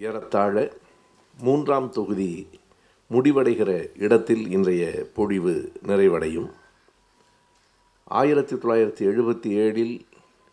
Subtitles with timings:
[0.00, 0.72] ஏறத்தாழ
[1.38, 2.48] மூன்றாம் தொகுதி
[3.10, 6.50] முடிவடைகிற இடத்தில் இன்றைய பொழிவு நிறைவடையும்.
[8.04, 10.00] ஆயிரத்தி தொள்ளாயிரத்தி எழுபத்தி ஏழில்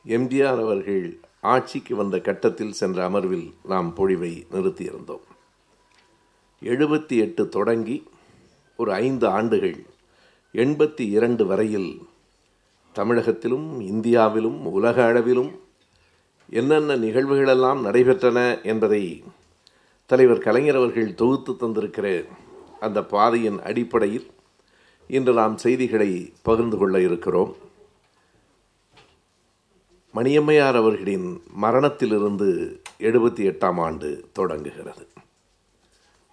[0.08, 5.26] எம்ஜிஆர் அவர்கள் ஆட்சிக்கு வந்த கட்டத்தில் சென்ற அமர்வில் நாம் பொழிவை நிறுத்தியிருந்தோம்.
[6.62, 8.04] எழுபத்தி எட்டு தொடங்கி
[8.78, 9.86] ஒரு ஐந்து ஆண்டுகள்
[10.54, 12.02] எண்பத்தி இரண்டு வரையில்
[12.96, 15.60] தமிழகத்திலும் இந்தியாவிலும் உலக அளவிலும்
[16.50, 19.24] என்னென்ன நிகழ்வுகளெல்லாம் நடைபெற்றன என்பதை
[20.10, 22.28] தலைவர் கலைஞர் அவர்கள் தொகுத்து தந்திருக்கிற
[22.80, 24.28] அந்த பாதையின் அடிப்படையில்
[25.08, 27.56] இன்று நாம் செய்திகளை பகிர்ந்து கொள்ள இருக்கிறோம்.
[30.14, 35.08] மணியம்மையார் அவர்களின் மரணத்திலிருந்து எழுபத்தி எட்டாம் ஆண்டு தொடங்குகிறது.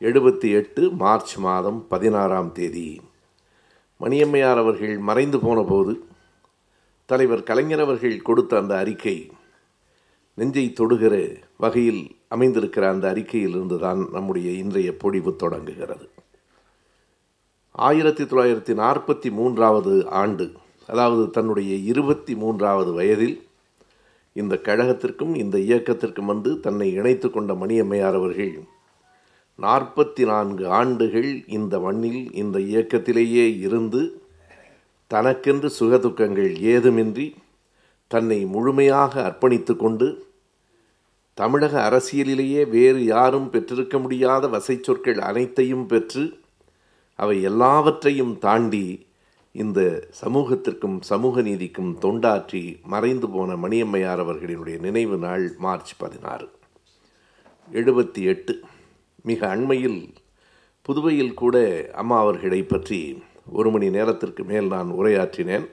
[0.01, 3.01] எழுபத்தி எட்டு மார்ச் மாதம் பதினாறாம் தேதி
[4.01, 6.05] மணியம்மையார் அவர்கள் மறைந்து போன போது
[7.07, 9.31] தலைவர் கலைஞர் அவர்கள் கொடுத்த அந்த அறிக்கை
[10.35, 16.07] நெஞ்சை தொடுகிற வகையில் அமைந்திருக்கிற அந்த அறிக்கையிலிருந்து தான் நம்முடைய இன்றைய பொழிவு தொடங்குகிறது.
[17.79, 20.47] ஆயிரத்தி தொள்ளாயிரத்தி நாற்பத்தி மூன்றாவது ஆண்டு
[20.89, 23.37] அதாவது தன்னுடைய இருபத்தி மூன்றாவது வயதில்
[24.37, 28.55] இந்த கழகத்திற்கும் இந்த இயக்கத்திற்கும் வந்து தன்னை இணைத்து கொண்ட மணியம்மையார் அவர்கள்
[29.59, 34.03] நாற்பத்தி நான்கு ஆண்டுகள் இந்த மண்ணில் இந்த இயக்கத்திலேயே இருந்து
[35.11, 37.27] தனக்கென்று சுகதுக்கங்கள் ஏதுமின்றி
[38.11, 40.07] தன்னை முழுமையாக அர்ப்பணித்து கொண்டு
[41.35, 46.39] தமிழக அரசியலிலேயே வேறு யாரும் பெற்றிருக்க முடியாத வசை சொற்கள் அனைத்தையும் பெற்று
[47.15, 49.07] அவை எல்லாவற்றையும் தாண்டி
[49.53, 56.49] இந்த சமூகத்திற்கும் சமூக நீதிக்கும் தொண்டாற்றி மறைந்து போன மணியம்மையார் அவர்களினுடைய நினைவு நாள் மார்ச் பதினாறு.
[57.73, 58.61] எழுபத்தி எட்டு.
[59.23, 60.15] மிக அண்மையில்
[60.83, 61.57] புதுவையில் கூட
[61.95, 65.67] அம்மா அவர்களை பற்றி ஒரு மணி நேரத்திற்கு மேல் நான் உரையாற்றினேன்.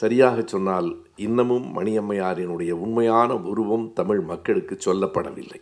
[0.00, 5.60] சரியாக சொன்னால் இன்னமும் மணியம்மையாரினுடைய உண்மையான உருவம் தமிழ் மக்களுக்கு சொல்லப்படவில்லை.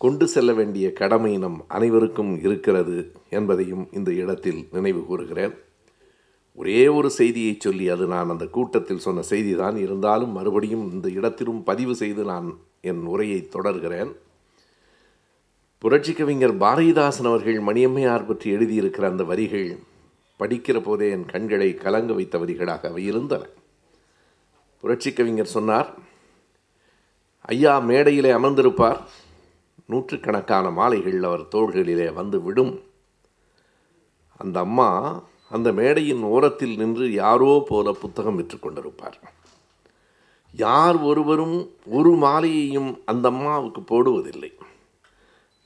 [0.00, 2.96] கொண்டு செல்ல வேண்டிய கடமை நம் அனைவருக்கும் இருக்கிறது
[3.30, 5.54] என்பதையும் இந்த இடத்தில் நினைவு கூறுகிறேன்.
[6.58, 11.60] ஒரே ஒரு செய்தியை சொல்லி அது நான் அந்த கூட்டத்தில் சொன்ன செய்தி தான் இருந்தாலும் மறுபடியும் இந்த இடத்திலும்
[11.64, 12.48] பதிவு செய்து நான்
[12.80, 14.12] என் உரையை தொடர்கிறேன்.
[15.78, 19.68] புரட்சி கவிஞர் பாரதிதாசன் அவர்கள் மணியம்மையார் பற்றி எழுதியிருக்கிற அந்த வரிகள்
[20.38, 23.46] படிக்கிற போதே என் கண்களை கலங்க வைத்த வரிகளாக அவை இருந்தன.
[24.80, 25.94] புரட்சி கவிஞர் சொன்னார்
[27.40, 29.00] ஐயா மேடையிலே அமர்ந்திருப்பார்.
[29.86, 32.80] நூற்றுக்கணக்கான மாலைகள் அவர் தோள்களிலே வந்து விடும்.
[34.38, 39.18] அந்த அம்மா அந்த மேடையின் ஓரத்தில் நின்று யாரோ போல புத்தகம் விற்று கொண்டிருப்பார்.
[40.52, 44.52] யார் ஒருவரும் ஒரு மாலையையும் அந்த அம்மாவுக்கு போடுவதில்லை.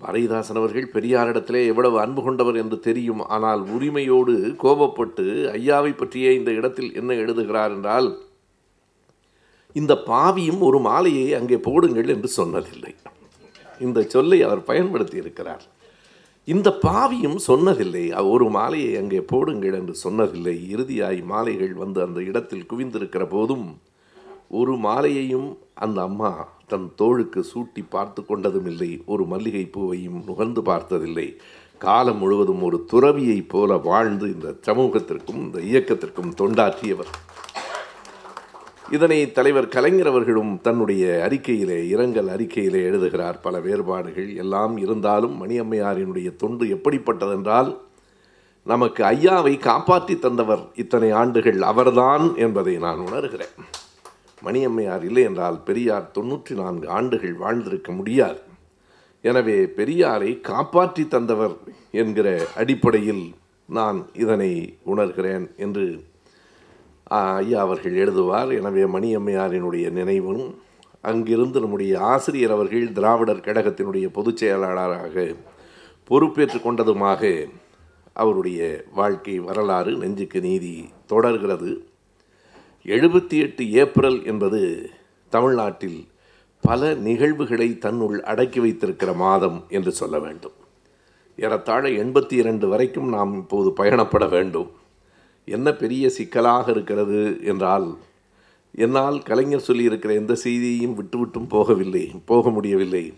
[0.02, 3.22] பாரதிதாசன் அவர்கள் பெரியாரிடத்திலே எவ்வளவு அன்பு கொண்டவர் என்று தெரியும்.
[3.34, 5.26] ஆனால் உரிமையோடு கோபப்பட்டு
[5.58, 8.08] ஐயாவை பற்றியே இந்த இடத்தில் என்ன எழுதுகிறார் என்றால்
[9.76, 12.94] இந்த பாவியும் ஒரு மாலையை அங்கே போடுங்கள் என்று சொன்னதில்லை.
[13.86, 15.66] இந்த சொல்லை அவர் பயன்படுத்தி இருக்கிறார்
[16.48, 20.54] இந்த பாவியும் சொன்னதில்லை ஒரு மாலையை அங்கே போடுங்கள் என்று சொன்னதில்லை.
[20.74, 23.66] இறுதியாய் மாலைகள் வந்து அந்த இடத்தில் குவிந்திருக்கிற போதும்
[24.60, 25.48] ஒரு மாலையையும்
[25.84, 26.30] அந்த அம்மா
[26.70, 31.28] தன் தோளுக்கு சூட்டி பார்த்து கொண்டதும் இல்லை ஒரு மல்லிகை பூவையும் நுகர்ந்து பார்த்ததில்லை.
[31.84, 37.12] காலம் முழுவதும் ஒரு துறவியைப் போல வாழ்ந்து இந்த சமூகத்திற்கும் இந்த இயக்கத்திற்கும் தொண்டாற்றியவர்.
[38.96, 43.38] இதனை தலைவர் கலைஞர் அவர்களும் தன்னுடைய அறிக்கையிலே இரங்கல் அறிக்கையிலே எழுதுகிறார்.
[43.40, 47.70] பல வேறுபாடுகள் எல்லாம் இருந்தாலும் மணியம்மையாரினுடைய தொண்டு எப்படிப்பட்டதென்றால்
[48.66, 53.54] நமக்கு ஐயாவை காப்பாற்றி தந்தவர் இத்தனை ஆண்டுகள் அவர்தான் என்பதை நான் உணர்கிறேன்.
[54.46, 58.40] மணியம்மையார் இல்லை என்றால் பெரியார் தொன்னூற்றி நான்கு ஆண்டுகள் வாழ்ந்திருக்க முடியாது.
[59.24, 61.56] எனவே பெரியாரை காப்பாற்றி தந்தவர்
[62.02, 62.28] என்கிற
[62.60, 63.24] அடிப்படையில்
[63.68, 64.52] நான் இதனை
[64.92, 65.84] உணர்கிறேன் என்று
[67.20, 68.50] ஐயா அவர்கள் எழுதுவார்.
[68.60, 70.44] எனவே மணியம்மையாரினுடைய நினைவும்
[71.10, 75.26] அங்கிருந்து நம்முடைய ஆசிரியர் அவர்கள் திராவிடர் கழகத்தினுடைய பொதுச் செயலாளராக
[76.10, 77.22] பொறுப்பேற்று கொண்டதுமாக
[78.12, 78.60] அவருடைய
[78.98, 80.74] வாழ்க்கை வரலாறு நெஞ்சுக்கு நீதி
[81.06, 81.70] தொடர்கிறது.
[82.86, 84.90] எழுபத்தி எட்டு ஏப்ரல் என்பது
[85.28, 86.08] தமிழ்நாட்டில்
[86.60, 90.52] பல நிகழ்வுகளை தன்னுள் அடக்கி வைத்திருக்கிற மாதம் என்று சொல்ல வேண்டும்.
[91.36, 94.70] ஏறத்தாழ எண்பத்தி இரண்டு வரைக்கும் நாம் இப்போது பயணப்பட வேண்டும்.
[95.44, 97.96] என்ன பெரிய சிக்கலாக இருக்கிறது என்றால்
[98.70, 103.14] என்னால் கலைஞர் சொல்லியிருக்கிற எந்த செய்தியையும் விட்டுவிட்டும் போகவில்லை போக முடியவில்லை.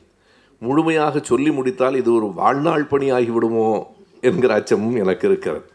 [0.58, 3.84] முழுமையாக சொல்லி முடித்தால் இது ஒரு வாழ்நாள் பணி ஆகிவிடுமோ
[4.20, 5.66] என்கிற அச்சமும் எனக்கு இருக்கிறது.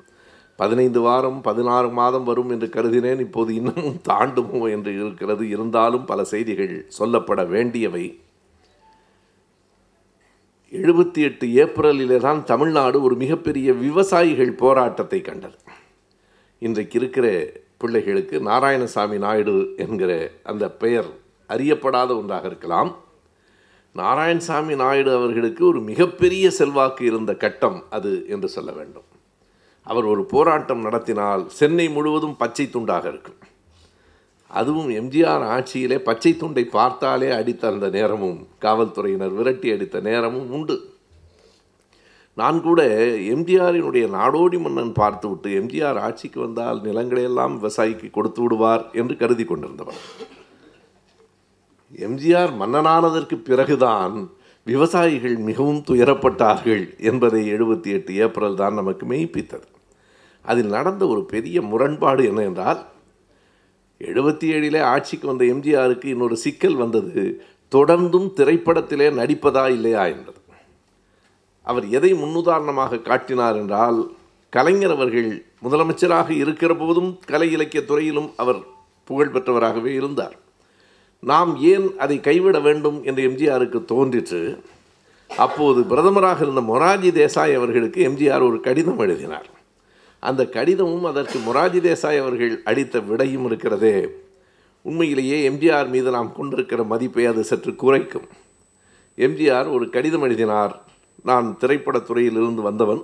[0.62, 3.20] பதினைந்து வாரம் பதினாறு மாதம் வரும் என்று கருதினேன்.
[3.20, 5.44] இப்போது இன்னமும் தாண்டுமோ என்று இருக்கிறது.
[5.50, 8.06] இருந்தாலும் பல செய்திகள் சொல்லப்பட வேண்டியவை.
[10.72, 15.58] எழுபத்தி எட்டு ஏப்ரலிலே தான் தமிழ்நாடு ஒரு மிகப்பெரிய விவசாயிகள் போராட்டத்தை கண்டது.
[16.60, 17.28] இன்றைக்கு இருக்கிற
[17.78, 20.12] பிள்ளைகளுக்கு நாராயணசாமி நாயுடு என்கிற
[20.44, 21.10] அந்த பெயர்
[21.50, 22.92] அறியப்படாத ஒன்றாக இருக்கலாம்.
[23.96, 29.08] நாராயணசாமி நாயுடு அவர்களுக்கு ஒரு மிகப்பெரிய செல்வாக்கு இருந்த கட்டம் அது என்று சொல்ல வேண்டும்.
[29.92, 33.40] அவர் ஒரு போராட்டம் நடத்தினால் சென்னை முழுவதும் பச்சை துண்டாக இருக்கும்.
[34.60, 40.78] அதுவும் எம்ஜிஆர் ஆட்சியிலே பச்சை துண்டை பார்த்தாலே அடித்த அந்த நேரமும் காவல்துறையினர் விரட்டி அடித்த நேரமும் உண்டு.
[42.40, 42.82] நான் கூட
[43.34, 50.02] எம்ஜிஆரினுடைய நாடோடி மன்னன் பார்த்துவிட்டு எம்ஜிஆர் ஆட்சிக்கு வந்தால் நிலங்களையெல்லாம் விவசாயிக்கு கொடுத்து விடுவார் என்று கருதி கொண்டிருந்தவர்
[52.08, 54.18] எம்ஜிஆர் மன்னனானதற்கு பிறகுதான்
[54.68, 59.68] விவசாயிகள் மிகவும் துயரப்பட்டார்கள் என்பதை எழுபத்தி எட்டு ஏப்ரல் தான் நமக்கு மெய்ப்பித்தது.
[60.52, 62.82] அதில் நடந்த ஒரு பெரிய முரண்பாடு என்ன என்றால்
[64.02, 67.24] எழுபத்தி ஏழிலே ஆட்சிக்கு வந்த எம்ஜிஆருக்கு இன்னொரு சிக்கல் வந்தது
[67.76, 70.40] தொடர்ந்தும் திரைப்படத்திலே நடிப்பதா இல்லையா என்பது.
[71.68, 74.00] அவர் எதை முன்னுதாரணமாக காட்டினார் என்றால்
[74.54, 75.30] கலைஞர் அவர்கள்
[75.64, 78.60] முதலமைச்சராக இருக்கிற போதும் கலை இலக்கிய துறையிலும் அவர்
[79.08, 80.36] புகழ் பெற்றவராகவே இருந்தார்.
[81.24, 84.42] நாம் ஏன் அதை கைவிட வேண்டும் என்று எம்ஜிஆருக்கு தோன்றிற்று?
[85.38, 89.48] அப்போது பிரதமராக இருந்த மொராஜி தேசாய் அவர்களுக்கு எம்ஜிஆர் ஒரு கடிதம் எழுதினார்.
[90.30, 93.98] அந்த கடிதமும் அதற்கு மொராஜி தேசாய் அவர்கள் அளித்த விடையும் இருக்கிறதே.
[94.86, 98.28] உண்மையிலேயே எம்ஜிஆர் மீது நாம் கொண்டிருக்கிற மதிப்பை அது சற்று குறைக்கும்.
[99.26, 100.74] எம்ஜிஆர் ஒரு கடிதம் எழுதினார்.
[101.30, 103.02] நான் திரைப்படத்துறையிலிருந்து வந்தவன்.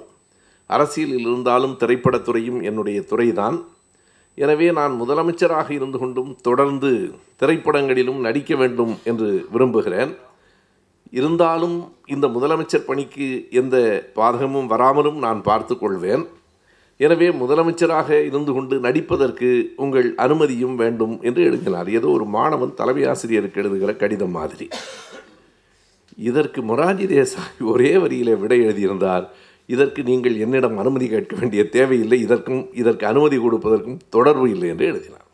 [0.70, 3.58] அரசியலில் இருந்தாலும் திரைப்படத்துறையும் என்னுடைய துறைதான்.
[4.44, 6.92] எனவே நான் முதலமைச்சராக இருந்து கொண்டும் தொடர்ந்து
[7.42, 10.14] திரைப்படங்களிலும் நடிக்க வேண்டும் என்று விரும்புகிறேன்.
[11.20, 11.76] இருந்தாலும்
[12.14, 13.28] இந்த முதலமைச்சர் பணிக்கு
[13.62, 13.78] எந்த
[14.16, 16.24] பாதகமும் வராமலும் நான் பார்த்து கொள்வேன்.
[17.00, 19.50] எனவே முதலமைச்சராக இருந்து கொண்டு நடிப்பதற்கு
[19.84, 24.68] உங்கள் அனுமதியும் வேண்டும் என்று எழுதினார் ஏதோ ஒரு மாணவன் தலைமை ஆசிரியருக்கு எழுதுகிற கடிதம் மாதிரி.
[26.30, 29.26] இதற்கு மொராஜி தேசாய் ஒரே வரியிலே விடை எழுதியிருந்தார்.
[29.70, 32.20] இதற்கு நீங்கள் என்னிடம் அனுமதி கேட்க வேண்டிய தேவையில்லை.
[32.26, 35.28] இதற்கும் இதற்கு அனுமதி கொடுப்பதற்கும் தொடர்பு இல்லை என்று எழுதினார்.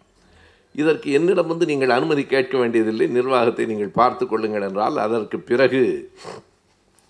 [0.75, 3.07] இதற்கு என்னிடம் வந்து நீங்கள் அனுமதி கேட்க வேண்டியதில்லை.
[3.17, 5.81] நிர்வாகத்தை நீங்கள் பார்த்து கொள்ளுங்கள் என்றால் அதற்கு பிறகு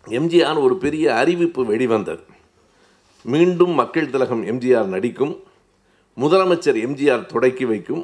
[0.08, 2.24] எம்ஜிஆர் ஒரு பெரிய அறிவிப்பு வெளிவந்தது.
[3.26, 5.34] மீண்டும் மக்கள் திலகம் எம்ஜிஆர் நடிக்கும்
[6.18, 8.04] முதலமைச்சர் எம்ஜிஆர் தொடக்கி வைக்கும்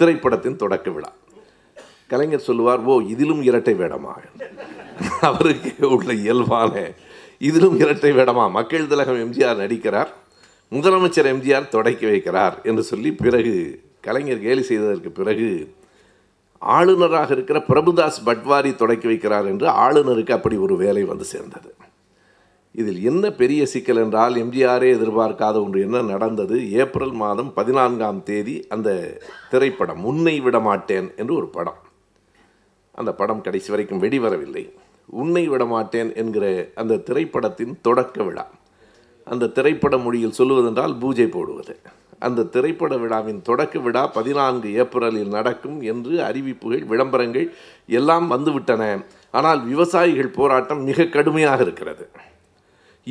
[0.00, 1.10] திரைப்படத்தின் தொடக்க விழா.
[2.08, 4.14] கலைஞர் சொல்லுவார் ஓ இதிலும் இரட்டை வேடமா?
[5.22, 6.74] அவருக்கு உள்ள இயல்பான
[7.40, 8.50] இதிலும் இரட்டை வேடமா?
[8.50, 10.10] மக்கள் திலகம் எம்ஜிஆர் நடிக்கிறார்
[10.72, 13.54] முதலமைச்சர் எம்ஜிஆர் தொடக்கி வைக்கிறார் என்று சொல்லி பிறகு
[14.00, 15.50] கலைஞர் கேலி செய்ததற்கு பிறகு
[16.62, 21.70] ஆளுநராக இருக்கிற பிரபுதாஸ் பட்வாரி தொடக்கி வைக்கிறார் என்று ஆளுநருக்கு அப்படி ஒரு வேலை வந்து சேர்ந்தது.
[22.80, 26.56] இதில் என்ன பெரிய சிக்கல் என்றால் எம்ஜிஆரே எதிர்பார்க்காத ஒன்று என்ன நடந்தது?
[26.72, 29.18] ஏப்ரல் மாதம் பதினான்காம் தேதி அந்த
[29.50, 31.80] திரைப்படம் உன்னை விடமாட்டேன் என்று ஒரு படம்.
[32.94, 34.64] அந்த படம் கடைசி வரைக்கும் வெடிவரவில்லை.
[35.22, 38.46] உன்னை விடமாட்டேன் என்கிற அந்த திரைப்படத்தின் தொடக்க விழா.
[39.26, 41.74] அந்த திரைப்பட மொழியில் சொல்லுவதென்றால் பூஜை போடுவது.
[42.18, 47.46] அந்த திரைப்பட விழாவின் தொடக்க விழா பதினான்கு ஏப்ரலில் நடக்கும் என்று அறிவிப்புகள் விளம்பரங்கள்
[47.98, 48.84] எல்லாம் வந்துவிட்டன.
[49.30, 52.06] ஆனால் விவசாயிகள் போராட்டம் மிக கடுமையாக இருக்கிறது.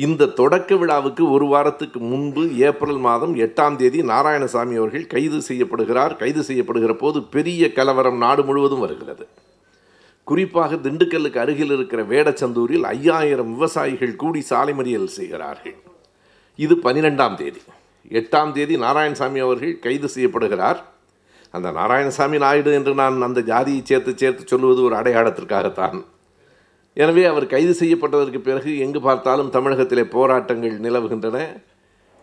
[0.04, 6.16] இந்த தொடக்க விழாவுக்கு ஒரு வாரத்துக்கு முன்பு ஏப்ரல் மாதம் எட்டாம் தேதி நாராயணசாமி அவர்கள் கைது செய்யப்படுகிறார்.
[6.16, 9.26] கைது செய்யப்படுகிற போது பெரிய கலவரம் நாடு முழுவதும் வருகிறது.
[10.24, 15.76] குறிப்பாக திண்டுக்கல்லுக்கு அருகில் இருக்கிற வேடச்சந்தூரில் ஐயாயிரம் விவசாயிகள் கூடி சாலை மறியல் செய்கிறார்கள்.
[16.56, 17.62] இது பனிரெண்டாம் தேதி.
[18.08, 20.76] எட்டாம் தேதி நாராயணசாமி அவர்கள் கைது செய்யப்படுகிறார்.
[21.50, 25.98] அந்த நாராயணசாமி நாயுடு என்று நான் அந்த ஜாதியை சேர்த்து சேர்த்து சொல்லுவது ஒரு அடையாளத்திற்காகத்தான்.
[27.02, 31.38] எனவே அவர் கைது செய்யப்பட்டதற்கு பிறகு எங்கு பார்த்தாலும் தமிழகத்திலே போராட்டங்கள் நிலவுகின்றன.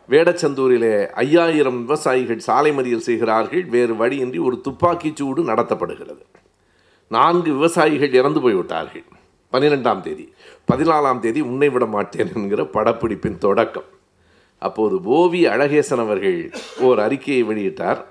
[0.10, 3.64] வேடச்சந்தூரிலே ஐயாயிரம் விவசாயிகள் சாலை மறியல் செய்கிறார்கள்.
[3.66, 6.24] வேறு வழியின்றி ஒரு துப்பாக்கி சூடு நடத்தப்படுகிறது.
[7.08, 9.06] நான்கு விவசாயிகள் இறந்து போய்விட்டார்கள்.
[9.54, 10.34] பன்னிரெண்டாம் தேதி.
[10.72, 13.90] பதினாலாம் தேதி உன்னை விட மாட்டேன் என்கிற படப்பிடிப்பின் தொடக்கம்.
[14.62, 18.02] அப்போது ஓவி அழகேசன் அவர்கள் ஓர் அறிக்கையை வெளியிட்டார்.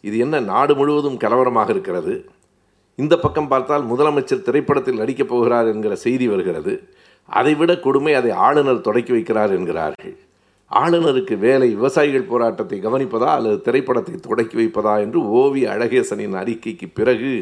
[0.00, 2.14] இது என்ன நாடு முழுவதும் கலவரமாக இருக்கிறது?
[2.98, 6.74] இந்த பக்கம் பார்த்தால் முதலமைச்சர் திரைப்படத்தில் நடிக்கப் போகிறார் என்கிற செய்தி வருகிறது.
[7.28, 10.14] அதைவிட கொடுமை அதை ஆளுநர் தொடக்கி வைக்கிறார் என்கிறார்கள்.
[10.70, 17.32] ஆளுநருக்கு வேலை விவசாயிகள் போராட்டத்தை கவனிப்பதா அல்லது திரைப்படத்தை தொடக்கி வைப்பதா என்று ஓவி அழகேசனின் அறிக்கைக்கு பிறகு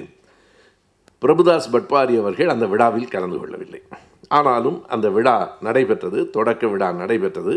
[1.22, 3.80] பிரபுதாஸ் பட்பாரி அவர்கள் அந்த விழாவில் கலந்து கொள்ளவில்லை.
[4.28, 7.54] ஆனாலும் அந்த விழா நடைபெற்றது தொடக்க விழா நடைபெற்றது.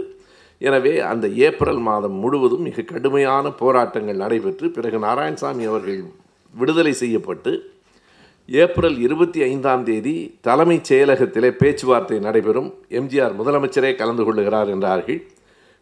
[0.62, 6.04] எனவே அந்த ஏப்ரல் மாதம் முழுவதும் மிக கடுமையான போராட்டங்கள் நடைபெற்று பிறகு நாராயணசாமி அவர்கள்
[6.54, 7.54] விடுதலை செய்யப்பட்டு
[8.48, 12.74] ஏப்ரல் இருபத்தி ஐந்தாம் தேதி தலைமைச் செயலகத்திலே பேச்சுவார்த்தை நடைபெறும்.
[12.90, 15.28] எம்ஜிஆர் முதலமைச்சரே கலந்து கொள்ளுகிறார் என்றார்கள்.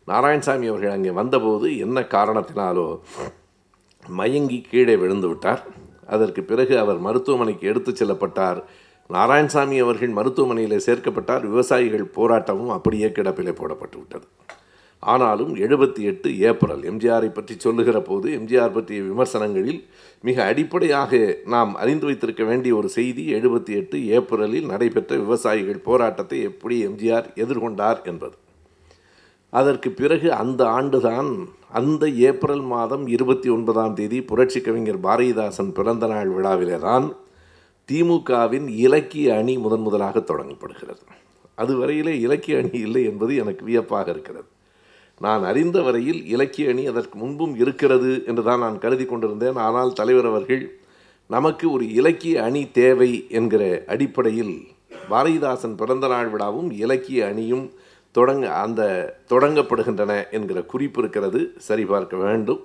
[0.07, 2.99] நாராயணசாமி அவர்கள் அங்கே வந்தபோது என்ன காரணத்தினாலோ
[4.07, 5.63] மயங்கி கீழே விழுந்து விட்டார்.
[6.07, 8.63] அதற்கு பிறகு அவர் மருத்துவமனைக்கு எடுத்துச் செல்லப்பட்டார்.
[9.09, 11.41] நாராயணசாமி அவர்கள் மருத்துவமனையில் சேர்க்கப்பட்டார்.
[11.41, 14.27] விவசாயிகள் போராட்டமும் அப்படியே கிடப்பிலே போடப்பட்டு விட்டது.
[15.05, 19.83] ஆனாலும் எழுபத்தி எட்டு ஏப்ரல் எம்ஜிஆரை பற்றி சொல்லுகிற போது எம்ஜிஆர் பற்றிய விமர்சனங்களில்
[20.21, 26.77] மிக அடிப்படையாக நாம் அறிந்து வைத்திருக்க வேண்டிய ஒரு செய்தி எழுபத்தி எட்டு ஏப்ரலில் நடைபெற்ற விவசாயிகள் போராட்டத்தை எப்படி
[26.87, 28.35] எம்ஜிஆர் எதிர்கொண்டார் என்பது.
[29.49, 31.31] அதற்கு பிறகு அந்த ஆண்டுதான்
[31.69, 37.15] அந்த ஏப்ரல் மாதம் இருபத்தி ஒன்பதாம் தேதி புரட்சி கவிஞர் பாரதிதாசன் பிறந்த நாள் விழாவிலே தான்
[37.89, 41.03] திமுகவின் இலக்கிய அணி முதன் முதலாக தொடங்கப்படுகிறது.
[41.57, 44.47] அதுவரையிலே இலக்கிய அணி இல்லை என்பது எனக்கு வியப்பாக இருக்கிறது.
[45.21, 49.57] நான் அறிந்த வரையில் இலக்கிய அணி அதற்கு முன்பும் இருக்கிறது என்று தான் நான் கருதி கொண்டிருந்தேன்.
[49.57, 50.63] ஆனால் தலைவர் அவர்கள்
[51.29, 54.55] நமக்கு ஒரு இலக்கிய அணி தேவை என்கிற அடிப்படையில்
[55.09, 57.65] பாரதிதாசன் பிறந்த நாள் விழாவும் இலக்கிய அணியும்
[58.15, 58.81] தொடங்க அந்த
[59.29, 61.39] தொடங்கப்படுகின்றன என்கிற குறிப்பு இருக்கிறது.
[61.67, 62.61] சரிபார்க்க வேண்டும்.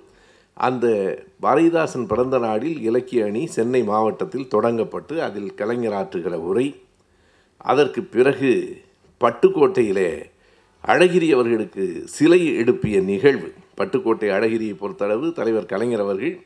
[0.57, 0.85] அந்த
[1.41, 6.67] பாரதிதாசன் பிறந்த நாளில் இலக்கிய அணி சென்னை மாவட்டத்தில் தொடங்கப்பட்டு அதில் கலைஞராற்றுகிற உரை
[7.57, 8.51] அதற்கு பிறகு
[9.21, 10.09] பட்டுக்கோட்டையிலே
[10.87, 13.53] அழகிரி அவர்களுக்கு சிலை எழுப்பிய நிகழ்வு.
[13.77, 16.41] பட்டுக்கோட்டை அழகிரியை பொறுத்தளவு தலைவர் கலைஞர் அவர்கள்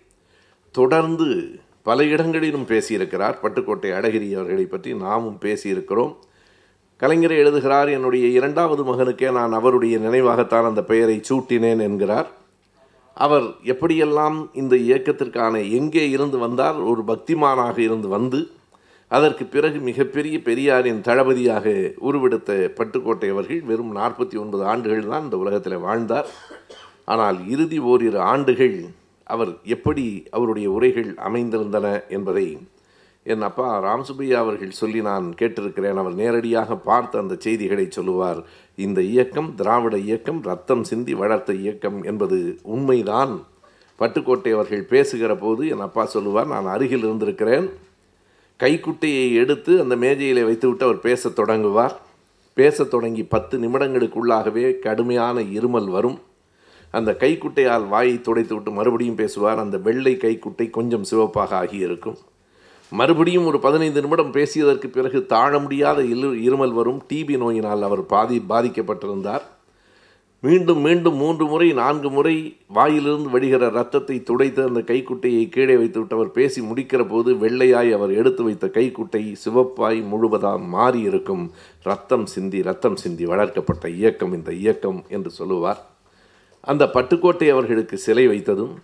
[0.71, 3.35] தொடர்ந்து பல இடங்களிலும் பேசியிருக்கிறார்.
[3.43, 6.13] பட்டுக்கோட்டை அழகிரி அவர்களை பற்றி நாமும் பேசியிருக்கிறோம்.
[6.99, 12.29] கலைஞரை எழுதுகிறார் என்னுடைய இரண்டாவது மகனுக்கே நான் அவருடைய நினைவாகத்தான் அந்த பெயரை சூட்டினேன் என்கிறார்.
[13.13, 18.47] அவர் எப்படியெல்லாம் இந்த இயக்கத்திற்கான எங்கே இருந்து வந்தார் ஒரு பக்திமானாக இருந்து வந்து
[19.15, 21.65] அதற்கு பிறகு மிகப்பெரிய பெரியாரின் தளபதியாக
[22.07, 26.29] உருவெடுத்த பட்டுக்கோட்டை அவர்கள் வெறும் நாற்பத்தி ஒன்பது ஆண்டுகள் தான் இந்த உலகத்தில் வாழ்ந்தார்.
[27.13, 28.77] ஆனால் இறுதி ஓரிரு ஆண்டுகள்
[29.33, 30.05] அவர் எப்படி
[30.37, 32.47] அவருடைய உரைகள் அமைந்திருந்தன என்பதை
[33.31, 35.99] என் அப்பா ராம்சுபையா அவர்கள் சொல்லி நான் கேட்டிருக்கிறேன்.
[36.01, 38.41] அவர் நேரடியாக பார்த்த அந்த செய்திகளை சொல்லுவார்.
[38.85, 42.39] இந்த இயக்கம் திராவிட இயக்கம் ரத்தம் சிந்தி வளர்த்த இயக்கம் என்பது
[42.75, 43.33] உண்மைதான்.
[43.99, 47.67] பட்டுக்கோட்டை அவர்கள் பேசுகிற போது என் அப்பா சொல்லுவார் நான் அருகில் இருந்திருக்கிறேன்.
[48.63, 51.95] கைக்குட்டையை எடுத்து அந்த மேஜையில் வைத்துவிட்டு அவர் பேசத் தொடங்குவார்.
[52.53, 56.19] பேசத் தொடங்கி பத்து நிமிடங்களுக்குள்ளாகவே கடுமையான இருமல் வரும்.
[56.91, 59.57] அந்த கைக்குட்டையால் வாயை துடைத்து விட்டு மறுபடியும் பேசுவார்.
[59.57, 62.17] அந்த வெள்ளை கைக்குட்டை கொஞ்சம் சிவப்பாக ஆகியிருக்கும்.
[62.89, 67.03] மறுபடியும் ஒரு பதினைந்து நிமிடம் பேசியதற்கு பிறகு தாழ முடியாத இரு இருமல் வரும்.
[67.13, 69.41] டிபி நோயினால் அவர் பாதி பாதிக்கப்பட்டிருந்தார்.
[70.45, 72.33] மீண்டும் மீண்டும் மூன்று முறை நான்கு முறை
[72.67, 78.43] வாயிலிருந்து வடிகிற ரத்தத்தை துடைத்து அந்த கைக்குட்டையை கீழே வைத்துவிட்டு அவர் பேசி முடிக்கிற போது வெள்ளையாய் அவர் எடுத்து
[78.43, 81.51] வைத்த கைக்குட்டை சிவப்பாய் முழுவதாம் மாறி இருக்கும்
[81.83, 85.81] ரத்தம் சிந்தி ரத்தம் சிந்தி வளர்க்கப்பட்ட இயக்கம் இந்த இயக்கம் என்று சொல்லுவார்.
[86.61, 88.75] அந்த பட்டுக்கோட்டை அவர்களுக்கு சிலை வைத்ததும்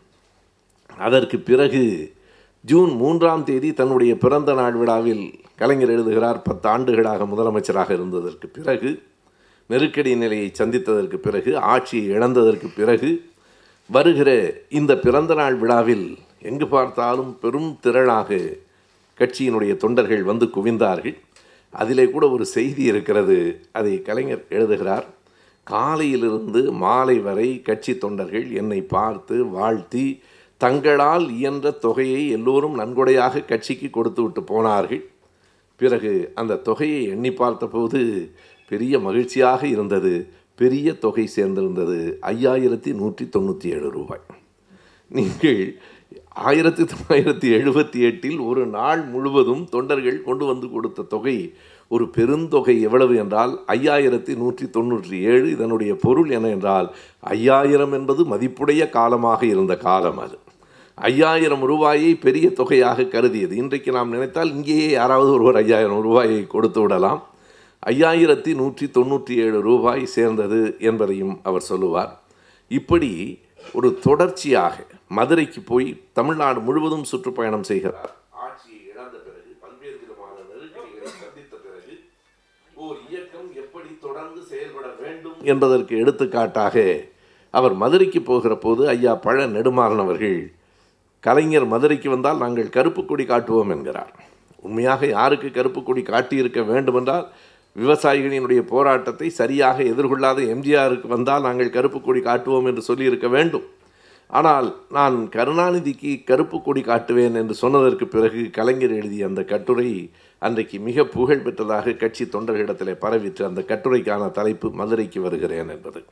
[0.98, 2.14] அதற்கு பிறகு
[2.66, 5.26] ஜூன் மூன்றாம் தேதி தன்னுடைய பிறந்த நாள் விழாவில்
[5.56, 6.42] கலைஞர் எழுதுகிறார்.
[6.42, 8.90] பத்து ஆண்டுகளாக முதலமைச்சராக இருந்ததற்கு பிறகு
[9.70, 13.10] நெருக்கடி நிலையை சந்தித்ததற்கு பிறகு ஆட்சியை இழந்ததற்கு பிறகு
[13.90, 14.30] வருகிற
[14.70, 16.08] இந்த பிறந்தநாள் விழாவில்
[16.42, 18.40] எங்கு பார்த்தாலும் பெரும் திரளாக
[19.20, 21.16] கட்சியினுடைய தொண்டர்கள் வந்து குவிந்தார்கள்.
[21.74, 23.38] அதிலே கூட ஒரு செய்தி இருக்கிறது.
[23.72, 25.06] அதை கலைஞர் எழுதுகிறார்.
[25.64, 30.06] காலையிலிருந்து மாலை வரை கட்சி தொண்டர்கள் என்னை பார்த்து வாழ்த்தி
[30.62, 35.04] தங்களால் இயன்ற தொகையை எல்லோரும் நன்கொடையாக கட்சிக்கு கொடுத்து விட்டு போனார்கள்.
[35.76, 38.00] பிறகு அந்த தொகையை எண்ணி பார்த்தபோது
[38.72, 40.14] பெரிய மகிழ்ச்சியாக இருந்தது.
[40.62, 42.00] பெரிய தொகை சேர்ந்திருந்தது.
[42.34, 44.26] ஐயாயிரத்தி நூற்றி தொண்ணூற்றி ஏழு ரூபாய்.
[45.12, 45.64] நீங்கள்
[46.50, 51.36] ஆயிரத்தி தொள்ளாயிரத்தி எழுபத்தி எட்டில் ஒரு நாள் முழுவதும் தொண்டர்கள் கொண்டு வந்து கொடுத்த தொகை
[51.92, 56.88] ஒரு பெருந்தொகை எவ்வளவு என்றால் ஐயாயிரத்தி நூற்றி தொண்ணூற்றி ஏழு இதனுடைய பொருள் என்ன என்றால்
[57.36, 60.38] ஐயாயிரம் என்பது மதிப்புடைய காலமாக இருந்த காலம் அது.
[60.98, 63.54] ஐயாயிரம் ரூபாயை பெரிய தொகையாக கருதியது.
[63.64, 67.22] இன்றைக்கு நாம் நினைத்தால் இங்கேயே யாராவது ஒருவர் ஐயாயிரம் ரூபாயை கொடுத்து விடலாம்.
[67.88, 72.12] ஐயாயிரத்தி நூற்றி தொண்ணூற்றி ஏழு ரூபாய் சேர்ந்தது என்பதையும் அவர் சொல்லுவார்.
[72.68, 73.12] இப்படி
[73.74, 74.76] ஒரு தொடர்ச்சியாக
[75.18, 78.12] மதுரைக்கு போய் தமிழ்நாடு முழுவதும் சுற்றுப்பயணம் செய்கிறார்.
[78.46, 81.96] ஆட்சியை இழந்த பிறகு பல்வேறு விதமான நெருக்கடிகளை சந்தித்த பிறகு
[82.74, 86.86] ஓர் இயக்கம் எப்படி தொடர்ந்து செயல்பட வேண்டும் என்பதற்கு எடுத்துக்காட்டாக
[87.54, 90.40] அவர் மதுரைக்கு போகிற போது ஐயா பழ நெடுமாறன் அவர்கள்
[91.24, 94.12] கலைஞர் மதுரைக்கு வந்தால் நாங்கள் கருப்பு கொடி காட்டுவோம் என்கிறார்.
[94.68, 97.28] உண்மையாக யாருக்கு கருப்பு கொடி காட்டியிருக்க வேண்டுமென்றால்
[97.76, 103.64] விவசாயிகளினுடைய போராட்டத்தை சரியாக எதிர்கொள்ளாத எம்ஜிஆருக்கு வந்தால் நாங்கள் கருப்பு கொடி காட்டுவோம் என்று சொல்லியிருக்க வேண்டும்.
[104.28, 111.06] ஆனால் நான் கருணாநிதிக்கு கருப்பு கொடி காட்டுவேன் என்று சொன்னதற்கு பிறகு கலைஞர் எழுதிய அந்த கட்டுரை அன்றைக்கு மிக
[111.06, 113.44] புகழ் பெற்றதாக கட்சி தொண்டர்களிடத்தில் பரவிற்று.
[113.44, 116.04] அந்த கட்டுரைக்கான தலைப்பு மதுரைக்கு வருகிறேன் என்பது.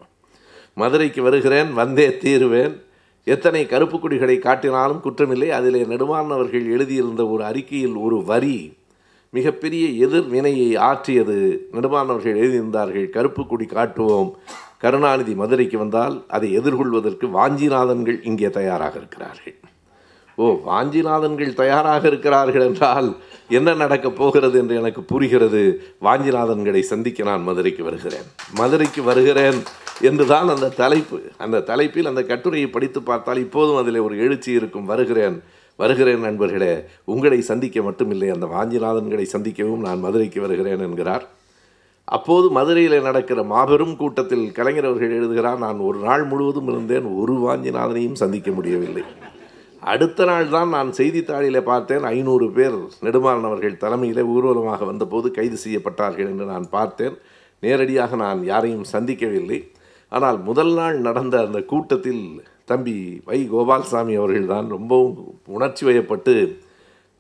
[0.74, 2.82] மதுரைக்கு வருகிறேன் வந்தே தீருவேன்.
[3.24, 5.48] எத்தனை கருப்பு கொடிகளை காட்டினாலும் குற்றமில்லை.
[5.50, 8.77] அதிலே நெடுமாறனவர்கள் எழுதியிருந்த ஒரு அறிக்கையில் ஒரு வரி
[9.38, 11.38] மிகப்பெரிய எதிர்வினையை ஆற்றியது
[11.74, 13.08] நெடுமாறனவர்கள் எழுதியிருந்தார்கள்.
[13.16, 14.32] கருப்பு கொடி காட்டுவோம்.
[14.84, 19.56] கருணாநிதி மதுரைக்கு வந்தால் அதை எதிர்கொள்வதற்கு வாஞ்சிநாதன்கள் இங்கே தயாராக இருக்கிறார்கள்.
[20.44, 23.08] ஓ வாஞ்சிநாதன்கள் தயாராக இருக்கிறார்கள் என்றால்
[23.50, 25.64] என்ன நடக்கப் போகிறது என்று எனக்கு புரிகிறது.
[26.02, 28.28] வாஞ்சிநாதன்களை சந்திக்க நான் மதுரைக்கு வருகிறேன்.
[28.60, 29.60] மதுரைக்கு வருகிறேன்
[30.10, 31.20] என்றுதான் அந்த தலைப்பு.
[31.38, 34.90] அந்த தலைப்பில் அந்த கட்டுரையை படித்து பார்த்தால் இப்போதும் அதில் ஒரு எழுச்சி இருக்கும்.
[34.92, 35.38] வருகிறேன்.
[35.82, 36.74] வருகிறேன் நண்பர்களே.
[37.14, 41.26] உங்களை சந்திக்க மட்டுமில்லை அந்த வாஞ்சிநாதன்களை சந்திக்கவும் நான் மதுரைக்கு வருகிறேன் என்கிறார்.
[42.08, 48.20] அப்போது மதுரையில் நடக்கிற மாபெரும் கூட்டத்தில் கலைஞர் அவர்கள் எழுதுகிறார் நான் ஒரு நாள் முழுவதும் இருந்தேன் ஒரு வாஞ்சிநாதனையும்
[48.24, 49.04] சந்திக்க முடியவில்லை.
[49.94, 56.30] அடுத்த நாள் தான் நான் செய்தித்தாளில் பார்த்தேன் ஐநூறு பேர் நெடுமாறன் அவர்கள் தலைமையில் ஊர்வலமாக வந்தபோது கைது செய்யப்பட்டார்கள்
[56.32, 57.16] என்று நான் பார்த்தேன்.
[57.64, 59.60] நேரடியாக நான் யாரையும் சந்திக்கவில்லை.
[60.12, 62.24] ஆனால் முதல் நாள் நடந்த அந்த கூட்டத்தில்
[62.70, 62.96] தம்பி
[63.26, 65.18] வை கோபால்சாமி அவர்கள் தான் ரொம்பவும்
[65.58, 66.36] உணர்ச்சி வயப்பட்டு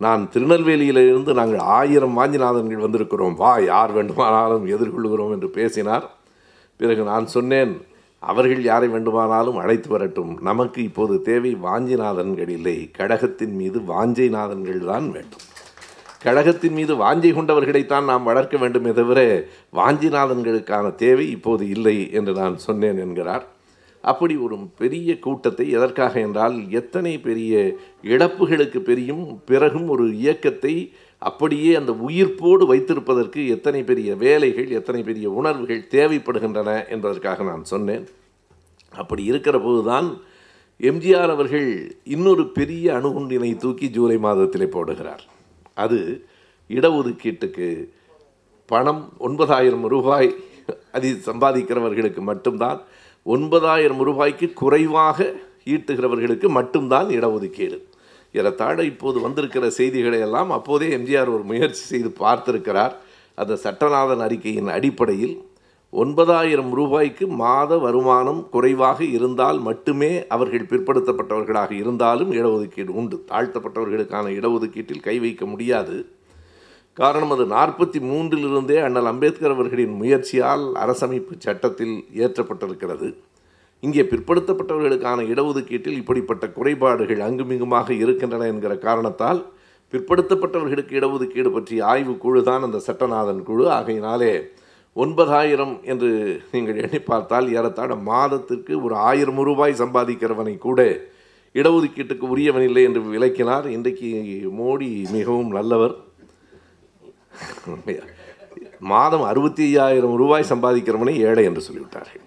[0.05, 3.35] நான் திருநெல்வேலியிலிருந்து நாங்கள் ஆயிரம் வாஞ்சிநாதன்கள் வந்திருக்கிறோம்.
[3.35, 6.05] வா யார் வேண்டுமானாலும் எதிர்கொள்கிறோம் என்று பேசினார்.
[6.77, 7.73] பிறகு நான் சொன்னேன்
[8.19, 10.31] அவர்கள் யாரை வேண்டுமானாலும் அழைத்து வரட்டும்.
[10.41, 12.77] நமக்கு இப்போது தேவை வாஞ்சிநாதன்கள் இல்லை.
[12.99, 15.45] கழகத்தின் மீது வாஞ்சைநாதன்கள் தான் வேண்டும்.
[16.23, 19.19] கழகத்தின் மீது வாஞ்சை கொண்டவர்களைத்தான் நாம் வளர்க்க வேண்டுமே தவிர
[19.79, 23.45] வாஞ்சிநாதன்களுக்கான தேவை இப்போது இல்லை என்று நான் சொன்னேன் என்கிறார்.
[24.01, 31.91] அப்படி ஒரு பெரிய கூட்டத்தை எதற்காக என்றால் எத்தனை பெரிய இழப்புகளுக்கு பெரியும் பிறகும் ஒரு இயக்கத்தை அப்படியே அந்த
[31.91, 38.07] உயிர்ப்போடு வைத்திருப்பதற்கு எத்தனை பெரிய வேலைகள் எத்தனை பெரிய உணர்வுகள் தேவைப்படுகின்றன என்பதற்காக நான் சொன்னேன்.
[38.89, 40.09] அப்படி இருக்கிற போதுதான்
[40.79, 45.23] எம்ஜிஆர் அவர்கள் இன்னொரு பெரிய அணுகுண்டினை தூக்கி ஜூலை மாதத்திலே போடுகிறார்.
[45.73, 46.27] அது
[46.69, 47.89] இடஒதுக்கீட்டுக்கு
[48.65, 50.29] பணம் ஒன்பதாயிரம் ரூபாய்
[50.91, 52.81] அது சம்பாதிக்கிறவர்களுக்கு மட்டும்தான்
[53.33, 55.25] ஒன்பதாயிரம் ரூபாய்க்கு குறைவாக
[55.73, 57.77] ஈட்டுகிறவர்களுக்கு மட்டும்தான் இடஒதுக்கீடு.
[58.37, 62.93] ஏறத்தாழ இப்போது வந்திருக்கிற செய்திகளை எல்லாம் அப்போதே எம்ஜிஆர் ஒரு முயற்சி செய்து பார்த்திருக்கிறார்.
[63.41, 65.35] அந்த சட்டநாதன் அறிக்கையின் அடிப்படையில்
[65.93, 73.17] ஒன்பதாயிரம் ரூபாய்க்கு மாத வருமானம் குறைவாக இருந்தால் மட்டுமே அவர்கள் பிற்படுத்தப்பட்டவர்களாக இருந்தாலும் இடஒதுக்கீடு உண்டு.
[73.31, 75.97] தாழ்த்தப்பட்டவர்களுக்கான இடஒதுக்கீட்டில் கை வைக்க முடியாது.
[76.97, 83.07] காரணம் அது நாற்பத்தி மூன்றிலிருந்தே அண்ணல் அம்பேத்கர் அவர்களின் முயற்சியால் அரசமைப்பு சட்டத்தில் ஏற்றப்பட்டிருக்கிறது.
[83.83, 89.41] இங்கே பிற்படுத்தப்பட்டவர்களுக்கான இடஒதுக்கீட்டில் இப்படிப்பட்ட குறைபாடுகள் அங்குமிங்குமாக இருக்கின்றன என்கிற காரணத்தால்
[89.93, 93.65] பிற்படுத்தப்பட்டவர்களுக்கு இடஒதுக்கீடு பற்றிய ஆய்வு குழு தான் அந்த சட்டநாதன் குழு.
[93.77, 94.33] ஆகையினாலே
[94.95, 96.09] ஒன்பதாயிரம் என்று
[96.53, 100.81] நீங்கள் எண்ணி பார்த்தால் ஏறத்தாழ மாதத்திற்கு ஒரு ஆயிரம் ரூபாய் சம்பாதிக்கிறவனை கூட
[101.55, 103.67] இடஒதுக்கீட்டுக்கு உரியவன் இல்லை என்று விளக்கினார்.
[103.77, 104.09] இன்றைக்கு
[104.59, 105.95] மோடி மிகவும் நல்லவர்.
[108.79, 112.23] மாதம் அறுபத்தி ஐயாயிரம் ரூபாய் சம்பாதிக்கிறவனை ஏழை என்று சொல்லிவிட்டார்கள்.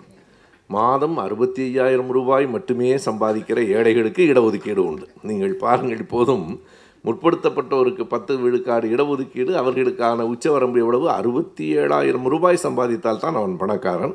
[0.67, 5.07] மாதம் அறுபத்தி ஐயாயிரம் ரூபாய் மட்டுமே சம்பாதிக்கிற ஏழைகளுக்கு இடஒதுக்கீடு உண்டு.
[5.23, 6.61] நீங்கள் பாருங்கள் இப்போதும்
[7.05, 11.11] முற்படுத்தப்பட்டோருக்கு பத்து விழுக்காடு இடஒதுக்கீடு அவர்களுக்கான உச்சவரம்பு எவ்வளவு?
[11.11, 14.15] அறுபத்தி ஏழாயிரம் ரூபாய் சம்பாதித்தால் தான் அவன் பணக்காரன்.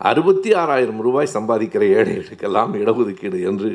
[0.00, 3.70] அறுபத்தி ஆறாயிரம் ரூபாய் சம்பாதிக்கிற ஏழைகளுக்கெல்லாம் இடஒதுக்கீடு என்று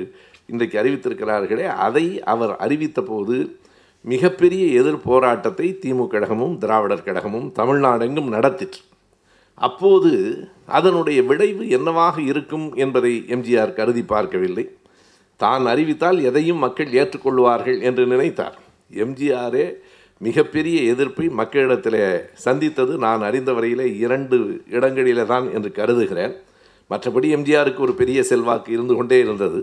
[0.46, 3.36] இன்றைக்கு அறிவித்திருக்கிறார்களே அதை அவர் அறிவித்த போது
[4.06, 8.82] மிகப்பெரிய எதிர் போராட்டத்தை திமுக கழகமும் திராவிடர் கழகமும் தமிழ்நாடெங்கும் நடத்திற்று.
[9.68, 10.12] அப்போது
[10.78, 14.66] அதனுடைய விளைவு என்னவாக இருக்கும் என்பதை எம்ஜிஆர் கருதி பார்க்கவில்லை.
[15.36, 18.58] தான் அறிவித்தால் எதையும் மக்கள் ஏற்றுக்கொள்வார்கள் என்று நினைத்தார்.
[19.04, 19.66] எம்ஜிஆரே
[20.22, 22.00] மிகப்பெரிய எதிர்ப்பை மக்களிடத்தில்
[22.46, 26.34] சந்தித்தது நான் அறிந்த வரையிலே இரண்டு இடங்களிலே தான் என்று கருதுகிறேன்.
[26.92, 29.60] மற்றபடி எம்ஜிஆருக்கு ஒரு பெரிய செல்வாக்கு இருந்து கொண்டே இருந்தது.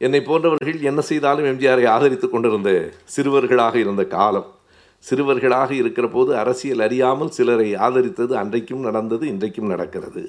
[0.00, 2.70] என்னை போன்றவர்கள் என்ன செய்தாலும் எம்ஜிஆரை ஆதரித்து கொண்டிருந்த
[3.14, 4.48] சிறுவர்களாக இருந்த காலம்.
[5.04, 10.22] சிறுவர்களாக இருக்கிற போது அரசியல் அறியாமல் சிலரை ஆதரித்தது அன்றைக்கும் நடந்தது இன்றைக்கும் நடக்கிறது.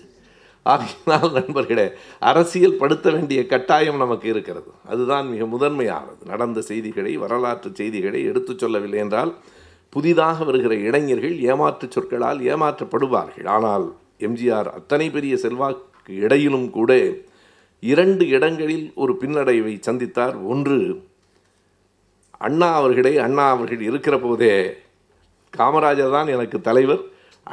[0.65, 1.87] ஆகையினால் நண்பர்களே
[2.19, 4.69] அரசியல் படுத்த வேண்டிய கட்டாயம் நமக்கு இருக்கிறது.
[4.91, 6.21] அதுதான் மிக முதன்மையானது.
[6.25, 9.33] நடந்த செய்திகளை வரலாற்று செய்திகளை எடுத்துச் சொல்லவில்லை என்றால்
[9.89, 13.47] புதிதாக வருகிற இளைஞர்கள் ஏமாற்று சொற்களால் ஏமாற்றப்படுவார்கள்.
[13.55, 13.85] ஆனால்
[14.19, 16.91] எம்ஜிஆர் அத்தனை பெரிய செல்வாக்கு இடையிலும் கூட
[17.91, 20.35] இரண்டு இடங்களில் ஒரு பின்னடைவை சந்தித்தார்.
[20.53, 20.77] ஒன்று
[22.45, 24.53] அண்ணா அவர்களே அண்ணா அவர்கள் இருக்கிற போதே
[25.53, 27.03] காமராஜர் தான் எனக்கு தலைவர்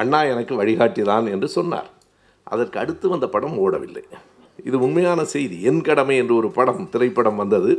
[0.00, 1.88] அண்ணா எனக்கு வழிகாட்டி தான் என்று சொன்னார்.
[2.52, 4.04] அதற்கு அடுத்து வந்த படம் ஓடவில்லை.
[4.68, 5.56] இது உண்மையான செய்தி.
[5.70, 7.72] என் கடமை என்று ஒரு படம் திரைப்படம் வந்தது.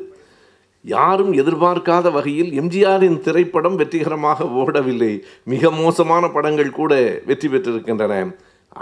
[0.85, 5.13] யாரும் எதிர்பார்க்காத வகையில் எம்ஜிஆரின் திரைப்படம் வெற்றிகரமாக ஓடவில்லை.
[5.53, 6.93] மிக மோசமான படங்கள் கூட
[7.29, 8.15] வெற்றி பெற்றிருக்கின்றன.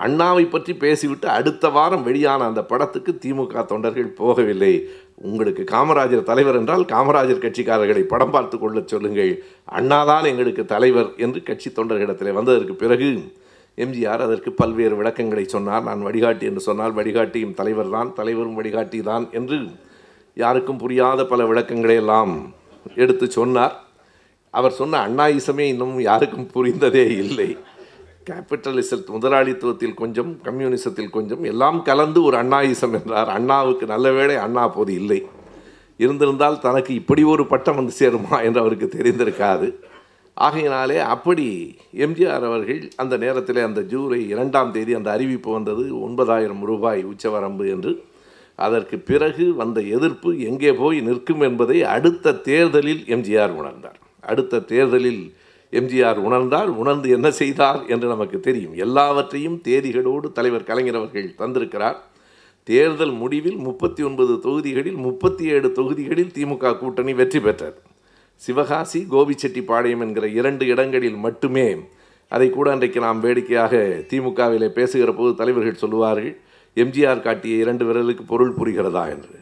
[0.06, 4.73] அண்ணாவை பற்றி பேசிவிட்டு அடுத்த வாரம் வெளியான அந்த படத்துக்கு திமுக தொண்டர்கள் போகவில்லை.
[5.30, 9.34] உங்களுக்கு காமராஜர் தலைவர் என்றால் காமராஜர் கட்சிக்காரர்களை படம் பார்த்து கொள்ள சொல்லுங்கள்.
[9.80, 13.10] அண்ணாதான் எங்களுக்கு தலைவர் என்று கட்சி தொண்டர்களிடத்தில் வந்ததற்கு பிறகு
[13.77, 15.84] எம்ஜிஆர் அதற்கு பல்வேறு விளக்கங்களை சொன்னார்.
[15.89, 19.60] நான் வழிகாட்டி என்று சொன்னால் வழிகாட்டியும் தலைவர் தான் தலைவரும் வழிகாட்டி தான் என்று
[20.38, 22.34] யாருக்கும் புரியாத பல விளக்கங்களை எல்லாம்
[22.95, 23.75] எடுத்து சொன்னார்.
[24.54, 27.49] அவர் சொன்ன அண்ணாயிசமே இன்னும் யாருக்கும் புரிந்ததே இல்லை.
[28.29, 33.29] கேபிட்டலிசத் முதலாளித்துவத்தில் கொஞ்சம் கம்யூனிசத்தில் கொஞ்சம் எல்லாம் கலந்து ஒரு அண்ணாயிசம் என்றார்.
[33.29, 35.19] அண்ணாவுக்கு நல்ல வேளை அண்ணா அப்போது இல்லை.
[35.97, 39.75] இருந்திருந்தால் தனக்கு இப்படி ஒரு பட்டம் வந்து சேருமா என்று அவருக்கு தெரிந்திருக்காது.
[40.34, 41.47] ஆகையினாலே அப்படி
[41.97, 48.03] எம்ஜிஆர் அவர்கள் அந்த நேரத்தில் அந்த ஜூலை இரண்டாம் தேதி அந்த அறிவிப்பு வந்தது ஒன்பதாயிரம் ரூபாய் உச்சவரம்பு என்று.
[48.55, 53.99] அதற்கு பிறகு வந்த எதிர்ப்பு எங்கே போய் நிற்கும் என்பதை அடுத்த தேர்தலில் எம்ஜிஆர் உணர்ந்தார்.
[54.21, 55.23] அடுத்த தேர்தலில்
[55.71, 58.73] எம்ஜிஆர் உணர்ந்தார் உணர்ந்து என்ன செய்தார் என்று நமக்கு தெரியும்.
[58.73, 61.99] எல்லாவற்றையும் தேதிகளோடு தலைவர் கலைஞர் அவர்கள் தந்திருக்கிறார்.
[62.63, 67.79] தேர்தல் முடிவில் முப்பத்தி ஒன்பது தொகுதிகளில் முப்பத்தி ஏழு தொகுதிகளில் திமுக கூட்டணி வெற்றி பெற்றது.
[68.36, 71.65] சிவகாசி கோபிச்செட்டிப்பாளையம் என்கிற இரண்டு இடங்களில் மட்டுமே
[72.27, 73.73] அதை கூட அன்றைக்கு நாம் வேடிக்கையாக
[74.10, 76.39] திமுகவிலே பேசுகிற போது தலைவர்கள் சொல்லுவார்கள்
[76.77, 79.36] எம்ஜிஆர் காட்டிய இரண்டு விரலுக்கு பொருள் புரிகிறதா என்று.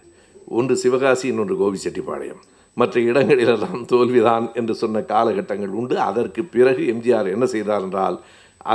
[0.46, 2.42] ஒன்று சிவகாசி இன்னொன்று கோபிச்செட்டிப்பாளையம்.
[2.82, 5.96] மற்ற இடங்களிலெல்லாம் தோல்விதான் என்று சொன்ன காலகட்டங்கள் உண்டு.
[6.10, 8.18] அதற்கு பிறகு எம்ஜிஆர் என்ன செய்தார் என்றால்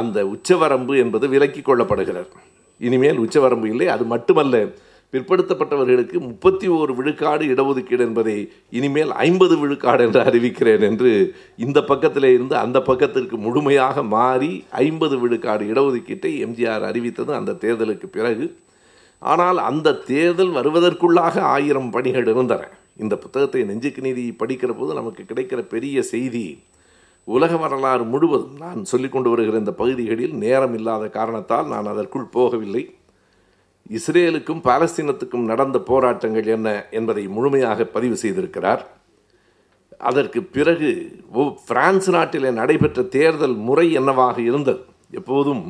[0.01, 2.33] அந்த உச்சவரம்பு என்பது விலக்கி கொள்ளப்படுகிறார்.
[2.81, 3.87] இனிமேல் உச்சவரம்பு இல்லை.
[3.95, 4.65] அது மட்டுமல்ல
[5.13, 8.35] பிற்படுத்தப்பட்டவர்களுக்கு முப்பத்தி ஓரு விழுக்காடு இடஒதுக்கீடு என்பதை
[8.79, 11.11] இனிமேல் ஐம்பது விழுக்காடு என்று அறிவிக்கிறேன் என்று
[11.65, 14.53] இந்த பக்கத்திலே இருந்து அந்த பக்கத்திற்கு முழுமையாக மாறி
[14.87, 18.47] ஐம்பது விழுக்காடு இடஒதுக்கீட்டை எம்ஜிஆர் அறிவித்தது அந்த தேர்தலுக்கு பிறகு.
[19.23, 22.65] ஆனால் அந்த தேர்தல் வருவதற்குள்ளாக ஆயிரம் பணிகள் இருந்தன.
[23.03, 26.47] இந்த புத்தகத்தை நெஞ்சுக்கு நீதி படிக்கிற போது நமக்கு கிடைக்கிற பெரிய செய்தி
[27.29, 32.83] உலக வரலாறு முழுவதும் நான் சொல்லிக் கொண்டு வருகிற இந்த பகுதிகளில் நேரம் இல்லாத காரணத்தால் நான் அதற்குள் போகவில்லை.
[33.97, 38.83] இஸ்ரேலுக்கும் பாலஸ்தீனத்துக்கும் நடந்த போராட்டங்கள் என்ன என்பதை முழுமையாக பதிவு செய்திருக்கிறார்.
[40.11, 40.91] அதற்கு பிறகு
[41.67, 44.83] பிரான்ஸ் நாட்டிலே நடைபெற்ற தேர்தல் முறை என்னவாக இருந்தது?
[45.11, 45.65] எப்போதும்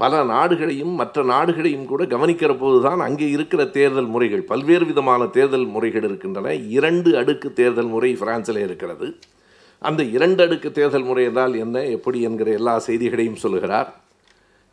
[0.00, 6.06] பல நாடுகளையும் மற்ற நாடுகளையும் கூட கவனிக்கிற போதுதான் அங்கே இருக்கிற தேர்தல் முறைகள் பல்வேறு விதமான தேர்தல் முறைகள்
[6.08, 6.52] இருக்கின்றன.
[6.76, 9.08] இரண்டு அடுக்கு தேர்தல் முறை பிரான்சில் இருக்கிறது.
[9.82, 13.90] அந்த இரண்டு அடுக்கு தேர்தல் முறை என்றால் என்ன எப்படி என்கிற எல்லா செய்திகளையும் சொல்லுகிறார்.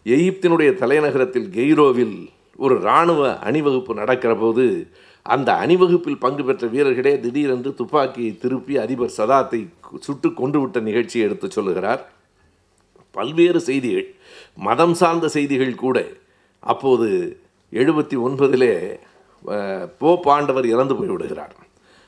[0.05, 2.17] எகிப்தினுடைய தலைநகரத்தில் கெய்ரோவில்
[2.65, 4.65] ஒரு இராணுவ அணிவகுப்பு நடக்கிற போது
[5.25, 9.61] அந்த அணிவகுப்பில் பங்கு பெற்ற வீரர்களே திடீரென்று துப்பாக்கியை திருப்பி அதிபர் சதாத்தை
[10.05, 12.01] சுட்டு கொண்டு விட்ட நிகழ்ச்சியை எடுத்து சொல்லுகிறார்.
[13.15, 14.07] பல்வேறு செய்திகள்
[14.57, 15.97] மதம் சார்ந்த செய்திகள் கூட
[16.59, 17.07] அப்போது
[17.71, 18.73] எழுபத்தி ஒன்பதிலே
[19.97, 21.55] போப் ஆண்டவர் இறந்து போய்விடுகிறார்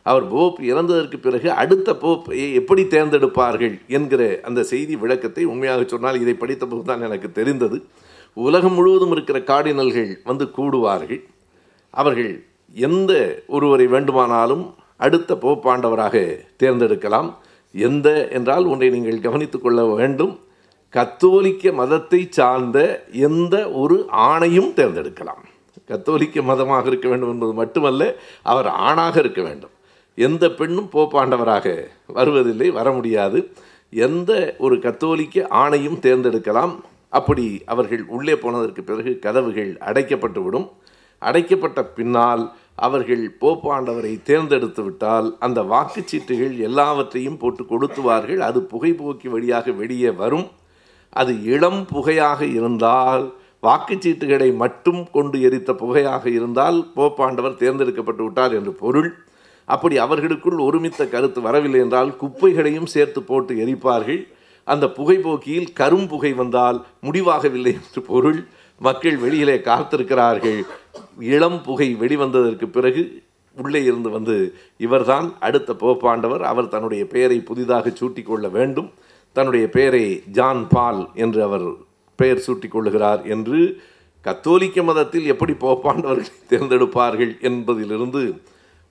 [0.06, 6.34] அவர் போப் இறந்ததற்கு பிறகு அடுத்த போப் எப்படி தேர்ந்தெடுப்பார்கள் என்கிற அந்த செய்தி விளக்கத்தை உண்மையாக சொன்னால் இதை
[6.34, 7.78] படித்த போது தான் எனக்கு தெரிந்தது.
[8.34, 11.22] உலகம் முழுவதும் இருக்கிற கார்டினல்கள் வந்து கூடுவார்கள்.
[11.90, 12.32] அவர்கள்
[12.74, 16.16] எந்த ஒருவரை வேண்டுமானாலும் அடுத்த போப்பாண்டவராக
[16.64, 17.30] தேர்ந்தெடுக்கலாம்.
[17.72, 20.34] எந்த என்றால் ஒன்றை நீங்கள் கவனித்துக்கொள்ள வேண்டும்.
[20.90, 25.42] கத்தோலிக்க மதத்தை சார்ந்த எந்த ஒரு ஆணையும் தேர்ந்தெடுக்கலாம்.
[25.86, 29.74] கத்தோலிக்க மதமாக இருக்க வேண்டும் என்பது மட்டுமல்ல அவர் ஆணாக இருக்க வேண்டும்.
[30.16, 33.52] எந்த பெண்ணும் போப்பாண்டவராக வருவதில்லை வர முடியாது.
[33.90, 36.74] எந்த ஒரு கத்தோலிக்க ஆணையும் தேர்ந்தெடுக்கலாம்.
[37.10, 40.68] அப்படி அவர்கள் உள்ளே போனதற்கு பிறகு கதவுகள் அடைக்கப்பட்டுவிடும்.
[41.22, 42.44] அடைக்கப்பட்ட பின்னால்
[42.76, 48.38] அவர்கள் போப்பாண்டவரை தேர்ந்தெடுத்து விட்டால் அந்த வாக்குச்சீட்டுகள் எல்லாவற்றையும் போட்டு கொடுத்துவார்கள்.
[48.38, 50.48] அது புகைப்போக்கி வழியாக வெளியே வரும்.
[51.22, 53.26] அது இளம் புகையாக இருந்தால்
[53.66, 59.10] வாக்குச்சீட்டுகளை மட்டும் கொண்டு எரித்த புகையாக இருந்தால் போப்பாண்டவர் தேர்ந்தெடுக்கப்பட்டு விட்டார் என்று பொருள்.
[59.68, 64.22] அப்படி அவர்களுக்குள் ஒருமித்த கருத்து வரவில்லை என்றால் குப்பைகளையும் சேர்த்து போட்டு எரிப்பார்கள்.
[64.68, 68.40] அந்த புகைப்போக்கியில் கரும்புகை வந்தால் முடிவாகவில்லை என்று பொருள்.
[68.82, 70.60] மக்கள் வெளியிலே காத்திருக்கிறார்கள்.
[71.34, 73.04] இளம் புகை வெளிவந்ததற்கு பிறகு
[73.58, 74.36] உள்ளே இருந்து வந்து
[74.86, 76.44] இவர்தான் அடுத்த போப்பாண்டவர்.
[76.52, 78.90] அவர் தன்னுடைய பெயரை புதிதாக சூட்டிக்கொள்ள வேண்டும்.
[79.34, 81.68] தன்னுடைய பெயரை ஜான் பால் என்று அவர்
[82.20, 83.60] பெயர் சூட்டிக் கொள்ளுகிறார் என்று
[84.22, 88.22] கத்தோலிக்க மதத்தில் எப்படி போப்பாண்டவர்களை தேர்ந்தெடுப்பார்கள் என்பதிலிருந்து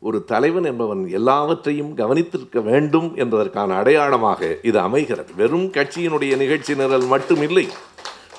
[0.03, 5.31] ஒரு தலைவன் என்பவன் எல்லாவற்றையும் கவனித்திருக்க வேண்டும் என்பதற்கான அடையாளமாக இது அமைகிறது.
[5.37, 7.67] வெறும் கட்சியினுடைய நிகழ்ச்சி நிரல் மட்டுமில்லை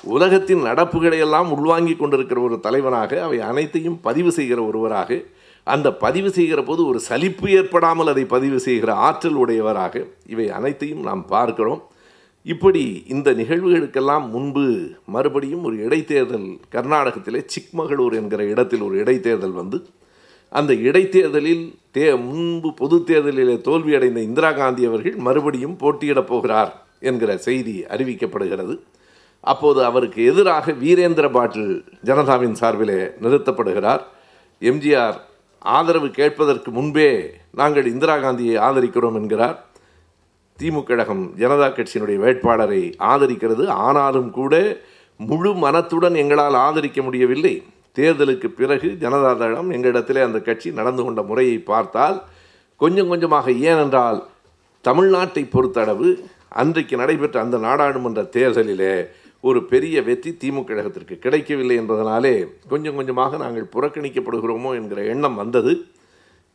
[0.02, 5.24] உலகத்தின் நடப்புகளை எல்லாம் உள்வாங்கிக் கொண்டிருக்கிற ஒரு தலைவனாக அவை அனைத்தையும் பதிவு செய்கிற ஒருவராக
[5.74, 10.04] அந்த பதிவு செய்கிற போது ஒரு சலிப்பு ஏற்படாமல் அதை பதிவு செய்கிற ஆற்றல் உடையவராக
[10.34, 11.82] இவை அனைத்தையும் நாம் பார்க்கிறோம்.
[12.46, 12.82] இப்படி
[13.14, 14.64] இந்த நிகழ்வுகளுக்கெல்லாம் முன்பு
[15.14, 19.78] மறுபடியும் ஒரு இடைத்தேர்தல் கர்நாடகத்திலே சிக்மகளூர் என்கிற இடத்தில் ஒரு இடைத்தேர்தல் வந்து
[20.52, 21.64] அந்த இடைத்தேர்தலில்
[21.96, 28.76] தே முன்பு பொது தேர்தலிலே தோல்வியடைந்த இந்திரா காந்தி அவர்கள் மறுபடியும் போட்டியிடப் போகிறார் என்கிற செய்தி அறிவிக்கப்படுகிறது.
[29.44, 34.02] அப்போது அவருக்கு எதிராக வீரேந்திர பாட்டில் ஜனதாவின் சார்பிலே நிறுத்தப்படுகிறார்.
[34.62, 35.18] எம்ஜிஆர்
[35.62, 39.64] ஆதரவு கேட்பதற்கு முன்பே நாங்கள் இந்திரா காந்தியை ஆதரிக்கிறோம் என்கிறார்.
[40.58, 43.68] திமுக கழகம் ஜனதா கட்சியினுடைய வேட்பாளரை ஆதரிக்கிறது.
[43.68, 44.80] ஆனாலும் கூட
[45.16, 47.62] முழு மனத்துடன் எங்களால் ஆதரிக்க முடியவில்லை.
[47.96, 52.22] தேர்தலுக்கு பிறகு ஜனதா தளம் எங்களிடத்திலே அந்த கட்சி நடந்து கொண்ட முறையை பார்த்தால்
[52.76, 54.26] கொஞ்சம் கொஞ்சமாக ஏனென்றால்
[54.84, 59.06] தமிழ்நாட்டை பொறுத்தளவு அன்றைக்கு நடைபெற்ற அந்த நாடாளுமன்ற தேர்தலிலே
[59.44, 62.32] ஒரு பெரிய வெற்றி திமுக கழகத்திற்கு கிடைக்கவில்லை என்பதனாலே
[62.72, 65.72] கொஞ்சம் கொஞ்சமாக நாங்கள் புறக்கணிக்கப்படுகிறோமோ என்கிற எண்ணம் வந்தது.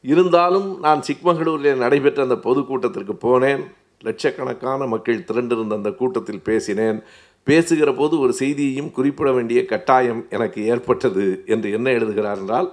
[0.03, 3.61] இருந்தாலும் நான் சிக்மகளூரில் நடைபெற்ற அந்த பொதுக்கூட்டத்திற்கு போனேன்.
[4.07, 6.97] லட்சக்கணக்கான மக்கள் திரண்டிருந்த அந்த கூட்டத்தில் பேசினேன்.
[7.43, 12.69] பேசுகிற போது ஒரு செய்தியையும் குறிப்பிட வேண்டிய கட்டாயம் எனக்கு ஏற்பட்டது என்று என்ன எழுதுகிறார் என்றால்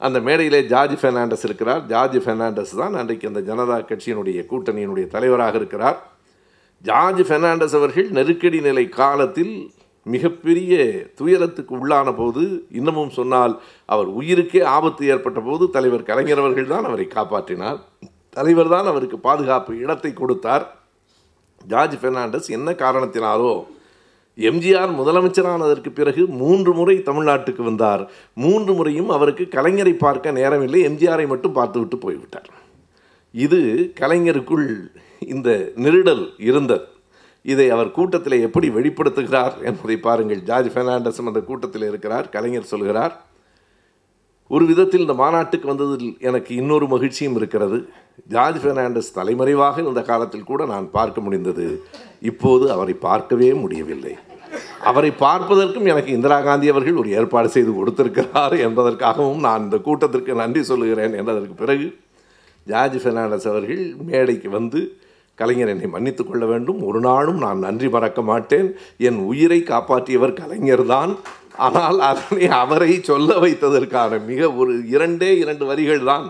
[0.00, 1.82] அந்த மேடையிலே ஜார்ஜ் ஃபெர்னாண்டஸ் இருக்கிறார்.
[1.92, 5.98] ஜார்ஜ் ஃபெர்னாண்டஸ் தான் அன்றைக்கு அந்த ஜனதா கட்சியினுடைய கூட்டணியினுடைய தலைவராக இருக்கிறார்.
[6.84, 9.54] ஜார்ஜ் பெர்னாண்டஸ் அவர்கள் நெருக்கடி நிலை காலத்தில்
[10.06, 10.74] மிகப்பெரிய
[11.18, 12.42] துயரத்துக்கு உள்ளான போது
[12.78, 13.54] இன்னமும் சொன்னால்
[13.94, 17.80] அவர் உயிருக்கே ஆபத்து ஏற்பட்ட போது தலைவர் கலைஞர் அவர்கள் தான் அவரை காப்பாற்றினார்.
[18.36, 20.64] தலைவர் தான் அவருக்கு பாதுகாப்பு இடத்தை கொடுத்தார்.
[21.72, 23.52] ஜார்ஜ் பெர்னாண்டஸ் என்ன காரணத்தினாலோ
[24.38, 28.02] எம்ஜிஆர் முதலமைச்சரானதற்கு பிறகு மூன்று முறை தமிழ்நாட்டுக்கு வந்தார்.
[28.44, 32.50] மூன்று முறையும் அவருக்கு கலைஞரை பார்க்க நேரமில்லை எம்ஜிஆரை மட்டும் பார்த்துவிட்டு போய்விட்டார்.
[33.34, 33.60] இது
[34.00, 34.66] கலைஞருக்குள்
[35.20, 36.84] இந்த நெருடல் இருந்தது.
[37.44, 40.40] இதை அவர் கூட்டத்தில் எப்படி வெளிப்படுத்துகிறார் என்பதை பாருங்கள்.
[40.48, 43.14] ஜார்ஜ் பெர்னாண்டஸும் அந்த கூட்டத்தில் இருக்கிறார் கலைஞர் சொல்கிறார்
[44.50, 47.78] ஒரு விதத்தில் இந்த மாநாட்டுக்கு வந்ததில் எனக்கு இன்னொரு மகிழ்ச்சியும் இருக்கிறது.
[48.26, 51.84] ஜார்ஜ் பெர்னாண்டஸ் தலைமறைவாக இந்த காலத்தில் கூட நான் பார்க்க முடிந்தது.
[52.20, 54.14] இப்போது அவரை பார்க்கவே முடியவில்லை.
[54.80, 60.62] அவரை பார்ப்பதற்கும் எனக்கு இந்திரா காந்தி அவர்கள் ஒரு ஏற்பாடு செய்து கொடுத்திருக்கிறார் என்பதற்காகவும் நான் இந்த கூட்டத்திற்கு நன்றி
[60.62, 61.86] சொல்லுகிறேன் என்றதற்கு பிறகு
[62.66, 64.80] ஜார்ஜ் பெர்னாண்டஸ் அவர்கள் மேடைக்கு வந்து
[65.40, 66.80] கலைஞர் என்னை மன்னித்துக் கொள்ள வேண்டும்.
[66.88, 68.68] ஒரு நாளும் நான் நன்றி மறக்க மாட்டேன்.
[69.08, 71.12] என் உயிரை காப்பாற்றியவர் கலைஞர்தான்
[71.68, 76.26] ஆனால் அதனை அவரை சொல்ல வைத்ததற்கான மிக ஒரு இரண்டே இரண்டு வரிகள் தான்.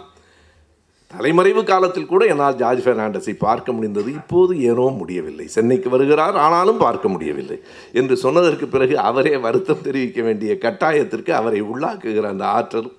[1.11, 4.11] தலைமறைவு காலத்தில் கூட என்னால் ஜார்ஜ் பெர்னாண்டஸை பார்க்க முடிந்தது.
[4.12, 5.46] இப்போது ஏனோ முடியவில்லை.
[5.57, 6.37] சென்னைக்கு வருகிறார்.
[6.44, 7.59] ஆனாலும் பார்க்க முடியவில்லை.
[7.92, 12.90] என்று சொன்னதற்கு பிறகு அவரே வருத்தம் தெரிவிக்க வேண்டிய கட்டாயத்திற்கு அவரை உள்ளாக்குகிற அந்த ஆற்றல்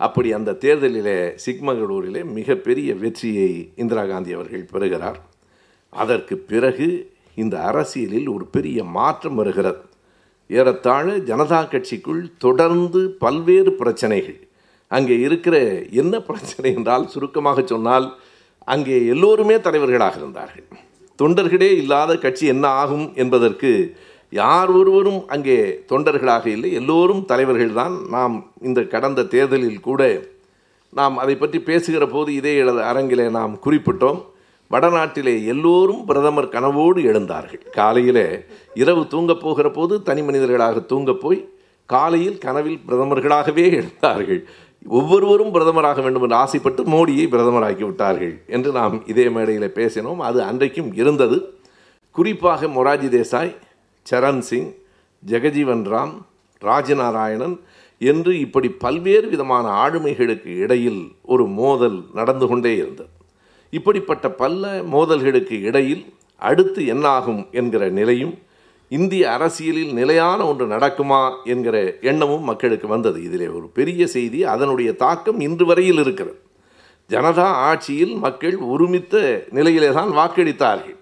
[0.00, 5.20] அப்படி அந்த தேர்தலிலே சிக்மகளூரிலே மிகப்பெரிய வெற்றியை இந்திரா காந்தி அவர்கள் பெறுகிறார்.
[5.92, 6.86] அதற்கு பிறகு
[7.42, 9.80] இந்த அரசியலில் ஒரு பெரிய மாற்றம் வருகிறது.
[10.50, 14.38] ஏறத்தாழ ஜனதா கட்சிக்குள் தொடர்ந்து பல்வேறு பிரச்சனைகள்.
[14.90, 15.56] அங்கே இருக்கிற
[16.02, 18.06] என்ன பிரச்சனை என்றால் சுருக்கமாக சொன்னால்
[18.72, 20.66] அங்கே எல்லோருமே தலைவர்களாக இருந்தார்கள்.
[21.18, 23.70] தொண்டர்களே இல்லாத கட்சி என்ன ஆகும் என்பதற்கு
[24.32, 25.56] யார் ஒருவரும் அங்கே
[25.90, 26.68] தொண்டர்களாக இல்லை.
[26.80, 28.36] எல்லோரும் தலைவர்கள்தான் நாம்
[28.68, 30.02] இந்த கடந்த தேர்தலில் கூட
[30.98, 32.54] நாம் அதை பற்றி பேசுகிற போது இதே
[32.90, 34.20] அரங்கிலே நாம் குறிப்பிட்டோம்.
[34.72, 37.70] வடநாட்டிலே எல்லோரும் பிரதமர் கனவோடு எழுந்தார்கள்.
[37.70, 38.24] காலையில்
[38.74, 41.48] இரவு தூங்கப் போகிற போது தனி மனிதர்களாக தூங்கப் போய்
[41.86, 44.40] காலையில் கனவில் பிரதமர்களாகவே எழுந்தார்கள்.
[44.88, 50.16] ஒவ்வொருவரும் பிரதமராக வேண்டும் என்று ஆசைப்பட்டு மோடியை பிரதமராக்கி விட்டார்கள் என்று நாம் இதே மேடையில் பேசினோம்.
[50.16, 51.54] அது அன்றைக்கும் இருந்தது.
[52.10, 53.56] குறிப்பாக மொராஜி தேசாய்
[54.10, 54.70] சரண் சிங்
[55.26, 56.14] ஜெகஜீவன் ராம்
[56.60, 57.56] ராஜநாராயணன்
[57.98, 63.08] என்று இப்படி பல்வேறு விதமான ஆளுமைகளுக்கு இடையில் ஒரு மோதல் நடந்து கொண்டே இருந்தது.
[63.76, 66.02] இப்படிப்பட்ட பல மோதல்களுக்கு இடையில்
[66.42, 68.34] அடுத்து என்னாகும் என்கிற நிலையும்
[68.90, 73.18] இந்திய அரசியலில் நிலையான ஒன்று நடக்குமா என்கிற எண்ணமும் மக்களுக்கு வந்தது.
[73.22, 76.38] இதிலே ஒரு பெரிய செய்தி அதனுடைய தாக்கம் இன்று வரையில் இருக்கிறது.
[77.10, 79.14] ஜனதா ஆட்சியில் மக்கள் ஒருமித்த
[79.50, 80.96] நிலையிலே தான் வாக்களித்தார்கள்.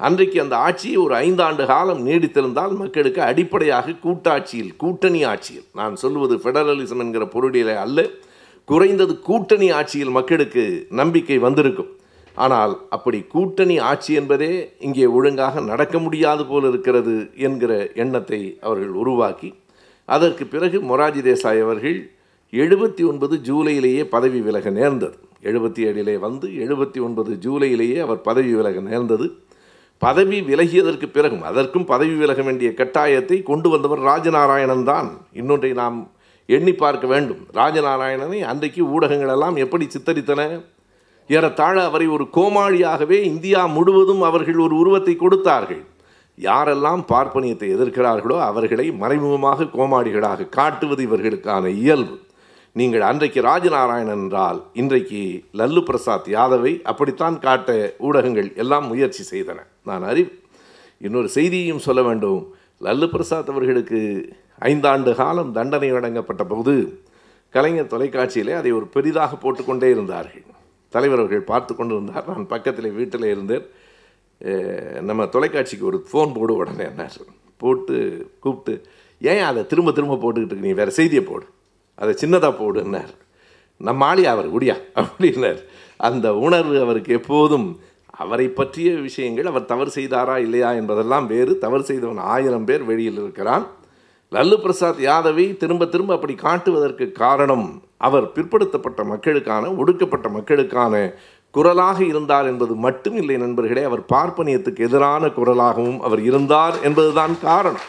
[0.00, 7.02] அன்றைக்கு அந்த ஆட்சியை ஒரு ஐந்தாண்டு காலம் நீடித்திருந்தால் மக்களுக்கு அடிப்படையாக கூட்டாட்சியில் கூட்டணி ஆட்சியில் நான் சொல்வது ஃபெடரலிசம்
[7.04, 8.06] என்கிற பொருளிலே அல்ல
[8.68, 10.64] குறைந்தது கூட்டணி ஆட்சியில் மக்களுக்கு
[11.00, 11.92] நம்பிக்கை வந்திருக்கும்.
[12.34, 17.14] ஆனால் அப்படி கூட்டணி ஆட்சி என்பதே இங்கே ஒழுங்காக நடக்க முடியாது போல் இருக்கிறது
[17.46, 19.50] என்கிற எண்ணத்தை அவர்கள் உருவாக்கி
[20.04, 21.98] அதற்கு பிறகு மொராஜி தேசாய் அவர்கள்
[22.52, 25.16] எழுபத்தி ஒன்பது ஜூலையிலேயே பதவி விலக நேர்ந்தது.
[25.42, 29.26] எழுபத்தி ஏழிலே வந்து எழுபத்தி ஒன்பது ஜூலையிலேயே அவர் பதவி விலக நேர்ந்தது.
[29.98, 35.08] பதவி விலகியதற்கு பிறகும் அதற்கும் பதவி விலக வேண்டிய கட்டாயத்தை கொண்டு வந்தவர் ராஜநாராயணன் தான்.
[35.32, 35.98] இன்னொன்றை நாம்
[36.46, 37.42] எண்ணி பார்க்க வேண்டும்.
[37.54, 40.42] ராஜநாராயணனை அன்றைக்கு ஊடகங்களெல்லாம் எப்படி சித்தரித்தன?
[41.28, 45.82] ஏறத்தாழ அவரை ஒரு கோமாளியாகவே இந்தியா முழுவதும் அவர்கள் ஒரு உருவத்தை கொடுத்தார்கள்.
[46.38, 52.16] யாரெல்லாம் பார்ப்பனியத்தை எதிர்க்கிறார்களோ அவர்களை மறைமுகமாக கோமாளிகளாக காட்டுவது இவர்களுக்கான இயல்பு.
[52.72, 55.20] நீங்கள் அன்றைக்கு ராஜநாராயணன் என்றால் இன்றைக்கு
[55.52, 59.58] லல்லு பிரசாத் யாதவை அப்படித்தான் காட்ட ஊடகங்கள் எல்லாம் முயற்சி செய்தன.
[59.84, 60.32] நான் அறிவு
[60.98, 62.42] இன்னொரு செய்தியையும் சொல்ல வேண்டும்.
[62.80, 64.00] லல்லு பிரசாத் அவர்களுக்கு
[64.70, 66.74] ஐந்தாண்டு காலம் தண்டனை வழங்கப்பட்ட போது
[67.50, 70.44] கலைஞர் தொலைக்காட்சியிலே அதை ஒரு பெரிதாக போட்டுக்கொண்டே இருந்தார்கள்.
[70.96, 72.28] தலைவர் அவர்கள் பார்த்து கொண்டு வந்தார்.
[72.30, 73.66] நான் பக்கத்தில் வீட்டில் இருந்தேன்.
[75.08, 77.04] நம்ம தொலைக்காட்சிக்கு ஒரு ஃபோன் போடு உடனே என்ன
[77.62, 77.96] போட்டு
[78.40, 78.74] கூப்பிட்டு
[79.32, 81.46] ஏன் அதை திரும்ப திரும்ப போட்டுக்கிட்டு நீ வேறு செய்தியை போடு.
[82.00, 83.12] அதை சின்னதாக போடுன்னார்
[83.78, 84.76] நம்ம ஆளி அவர் குடியா?
[85.00, 85.60] அப்படின்னார்
[86.08, 87.66] அந்த உணர்வு அவருக்கு எப்போதும்
[88.22, 91.52] அவரை பற்றிய விஷயங்கள் அவர் தவறு செய்தாரா இல்லையா என்பதெல்லாம் வேறு.
[91.64, 93.64] தவறு செய்தவன் ஆயிரம் பேர் வெளியில் இருக்கிறான்.
[94.32, 97.66] லல்லு பிரசாத் யாதவை திரும்ப திரும்ப அப்படி காட்டுவதற்கு காரணம்
[98.04, 100.94] அவர் பிற்படுத்தப்பட்ட மக்களுக்கான ஒடுக்கப்பட்ட மக்களுக்கான
[101.50, 107.86] குரலாக இருந்தார் என்பது மட்டும் இல்லை நண்பர்களே அவர் பார்ப்பனியத்துக்கு எதிரான குரலாகவும் அவர் இருந்தார் என்பதுதான் காரணம்.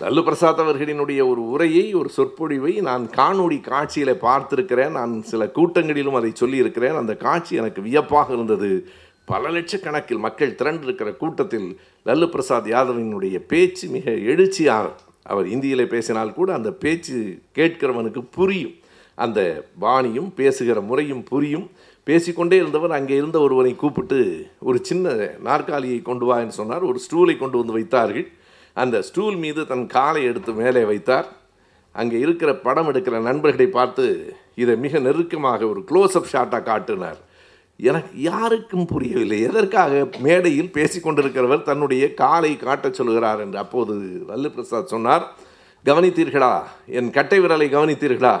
[0.00, 4.94] லல்லு பிரசாத் அவர்களினுடைய ஒரு உரையை ஒரு சொற்பொழிவை நான் காணொளி காட்சியில் பார்த்திருக்கிறேன்.
[4.98, 7.00] நான் சில கூட்டங்களிலும் அதை சொல்லியிருக்கிறேன்.
[7.02, 8.70] அந்த காட்சி எனக்கு வியப்பாக இருந்தது.
[9.24, 11.68] பல லட்சக்கணக்கில் மக்கள் திரண்டிருக்கிற கூட்டத்தில்
[12.06, 14.90] லல்லு பிரசாத் யாதவினுடைய பேச்சு மிக எழுச்சியாக
[15.22, 17.16] அவர் இந்தியில் பேசினால் கூட அந்த பேச்சு
[17.54, 18.74] கேட்கிறவனுக்கு புரியும்.
[19.16, 19.40] அந்த
[19.78, 21.70] பாணியும் பேசுகிற முறையும் புரியும்.
[22.04, 26.82] பேசிக்கொண்டே இருந்தவர் அங்கே இருந்த ஒருவரை கூப்பிட்டு ஒரு சின்ன நாற்காலியை கொண்டு வா என்று சொன்னார்.
[26.82, 28.26] ஒரு ஸ்டூலை கொண்டு வந்து வைத்தார்கள்.
[28.72, 31.28] அந்த ஸ்டூல் மீது தன் காலை எடுத்து மேலே வைத்தார்.
[31.92, 37.18] அங்கே இருக்கிற படம் எடுக்கிற நண்பர்களை பார்த்து இதை மிக நெருக்கமாக ஒரு க்ளோஸ்அப் ஷாட்டாக காட்டினார்.
[37.76, 39.40] எனக்கு யாருக்கும் புரியவில்லை.
[39.40, 43.94] எதற்காக மேடையில் பேசிக்கொண்டிருக்கிறவர் தன்னுடைய காலை காட்டச் சொல்கிறார் என்று அப்போது
[44.28, 45.32] லல்லு பிரசாத் சொன்னார்.
[45.84, 46.62] கவனித்தீர்களா?
[46.86, 48.36] என் கட்டை விரலை கவனித்தீர்களா?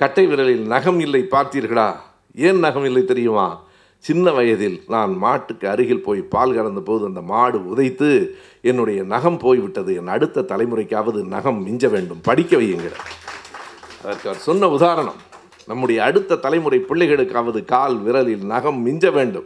[0.00, 1.96] கட்டை விரலில் நகம் இல்லை பார்த்தீர்களா?
[2.34, 3.62] ஏன் நகம் இல்லை தெரியுமா?
[3.98, 8.28] சின்ன வயதில் நான் மாட்டுக்கு அருகில் போய் பால் கறந்த போது அந்த மாடு உதைத்து
[8.62, 9.94] என்னுடைய நகம் போய்விட்டது.
[9.94, 12.20] என் அடுத்த தலைமுறைக்காவது நகம் மிஞ்ச வேண்டும்.
[12.22, 12.96] படிக்க வையுங்கள்.
[14.04, 15.14] அதற்கு அவர் சொன்ன உதாரணம்
[15.66, 19.44] நம்முடைய அடுத்த தலைமுறை பிள்ளைகளுக்காவது கால் விரலில் நகம் மிஞ்ச வேண்டும்.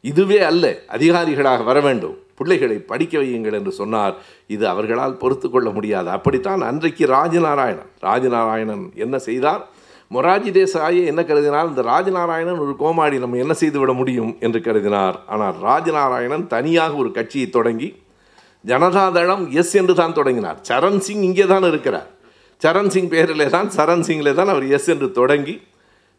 [0.00, 2.16] இதுவே அல்ல அதிகாரிகளாக வர வேண்டும்.
[2.34, 4.16] பிள்ளைகளை படிக்க வையுங்கள் என்று சொன்னார்.
[4.46, 6.10] இது அவர்களால் பொறுத்து கொள்ள முடியாது.
[6.10, 7.90] அப்படித்தான் அன்றைக்கு ராஜநாராயணன்.
[8.02, 9.71] ராஜநாராயணன் என்ன செய்தார்?
[10.14, 15.16] மொராஜி தேசாயை என்ன கருதினால் இந்த ராஜநாராயணன் ஒரு கோமாடி நம்ம என்ன செய்துவிட முடியும் என்று கருதினார்.
[15.32, 17.88] ஆனால் ராஜநாராயணன் தனியாக ஒரு கட்சியை தொடங்கி
[18.64, 20.58] ஜனதாதளம் எஸ் என்று தான் தொடங்கினார்.
[20.68, 22.10] சரண் சிங் இங்கே தான் இருக்கிறார்.
[22.62, 25.54] சரண் சிங் பேரிலே தான் சரண் சிங்கிலே தான் அவர் எஸ் என்று தொடங்கி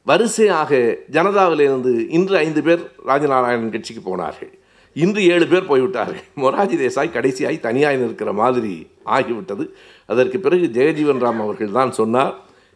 [0.08, 0.72] வரிசையாக
[1.16, 4.52] ஜனதாவிலிருந்து இன்று ஐந்து பேர் ராஜநாராயணன் கட்சிக்கு போனார்கள்.
[4.96, 6.26] இன்று ஏழு பேர் போய்விட்டார்கள்.
[6.42, 8.74] மொராஜி தேசாய் கடைசியாய் தனியாய் நிற்கிற மாதிரி
[9.16, 9.64] ஆகிவிட்டது.
[10.12, 12.36] அதற்கு பிறகு ஜெயஜீவன் ராம் அவர்கள் தான் சொன்னார்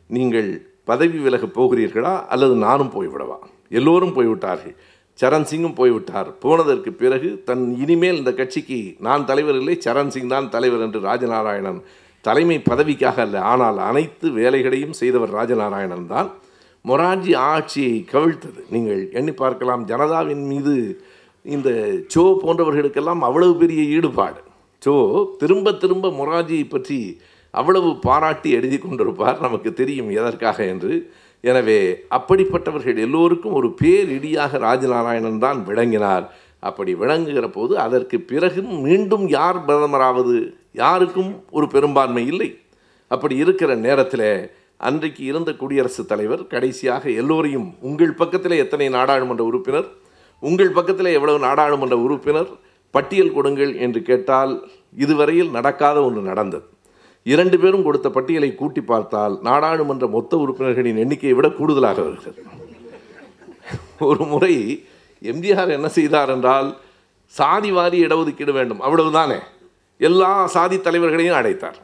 [0.09, 0.49] நீங்கள்
[0.89, 3.37] பதவி விலகப் போகிறீர்களா அல்லது நானும் போய்விடவா?
[3.77, 4.75] எல்லோரும் போய்விட்டார்கள்.
[5.19, 6.29] சரண் சிங்கும் போய்விட்டார்.
[6.43, 11.79] போனதற்கு பிறகு தன் இனிமேல் இந்த கட்சிக்கு நான் தலைவர் இல்லை சரண் சிங் தான் தலைவர் என்று ராஜநாராயணன்
[12.27, 16.29] தலைமை பதவிக்காக அல்ல ஆனால் அனைத்து வேலைகளையும் செய்தவர் ராஜநாராயணன் தான்.
[16.89, 18.61] மொரார்ஜி ஆட்சியை கவிழ்த்தது.
[18.73, 20.75] நீங்கள் எண்ணி பார்க்கலாம் ஜனதாவின் மீது
[21.45, 21.69] இந்த
[22.13, 24.39] சோ போன்றவர்களுக்கெல்லாம் அவ்வளவு பெரிய ஈடுபாடு.
[24.85, 24.93] சோ
[25.41, 26.99] திரும்ப திரும்ப மொரார்ஜியை பற்றி
[27.51, 31.11] அவ்வளவு பாராட்டி எழுதி கொண்டிருப்பார் நமக்கு தெரியும் எதற்காக என்று.
[31.41, 31.79] எனவே
[32.17, 36.25] அப்படிப்பட்டவர்கள் எல்லோருக்கும் ஒரு பேரிடியாக ராஜநாராயணன் தான் விளங்கினார்.
[36.59, 40.53] அப்படி விளங்குகிற போது அதற்கு பிறகும் மீண்டும் யார் பிரதமராவது?
[40.71, 42.59] யாருக்கும் ஒரு பெரும்பான்மை இல்லை.
[43.07, 49.87] அப்படி இருக்கிற நேரத்தில் அன்றைக்கு இருந்த குடியரசுத் தலைவர் கடைசியாக எல்லோரையும் உங்கள் பக்கத்தில் எத்தனை நாடாளுமன்ற உறுப்பினர்
[50.39, 52.49] உங்கள் பக்கத்தில் எவ்வளவு நாடாளுமன்ற உறுப்பினர்
[52.91, 56.65] பட்டியல் கொடுங்கள் என்று கேட்டால் இதுவரையில் நடக்காத ஒன்று நடந்தது.
[57.33, 62.41] இரண்டு பேரும் கொடுத்த பட்டியலை கூட்டி பார்த்தால் நாடாளுமன்ற மொத்த உறுப்பினர்களின் எண்ணிக்கையை விட கூடுதலாக வருகிறது.
[64.09, 64.53] ஒரு முறை
[65.31, 66.69] எம்ஜிஆர் என்ன செய்தார் என்றால்
[67.39, 69.39] சாதி வாரி இடஒதுக்கீடு வேண்டும் அவ்வளவுதானே.
[70.09, 71.77] எல்லா சாதி தலைவர்களையும் அழைத்தார்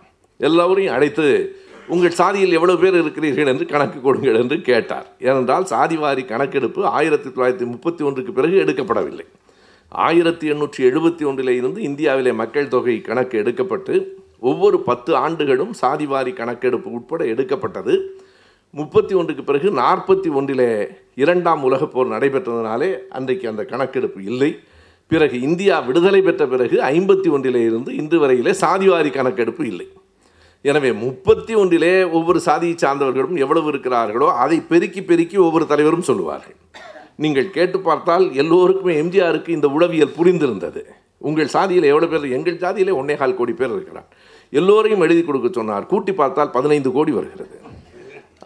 [0.47, 1.25] எல்லோரையும் அழைத்து
[1.93, 5.07] உங்கள் சாதியில் எவ்வளவு பேர் இருக்கிறீர்கள் என்று கணக்கு கொடுங்கள் என்று கேட்டார்.
[5.27, 9.25] ஏனென்றால் சாதி வாரி கணக்கெடுப்பு ஆயிரத்தி தொள்ளாயிரத்தி முப்பத்தி ஒன்றுக்கு பிறகு எடுக்கப்படவில்லை.
[9.91, 13.95] ஆயிரத்தி எண்ணூற்றி எழுபத்தி ஒன்றிலே இருந்து இந்தியாவிலே மக்கள் தொகை கணக்கு எடுக்கப்பட்டு
[14.49, 17.93] ஒவ்வொரு பத்து ஆண்டுகளும் சாதிவாரி கணக்கெடுப்பு உட்பட எடுக்கப்பட்டது.
[18.79, 20.69] முப்பத்தி ஒன்றுக்கு பிறகு நாற்பத்தி ஒன்றிலே
[21.23, 24.51] இரண்டாம் உலகப் போர் நடைபெற்றதுனாலே அன்றைக்கு அந்த கணக்கெடுப்பு இல்லை.
[25.11, 29.87] பிறகு இந்தியா விடுதலை பெற்ற பிறகு ஐம்பத்தி ஒன்றிலே இருந்து இன்று வரையிலே சாதிவாரி கணக்கெடுப்பு இல்லை.
[30.65, 36.57] எனவே முப்பத்தி ஒன்றிலே ஒவ்வொரு சாதியை சார்ந்தவர்களும் எவ்வளவு இருக்கிறார்களோ அதை பெருக்கி பெருக்கி ஒவ்வொரு தலைவரும் சொல்லுவார்கள்.
[37.23, 40.83] நீங்கள் கேட்டு பார்த்தால் எல்லோருக்குமே எம்ஜிஆருக்கு இந்த உளவியல் புரிந்திருந்தது.
[41.29, 44.07] உங்கள் சாதியில் எவ்வளோ பேர் எங்கள் சாதியிலே ஒன்னேகால் கோடி பேர் இருக்கிறார்.
[44.59, 45.85] எல்லோரையும் எழுதி கொடுக்க சொன்னார்.
[45.91, 47.55] கூட்டி பார்த்தால் பதினைந்து கோடி வருகிறது.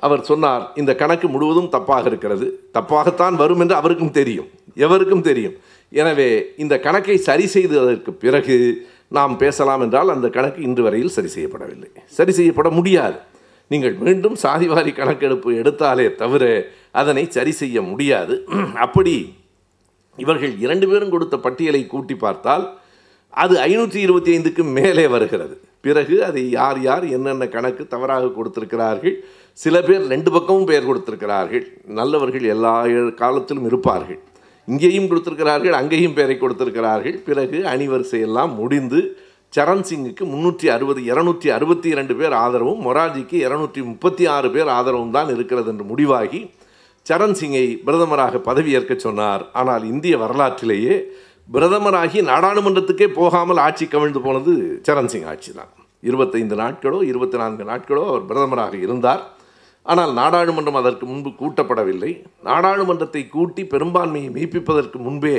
[0.05, 2.47] அவர் சொன்னார் இந்த கணக்கு முழுவதும் தப்பாக இருக்கிறது.
[2.77, 4.49] தப்பாகத்தான் வரும் என்று அவருக்கும் தெரியும்.
[4.85, 5.55] எவருக்கும் தெரியும்.
[5.91, 6.29] எனவே
[6.63, 8.57] இந்த கணக்கை சரி செய்ததற்கு பிறகு
[9.17, 11.89] நாம் பேசலாம் என்றால் அந்த கணக்கு இன்று வரையில் சரி செய்யப்படவில்லை.
[12.17, 13.17] சரி செய்யப்பட முடியாது.
[13.71, 16.43] நீங்கள் மீண்டும் சாதிவாரி கணக்கெடுப்பு எடுத்தாலே தவிர
[17.01, 18.35] அதனை சரி செய்ய முடியாது.
[18.85, 19.15] அப்படி
[20.17, 22.65] இவர்கள் இரண்டு பேரும் கொடுத்த பட்டியலை கூட்டி பார்த்தால்
[23.43, 25.55] அது ஐநூற்றி இருபத்தி ஐந்துக்கு மேலே வருகிறது.
[25.85, 29.15] பிறகு அதை யார் யார் என்னென்ன கணக்கு தவறாக கொடுத்திருக்கிறார்கள்?
[29.63, 31.65] சில பேர் ரெண்டு பக்கமும் பெயர் கொடுத்திருக்கிறார்கள்.
[31.99, 32.73] நல்லவர்கள் எல்லா
[33.21, 34.19] காலத்திலும் இருப்பார்கள்.
[34.67, 37.17] இங்கேயும் கொடுத்திருக்கிறார்கள் அங்கேயும் பெயரை கொடுத்திருக்கிறார்கள்.
[37.27, 39.01] பிறகு அணிவரிசை எல்லாம் முடிந்து
[39.53, 45.13] சரண் சிங்குக்கு முந்நூற்றி அறுபது இருநூற்றி அறுபத்தி இரண்டு பேர் ஆதரவும் மொராஜிக்கு இரநூற்றி முப்பத்தி ஆறு பேர் ஆதரவும்
[45.17, 46.41] தான் இருக்கிறது என்று முடிவாகி
[47.05, 49.43] சரண் சிங்கை பிரதமராக பதவியேற்க சொன்னார்.
[49.59, 50.95] ஆனால் இந்திய வரலாற்றிலேயே
[51.53, 54.53] பிரதமராகி நாடாளுமன்றத்துக்கே போகாமல் ஆட்சி கவிழ்ந்து போனது
[54.87, 55.69] சரண் சிங் ஆட்சி தான்.
[56.01, 59.21] இருபத்தைந்து நாட்களோ இருபத்தி நான்கு நாட்களோ அவர் பிரதமராக இருந்தார்.
[59.91, 62.11] ஆனால் நாடாளுமன்றம் அதற்கு முன்பு கூட்டப்படவில்லை.
[62.43, 65.37] நாடாளுமன்றத்தை கூட்டி பெரும்பான்மையை மெய்ப்பிப்பதற்கு முன்பே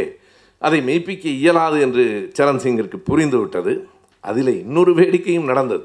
[0.59, 2.05] அதை மெய்ப்பிக்க இயலாது என்று
[2.39, 3.75] சரண் சிங்கிற்கு புரிந்துவிட்டது.
[4.21, 5.85] அதில் இன்னொரு வேடிக்கையும் நடந்தது.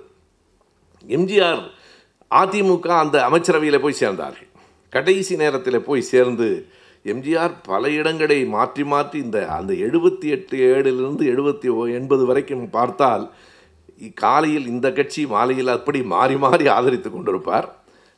[1.18, 1.64] எம்ஜிஆர்
[2.32, 4.50] அதிமுக அந்த அமைச்சரவையில் போய் சேர்ந்தார்கள்.
[4.94, 6.48] கடைசி நேரத்தில் போய் சேர்ந்து
[7.12, 13.26] எம்ஜிஆர் பல இடங்களை மாற்றி மாற்றி இந்த அந்த எழுபத்தி எட்டு ஏழிலிருந்து எழுபத்தி எண்பது வரைக்கும் பார்த்தால்
[14.22, 17.68] காலையில் இந்த கட்சி மாலையில் அப்படி மாறி மாறி ஆதரித்து கொண்டிருப்பார்.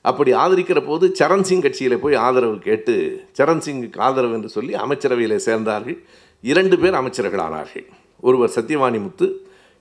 [0.06, 2.96] அப்படி ஆதரிக்கிற போது சரண் சிங் கட்சியில் போய் ஆதரவு கேட்டு
[3.38, 5.98] சரண் சிங்குக்கு ஆதரவு என்று சொல்லி அமைச்சரவையில் சேர்ந்தார்கள்.
[6.44, 7.86] இரண்டு பேர் அமைச்சர்கள் ஆனார்கள்
[8.28, 9.28] ஒருவர் சத்யவாணி முத்து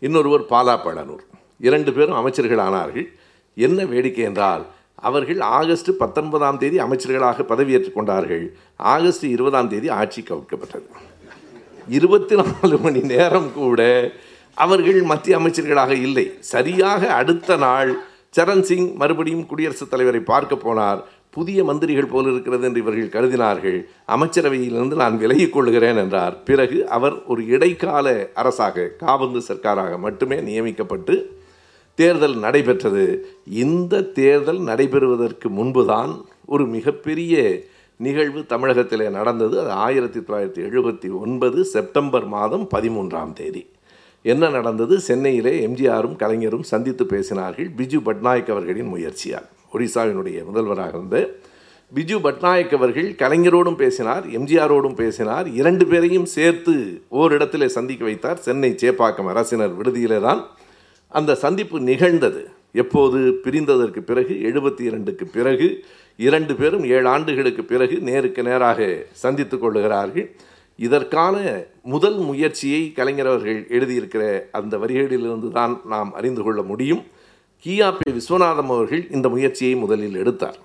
[0.02, 1.24] இன்னொருவர் பாலா பழனூர்.
[1.68, 3.06] இரண்டு பேரும் அமைச்சர்கள் ஆனார்கள்
[3.56, 4.64] என்ன வேடிக்கை என்றால்
[5.10, 8.44] அவர்கள் ஆகஸ்ட் பத்தொன்பதாம் தேதி அமைச்சர்களாக பதவியேற்றுக் கொண்டார்கள்.
[8.92, 10.88] ஆகஸ்ட் இருபதாம் தேதி ஆட்சி கவிழ்க்கப்பட்டது
[11.88, 13.80] இருபத்தி நாலு மணி நேரம் கூட
[14.64, 16.26] அவர்கள் மத்திய அமைச்சர்களாக இல்லை.
[16.52, 17.90] சரியாக அடுத்த நாள்
[18.36, 21.00] சரண் சிங் மறுபடியும் குடியரசுத் தலைவரை பார்க்க போனார்.
[21.36, 23.78] புதிய மந்திரிகள் போல் இருக்கிறது என்று இவர்கள் கருதினார்கள்.
[24.14, 26.34] அமைச்சரவையிலிருந்து நான் விலகிக் கொள்கிறேன் என்றார்.
[26.48, 31.16] பிறகு அவர் ஒரு இடைக்கால அரசாக காபந்து சர்க்காராக மட்டுமே நியமிக்கப்பட்டு
[31.94, 33.26] தேர்தல் நடைபெற்றது.
[33.50, 37.60] இந்த தேர்தல் நடைபெறுவதற்கு முன்புதான் ஒரு மிகப்பெரிய
[37.96, 39.60] நிகழ்வு தமிழகத்தில் நடந்தது.
[39.60, 43.66] அது ஆயிரத்தி தொள்ளாயிரத்தி எழுபத்தி ஒன்பது செப்டம்பர் மாதம் பதிமூன்றாம் தேதி.
[44.22, 45.00] என்ன நடந்தது?
[45.00, 49.48] சென்னையிலே எம்ஜிஆரும் கலைஞரும் சந்தித்து பேசினார்கள் பிஜு பட்நாயக் அவர்களின் முயற்சியால்.
[49.72, 51.34] ஒடிசாவினுடைய முதல்வராக இருந்த
[51.94, 55.48] பிஜு பட்நாயக் அவர்கள் கலைஞரோடும் பேசினார் எம்ஜிஆரோடும் பேசினார்.
[55.48, 58.38] இரண்டு பேரையும் சேர்த்து ஓரிடத்திலே சந்திக்க வைத்தார்.
[58.38, 60.46] சென்னை சேப்பாக்கம் அரசினர் விடுதியிலே தான்.
[61.18, 62.42] அந்த சந்திப்பு நிகழ்ந்தது.
[62.82, 63.18] எப்போது?
[63.44, 65.66] பிரிந்ததற்கு பிறகு எழுபத்தி இரண்டுக்கு பிறகு
[66.16, 68.88] இரண்டு பேரும் ஏழு ஆண்டுகளுக்கு பிறகு நேருக்கு நேராக
[69.22, 70.26] சந்தித்து கொள்ளுகிறார்கள்.
[70.78, 71.36] இதற்கான
[71.94, 74.24] முதல் முயற்சியை கலைஞர் அவர்கள் எழுதியிருக்கிற
[74.58, 77.02] அந்த வரிகளிலிருந்து தான் நாம் அறிந்து கொள்ள முடியும்.
[77.64, 80.58] கியாபி விஸ்வநாதம் அவர்கள் இந்த முயற்சியை முதலில் எடுத்தார்.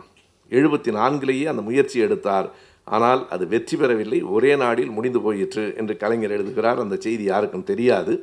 [0.58, 2.50] எழுபத்தி நான்கிலேயே அந்த முயற்சி எடுத்தார்.
[2.98, 4.20] ஆனால் அது வெற்றி பெறவில்லை.
[4.36, 6.80] ஒரே நாடில் முடிந்து போயிற்று என்று கலைஞர் எழுதுகிறார்.
[6.80, 8.14] அந்த செய்தி யாருக்கும் தெரியாது.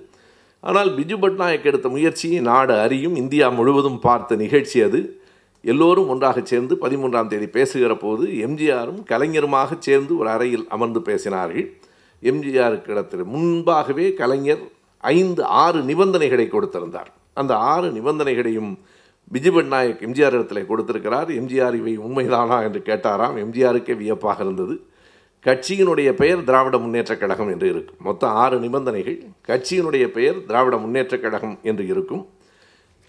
[0.69, 5.01] ஆனால் பிஜு பட்நாயக் எடுத்த முயற்சியை நாடு அறியும் இந்தியா முழுவதும் பார்த்த நிகழ்ச்சி அது.
[5.61, 11.67] எல்லோரும் ஒன்றாக சேர்ந்து பதிமூன்றாம் தேதி பேசுகிற போது எம்ஜிஆரும் கலைஞருமாக சேர்ந்து ஒரு அறையில் அமர்ந்து பேசினார்கள்.
[12.23, 14.65] எம்ஜிஆருக்கு இடத்தில் முன்பாகவே கலைஞர்
[14.99, 17.11] ஐந்து ஆறு நிபந்தனைகளை கொடுத்திருந்தார்.
[17.35, 18.71] அந்த ஆறு நிபந்தனைகளையும்
[19.33, 21.31] பிஜு பட்நாயக் எம்ஜிஆர் இடத்துல கொடுத்திருக்கிறார்.
[21.31, 23.37] எம்ஜிஆர் இவை உண்மைதானா என்று கேட்டாராம்.
[23.45, 24.77] எம்ஜிஆருக்கே வியப்பாக இருந்தது.
[25.47, 27.97] கட்சியினுடைய பெயர் திராவிட முன்னேற்றக் கழகம் என்று இருக்கும்.
[27.99, 29.23] மொத்தம் ஆறு நிபந்தனைகள்.
[29.49, 32.27] கட்சியினுடைய பெயர் திராவிட முன்னேற்றக் கழகம் என்று இருக்கும்.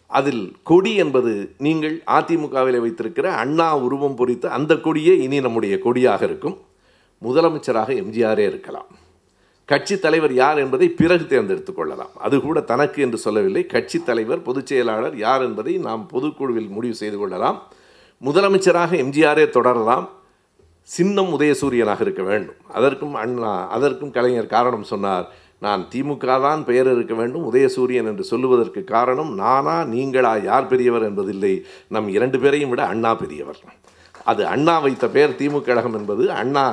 [0.07, 6.57] அதில் கொடி என்பது நீங்கள் அதிமுகவில் வைத்திருக்கிற அண்ணா உருவம் பொறித்த அந்த கொடியே இனி நம்முடைய கொடியாக இருக்கும்.
[7.23, 8.85] முதலமைச்சராக எம்ஜிஆரே இருக்கலாம்.
[9.65, 12.09] கட்சி தலைவர் யார் என்பதை பிறகு தேர்ந்தெடுத்துக் கொள்ளலாம்.
[12.17, 13.65] அது கூட தனக்கு என்று சொல்லவில்லை.
[13.65, 17.63] கட்சி தலைவர் பொதுச் செயலாளர் யார் என்பதை நாம் பொதுக்குழுவில் முடிவு செய்து கொள்ளலாம்.
[18.25, 20.09] முதலமைச்சராக எம்ஜிஆரே தொடரலாம்.
[20.95, 22.59] சின்னம் உதயசூரியனாக இருக்க வேண்டும்.
[22.77, 25.25] அதற்கும் அண்ணா அதற்கும் கலைஞர் காரணம் சொன்னார்
[25.65, 31.53] நான் திமுக தான் பெயர் இருக்க வேண்டும் உதயசூரியன் என்று சொல்லுவதற்கு காரணம் நானா நீங்களா யார் பெரியவர் என்பதில்லை.
[31.87, 33.59] நம் இரண்டு பேரையும் விட அண்ணா பெரியவர்.
[34.31, 36.65] அது அண்ணா வைத்த பெயர் திமுக கழகம் என்பது அண்ணா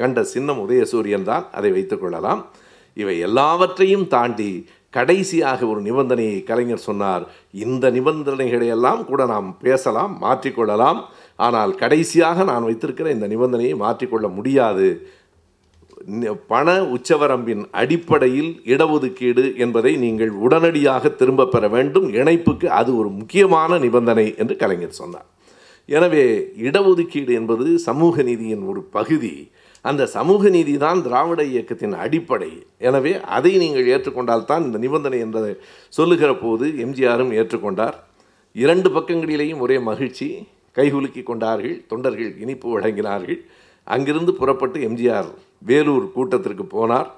[0.00, 2.42] கண்ட சின்னம் உதயசூரியன் தான் அதை வைத்துக் கொள்ளலாம்.
[3.02, 4.50] இவை எல்லாவற்றையும் தாண்டி
[4.90, 7.24] கடைசியாக ஒரு நிபந்தனையை கலைஞர் சொன்னார்.
[7.64, 11.00] இந்த நிபந்தனைகளை எல்லாம் கூட நாம் பேசலாம் மாற்றிக்கொள்ளலாம்
[11.38, 14.88] ஆனால் கடைசியாக நான் வைத்திருக்கிற இந்த நிபந்தனையை மாற்றிக்கொள்ள முடியாது.
[16.52, 22.06] பண உச்சவரம்பின் அடிப்படையில் இடஒதுக்கீடு என்பதை நீங்கள் உடனடியாக திரும்ப பெற வேண்டும்.
[22.20, 25.28] இணைப்புக்கு அது ஒரு முக்கியமான நிபந்தனை என்று கலைஞர் சொன்னார்.
[25.96, 26.24] எனவே
[26.68, 29.34] இடஒதுக்கீடு என்பது சமூக நீதியின் ஒரு பகுதி.
[29.84, 32.52] அந்த சமூக நீதி தான் திராவிட இயக்கத்தின் அடிப்படை.
[32.88, 35.52] எனவே அதை நீங்கள் ஏற்றுக்கொண்டால் தான் இந்த நிபந்தனை என்பதை
[35.98, 37.96] சொல்லுகிற போது எம்ஜிஆரும் ஏற்றுக்கொண்டார்.
[38.64, 40.28] இரண்டு பக்கங்களிலேயும் ஒரே மகிழ்ச்சி.
[40.76, 43.38] கைகுலுக்கி கொண்டார்கள் தொண்டர்கள் இனிப்பு வழங்கினார்கள்.
[43.86, 45.30] அங்கிருந்து புறப்பட்டு எம்ஜிஆர்
[45.68, 47.10] வேலூர் கூட்டத்திற்கு போனார்.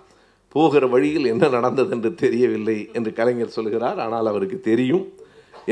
[0.54, 3.98] போகிற வழியில் என்ன நடந்தது என்று தெரியவில்லை என்று கலைஞர் சொல்கிறார்.
[4.04, 5.06] ஆனால் அவருக்கு தெரியும்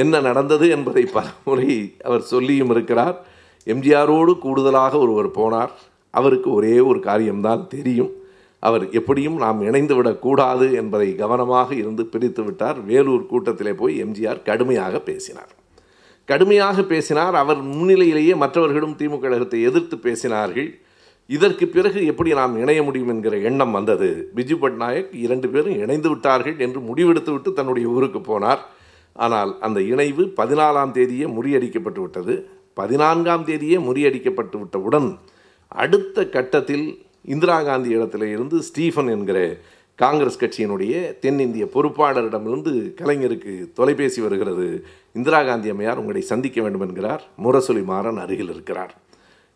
[0.03, 1.69] என்ன நடந்தது என்பதை பல முறை
[2.05, 3.17] அவர் சொல்லியும் இருக்கிறார்.
[3.73, 5.73] எம்ஜிஆரோடு கூடுதலாக ஒருவர் போனார்.
[6.11, 8.13] அவருக்கு ஒரே ஒரு காரியம்தான் தெரியும்.
[8.63, 15.01] அவர் எப்படியும் நாம் இணைந்து விடக்கூடாது என்பதை கவனமாக இருந்து பிரித்து விட்டார் வேலூர் கூட்டத்திலே போய் எம்ஜிஆர் கடுமையாக
[15.09, 15.53] பேசினார்.
[16.31, 17.35] கடுமையாக பேசினார்.
[17.35, 20.69] அவர் முன்னிலையிலேயே மற்றவர்களும் திமுக கழகத்தை எதிர்த்து பேசினார்கள்.
[21.31, 24.09] இதற்கு பிறகு எப்படி நாம் இணைய முடியும் என்கிற எண்ணம் வந்தது.
[24.37, 28.63] பிஜு பட்நாயக் இரண்டு பேரும் இணைந்து விட்டார்கள் என்று முடிவெடுத்து விட்டு தன்னுடைய ஊருக்கு போனார்.
[29.17, 32.35] ஆனால் அந்த இணைவு பதினாலாம் தேதியே முறியடிக்கப்பட்டு விட்டது.
[32.75, 35.09] பதினான்காம் தேதியே முறியடிக்கப்பட்டு விட்டவுடன்
[35.69, 36.87] அடுத்த கட்டத்தில்
[37.25, 39.39] இந்திரா காந்தி இடத்துல இருந்து ஸ்டீஃபன் என்கிற
[39.97, 44.87] காங்கிரஸ் கட்சியினுடைய தென்னிந்திய பொறுப்பாளரிடமிருந்து கலைஞருக்கு தொலைபேசி வருகிறது.
[45.13, 47.23] இந்திரா காந்தி அம்மையார் உங்களை சந்திக்க வேண்டும் என்கிறார்.
[47.45, 48.95] முரசொலி மாறன் அருகில் இருக்கிறார்.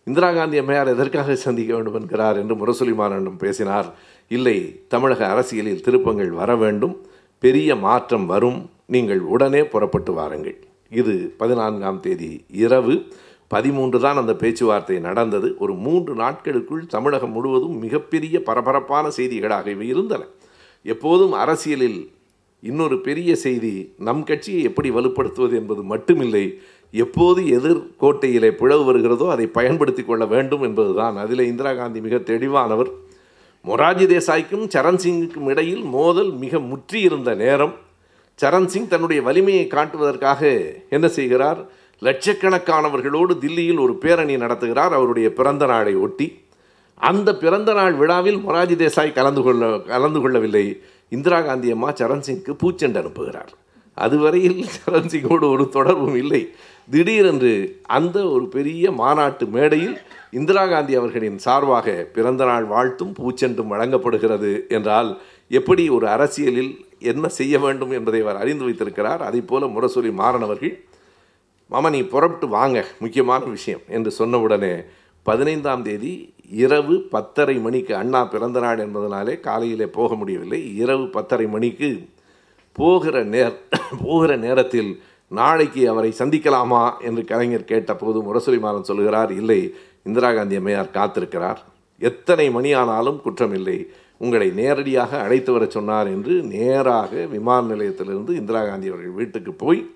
[0.05, 3.95] இந்திரா காந்தி அம்மையார் எதற்காக சந்திக்க வேண்டும் என்கிறார் என்று முரசொலி மாறனிடம் பேசினார்.
[4.29, 7.07] இல்லை தமிழக அரசியலில் திருப்பங்கள் வர வேண்டும்.
[7.39, 8.71] பெரிய மாற்றம் வரும்.
[8.87, 10.59] நீங்கள் உடனே புறப்பட்டு வாருங்கள்.
[10.91, 13.07] இது பதினான்காம் தேதி இரவு.
[13.53, 15.49] பதிமூன்று தான் அந்த பேச்சுவார்த்தை நடந்தது.
[15.63, 20.23] ஒரு மூன்று நாட்களுக்குள் தமிழகம் முழுவதும் மிகப்பெரிய பரபரப்பான செய்திகளாக இவை இருந்தன.
[20.85, 22.01] எப்போதும் அரசியலில்
[22.63, 23.73] இன்னொரு பெரிய செய்தி
[24.07, 26.45] நம் கட்சியை எப்படி வலுப்படுத்துவது என்பது மட்டுமில்லை
[27.03, 31.17] எப்போது எதிர் கோட்டையிலே பிளவு வருகிறதோ அதை பயன்படுத்தி கொள்ள வேண்டும் என்பதுதான்.
[31.17, 32.91] அதில் இந்திரா காந்தி மிக தெளிவானவர்.
[33.65, 37.75] மொராஜி தேசாய்க்கும் சரண் சிங்குக்கும் இடையில் மோதல் மிக முற்றியிருந்த நேரம்.
[38.39, 40.51] சரண் சிங் தன்னுடைய வலிமையை காட்டுவதற்காக
[40.97, 41.61] என்ன செய்கிறார்?
[42.03, 46.39] லட்சக்கணக்கானவர்களோடு தில்லியில் ஒரு பேரணி நடத்துகிறார் அவருடைய பிறந்த நாளை ஒட்டி.
[46.97, 50.81] அந்த பிறந்த நாள் விழாவில் மொராஜி தேசாய் கலந்து கொள்ள கலந்து கொள்ளவில்லை.
[51.09, 53.53] இந்திரா காந்தி அம்மா சரண்சிங்க்கு பூச்செண்டு அனுப்புகிறார்.
[53.95, 56.49] அதுவரையில் சரண்சிங்கோடு ஒரு தொடர்பும் இல்லை.
[56.91, 59.97] திடீரென்று அந்த ஒரு பெரிய மாநாட்டு மேடையில்
[60.31, 65.11] இந்திரா காந்தி அவர்களின் சார்பாக பிறந்தநாள் வாழ்த்தும் பூச்செண்டும் வழங்கப்படுகிறது என்றால்
[65.49, 69.23] எப்படி ஒரு அரசியலில் என்ன செய்ய வேண்டும் என்பதை அவர் அறிந்து வைத்திருக்கிறார்.
[69.23, 70.75] அதே போல முரசொலி மாறன் அவர்கள்
[71.71, 72.87] மாமா நீ புறப்பட்டு வாங்க.
[72.99, 73.81] முக்கியமான விஷயம்.
[73.89, 74.85] என்று சொன்னவுடனே
[75.23, 80.77] பதினைந்தாம் தேதி இரவு பத்தரை மணிக்கு அண்ணா பிறந்த நாள் என்பதனாலே காலையிலே போக முடியவில்லை.
[80.77, 82.09] இரவு பத்தரை மணிக்கு
[82.73, 83.59] போகிற நேர்
[84.05, 90.91] போகிற நேரத்தில் நாளைக்கு அவரை சந்திக்கலாமா என்று கலைஞர் கேட்டபோது முரசொலி மாறன் சொல்கிறார் இல்லை இந்திரா காந்தி அம்மையார்
[90.93, 91.57] காத்திருக்கிறார்.
[91.99, 93.23] எத்தனை மணி ஆனாலும்
[94.19, 99.91] உங்களை நேரடியாக அழைத்து வர சொன்னார் என்று நேராக விமான நிலையத்திலிருந்து இந்திரா காந்தி அவர்கள் வீட்டுக்கு போய்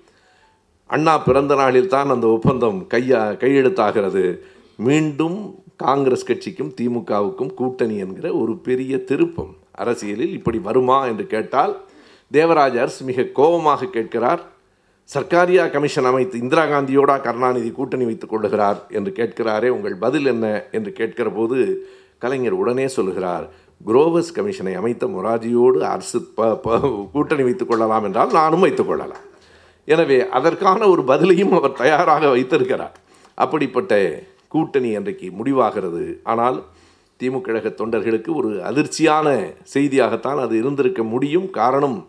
[0.86, 4.38] அண்ணா பிறந்த நாளில் தான் அந்த ஒப்பந்தம் கையா கையெழுத்தாகிறது.
[4.76, 11.80] மீண்டும் காங்கிரஸ் கட்சிக்கும் திமுகவுக்கும் கூட்டணி என்கிற ஒரு பெரிய திருப்பம் அரசியலில் இப்படி வருமா என்று கேட்டால்
[12.32, 14.52] தேவராஜ் அரசு மிக கோபமாக கேட்கிறார்.
[15.14, 20.92] சர்க்காரியா கமிஷன் அமைத்து இந்திரா காந்தியோடா கருணாநிதி கூட்டணி வைத்துக் கொள்ளுகிறார் என்று கேட்கிறாரே உங்கள் பதில் என்ன என்று
[20.92, 21.86] கேட்கிற போது
[22.18, 23.48] கலைஞர் உடனே சொல்லுகிறார்
[23.86, 29.32] குரோவஸ் கமிஷனை அமைத்த மொராஜியோடு அரசு ப- ப- கூட்டணி வைத்துக் கொள்ளலாம் என்றால் நானும் வைத்துக் கொள்ளலாம்.
[29.86, 32.94] எனவே அதற்கான ஒரு பதிலையும் அவர் தயாராக வைத்திருக்கிறார்.
[33.34, 36.04] அப்படிப்பட்ட கூட்டணி அன்றைக்கு முடிவாகிறது.
[36.22, 36.64] ஆனால்
[37.20, 41.50] திமுக கழக தொண்டர்களுக்கு ஒரு அதிர்ச்சியான செய்தியாகத்தான் அது இருந்திருக்க முடியும்.
[41.50, 42.06] காரணம்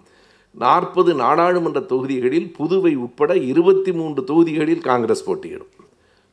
[0.51, 5.71] நாற்பது நாடாளுமன்ற தொகுதிகளில் புதுவை உட்பட இருபத்தி மூன்று தொகுதிகளில் காங்கிரஸ் போட்டியிடும்.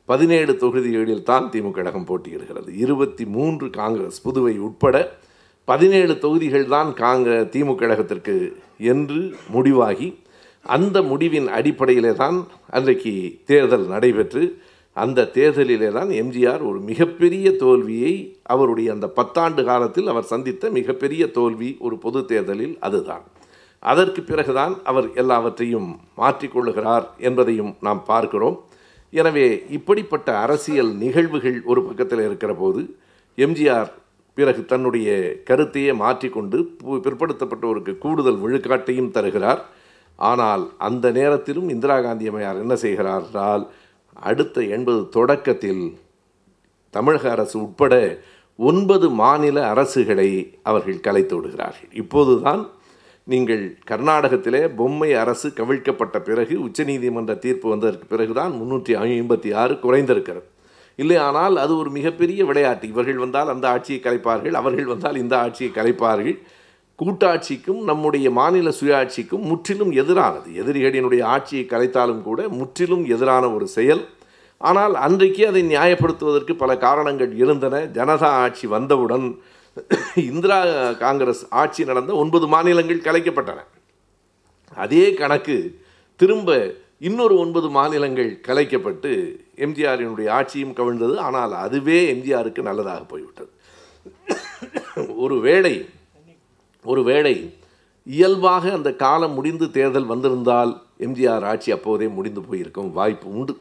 [0.05, 2.69] பதினேழு தொகுதிகளில் தான் திமுக கழகம் போட்டியிடுகிறது.
[2.83, 4.95] இருபத்தி மூன்று காங்கிரஸ் புதுவை உட்பட
[5.65, 8.35] பதினேழு தொகுதிகள் தான் காங்க திமுக கழகத்திற்கு
[8.93, 10.07] என்று முடிவாகி
[10.65, 14.61] அந்த முடிவின் அடிப்படையிலே தான் அன்றைக்கு தேர்தல் நடைபெற்று
[14.95, 21.77] அந்த தேர்தலிலே தான் எம்ஜிஆர் ஒரு மிகப்பெரிய தோல்வியை அவருடைய அந்த பத்தாண்டு காலத்தில் அவர் சந்தித்த மிகப்பெரிய தோல்வி
[21.79, 23.23] ஒரு பொது தேர்தலில் அதுதான்.
[23.79, 28.59] அதற்கு பிறகுதான் அவர் எல்லாவற்றையும் மாற்றிக்கொள்ளுகிறார் என்பதையும் நாம் பார்க்கிறோம்.
[29.09, 32.97] எனவே இப்படிப்பட்ட அரசியல் நிகழ்வுகள் ஒரு பக்கத்தில் இருக்கிற போது
[33.37, 33.91] எம்ஜிஆர்
[34.33, 35.09] பிறகு தன்னுடைய
[35.49, 39.61] கருத்தையே மாற்றிக்கொண்டு பு- பிற்படுத்தப்பட்டோருக்கு கூடுதல் விழுக்காட்டையும் தருகிறார்.
[40.31, 43.63] ஆனால் அந்த நேரத்திலும் இந்திரா காந்தி அம்மையார் என்ன செய்கிறார் என்றால்
[44.29, 45.83] அடுத்த எண்பது தொடக்கத்தில்
[46.93, 47.93] தமிழக அரசு உட்பட
[48.59, 50.29] ஒன்பது மாநில அரசுகளை
[50.69, 51.91] அவர்கள் கலைத்து விடுகிறார்கள்.
[52.01, 52.63] இப்போதுதான்
[53.31, 60.47] நீங்கள் கர்நாடகத்திலே பொம்மை அரசு கவிழ்க்கப்பட்ட பிறகு உச்சநீதிமன்ற தீர்ப்பு வந்ததற்கு பிறகுதான் முன்னூற்றி ஐம்பத்தி ஆறு குறைந்திருக்கிறது.
[60.99, 62.85] இல்லையானால் அது ஒரு மிகப்பெரிய விளையாட்டு.
[62.93, 66.37] இவர்கள் வந்தால் அந்த ஆட்சியை கலைப்பார்கள் அவர்கள் வந்தால் இந்த ஆட்சியை கலைப்பார்கள்.
[66.99, 70.49] கூட்டாட்சிக்கும் நம்முடைய மாநில சுயாட்சிக்கும் முற்றிலும் எதிரானது.
[70.61, 74.03] எதிரிகளினுடைய ஆட்சியை கலைத்தாலும் கூட முற்றிலும் எதிரான ஒரு செயல்.
[74.57, 77.81] ஆனால் அன்றைக்கு அதை நியாயப்படுத்துவதற்கு பல காரணங்கள் இருந்தன.
[77.97, 79.25] ஜனதா ஆட்சி வந்தவுடன்
[80.15, 80.59] இந்திரா
[81.05, 83.59] காங்கிரஸ் ஆட்சி நடந்த ஒன்பது மாநிலங்கள் கலைக்கப்பட்டன.
[84.75, 85.57] அதே கணக்கு
[86.15, 86.57] திரும்ப
[86.99, 89.11] இன்னொரு ஒன்பது மாநிலங்கள் கலைக்கப்பட்டு
[89.57, 91.15] எம்ஜிஆரினுடைய ஆட்சியும் கவிழ்ந்தது.
[91.27, 93.51] ஆனால் அதுவே எம்ஜிஆருக்கு நல்லதாக போய்விட்டது.
[95.15, 95.75] ஒரு வேளை
[96.83, 97.35] ஒருவேளை
[98.03, 103.57] இயல்பாக அந்த காலம் முடிந்து தேர்தல் வந்திருந்தால் எம்ஜிஆர் ஆட்சி அப்போதே முடிந்து போயிருக்கும் வாய்ப்பு உண்டு.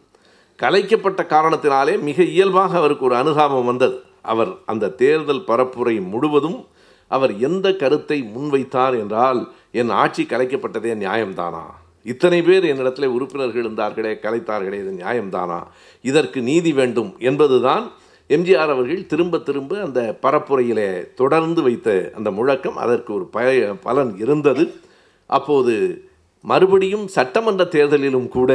[0.59, 3.97] கலைக்கப்பட்ட காரணத்தினாலே மிக இயல்பாக அவருக்கு ஒரு அனுதாபம் வந்தது.
[4.23, 6.66] அவர் அந்த தேர்தல் பரப்புரை முழுவதும்
[7.09, 11.64] அவர் எந்த கருத்தை முன்வைத்தார் என்றால் என் ஆட்சி கலைக்கப்பட்டதே நியாயம்தானா?
[12.03, 15.61] இத்தனை பேர் என்னிடத்தில் உறுப்பினர்கள் இருந்தார்களே கலைத்தார்களே இது நியாயம்தானா?
[16.03, 17.91] இதற்கு நீதி வேண்டும் என்பதுதான்
[18.35, 20.89] எம்ஜிஆர் அவர்கள் திரும்ப திரும்ப அந்த பரப்புரையிலே
[21.20, 24.64] தொடர்ந்து வைத்த அந்த முழக்கம் அதற்கு ஒரு பய பலன் இருந்தது.
[25.30, 25.74] அப்போது
[26.51, 28.53] மறுபடியும் சட்டமன்ற தேர்தலிலும் கூட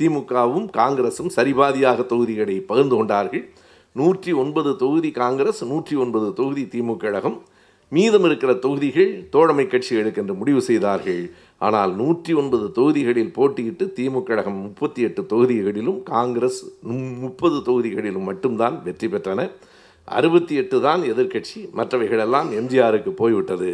[0.00, 3.44] திமுகவும் காங்கிரசும் சரிபாதியாக தொகுதிகளை பகிர்ந்து கொண்டார்கள்.
[4.00, 7.38] நூற்றி ஒன்பது தொகுதி காங்கிரஸ் நூற்றி ஒன்பது தொகுதி திமுக கழகம்.
[7.94, 11.20] மீதம் இருக்கிற தொகுதிகள் தோழமை கட்சிகளுக்கு என்று முடிவு செய்தார்கள்.
[11.66, 16.58] ஆனால் நூற்றி ஒன்பது தொகுதிகளில் போட்டியிட்டு திமுக கழகம் முப்பத்தி எட்டு தொகுதிகளிலும் காங்கிரஸ்
[17.24, 19.46] முப்பது தொகுதிகளிலும் மட்டும்தான் வெற்றி பெற்றன.
[20.18, 23.70] அறுபத்தி எட்டு தான் எதிர்க்கட்சி மற்றவைகளெல்லாம் எம்ஜிஆருக்கு போய்விட்டது.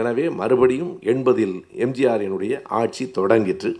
[0.00, 3.72] எனவே மறுபடியும் எண்பதில் எம்ஜிஆரினுடைய ஆட்சி தொடங்கிற்று.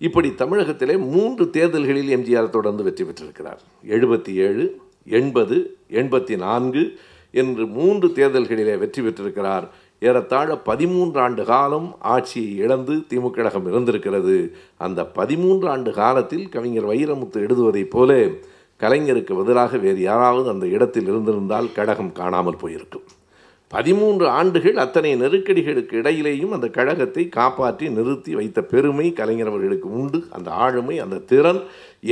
[0.00, 3.60] இப்படி தமிழகத்திலே மூன்று தேர்தல்களில் எம்ஜிஆர் தொடர்ந்து வெற்றி பெற்றிருக்கிறார்.
[3.96, 4.64] எழுபத்தி ஏழு
[5.20, 5.56] எண்பது
[6.00, 6.82] எண்பத்தி நான்கு
[7.42, 9.66] என்று மூன்று தேர்தல்களிலே வெற்றி பெற்றிருக்கிறார்.
[10.02, 14.36] ஏறத்தாழ பதிமூன்று ஆண்டு காலம் ஆட்சியை இழந்து திமுக கழகம் இருந்திருக்கிறது.
[14.86, 18.12] அந்த பதிமூன்று ஆண்டு காலத்தில் கவிஞர் வைரமுத்து எழுதுவதைப் போல
[18.80, 23.06] கலைஞருக்கு பதிலாக வேறு யாராவது அந்த இடத்தில் இருந்திருந்தால் கழகம் காணாமல் போயிருக்கும்.
[23.72, 30.18] பதிமூன்று ஆண்டுகள் அத்தனை நெருக்கடிகளுக்கு இடையிலேயும் அந்த கழகத்தை காப்பாற்றி நிறுத்தி வைத்த பெருமை கலைஞர் அவர்களுக்கு உண்டு.
[30.36, 31.60] அந்த ஆளுமை அந்த திறன்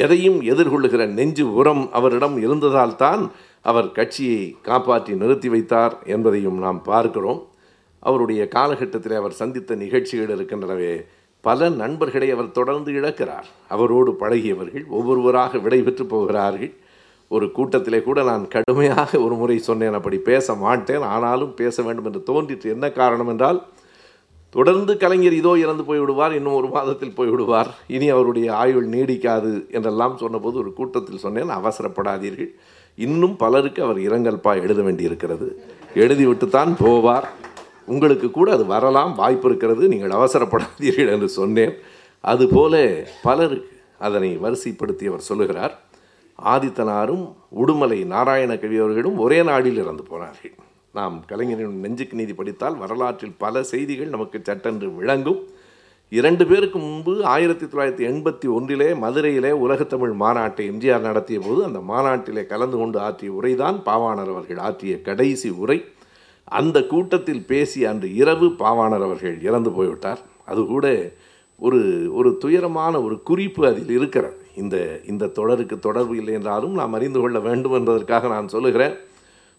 [0.03, 3.23] எதையும் எதிர்கொள்ளுகிற நெஞ்சு உரம் அவரிடம் இருந்ததால் தான்
[3.65, 7.41] அவர் கட்சியை காப்பாற்றி நிறுத்தி வைத்தார் என்பதையும் நாம் பார்க்கிறோம்.
[8.03, 10.95] அவருடைய காலகட்டத்தில் அவர் சந்தித்த நிகழ்ச்சிகள் இருக்கின்றனவே.
[11.45, 13.47] பல நண்பர்களை அவர் தொடர்ந்து இழக்கிறார்.
[13.69, 16.73] அவரோடு பழகியவர்கள் ஒவ்வொருவராக விடைபெற்று போகிறார்கள்.
[17.31, 21.05] ஒரு கூட்டத்திலே கூட நான் கடுமையாக ஒரு முறை சொன்னேன் அப்படி பேச மாட்டேன்.
[21.13, 22.69] ஆனாலும் பேச வேண்டும் என்று தோன்றிற்று.
[22.71, 23.61] என்ன காரணம் என்றால்
[24.55, 27.71] தொடர்ந்து கலைஞர் இதோ இறந்து போய்விடுவார் இன்னும் ஒரு மாதத்தில் போய்விடுவார்.
[27.87, 31.53] இனி அவருடைய ஆயுள் நீடிக்காது என்றெல்லாம் சொன்னபோது ஒரு கூட்டத்தில் சொன்னேன்.
[31.61, 32.51] அவசரப்படாதீர்கள்.
[32.95, 35.63] இன்னும் பலருக்கு அவர் இரங்கல்பா எழுத வேண்டியிருக்கிறது.
[35.95, 37.25] எழுதிவிட்டுத்தான் போவார்.
[37.87, 41.75] உங்களுக்கு கூட அது வரலாம் வாய்ப்பு இருக்கிறது நீங்கள் அவசரப்படாதீர்கள் என்று சொன்னேன்.
[42.21, 45.81] அதுபோல பலருக்கு அதனை வரிசைப்படுத்தி அவர் சொல்லுகிறார்
[46.45, 50.55] ஆதித்தனாரும் உடுமலை நாராயண கவி அவர்களும் ஒரே நாடில் இறந்து போனார்கள்.
[50.93, 55.49] நாம் கலைஞரின் நெஞ்சுக்கு நீதி படித்தால் வரலாற்றில் பல செய்திகள் நமக்கு சட்டென்று விளங்கும்.
[56.19, 62.47] இரண்டு பேருக்கு முன்பு ஆயிரத்தி தொள்ளாயிரத்தி எண்பத்தி ஒன்றிலே மதுரையிலே உலகத்தமிழ் மாநாட்டை எம்ஜிஆர் நடத்திய போது அந்த மாநாட்டிலே
[62.47, 65.85] கலந்து கொண்டு ஆற்றிய உரைதான் பாவாணர் அவர்கள் ஆற்றிய கடைசி உரை.
[66.45, 70.21] அந்த கூட்டத்தில் பேசி அன்று இரவு பாவாணர் அவர்கள் இறந்து போய்விட்டார்.
[70.45, 71.13] அது கூட
[71.59, 71.81] ஒரு
[72.15, 74.37] ஒரு துயரமான ஒரு குறிப்பு அதில் இருக்கிறது.
[74.57, 78.97] இந்த இந்த தொடருக்கு தொடர்பு இல்லை என்றாலும் நாம் அறிந்து கொள்ள வேண்டும் என்பதற்காக நான் சொல்லுகிறேன்.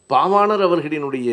[0.10, 1.32] பாவாணர் அவர்களினுடைய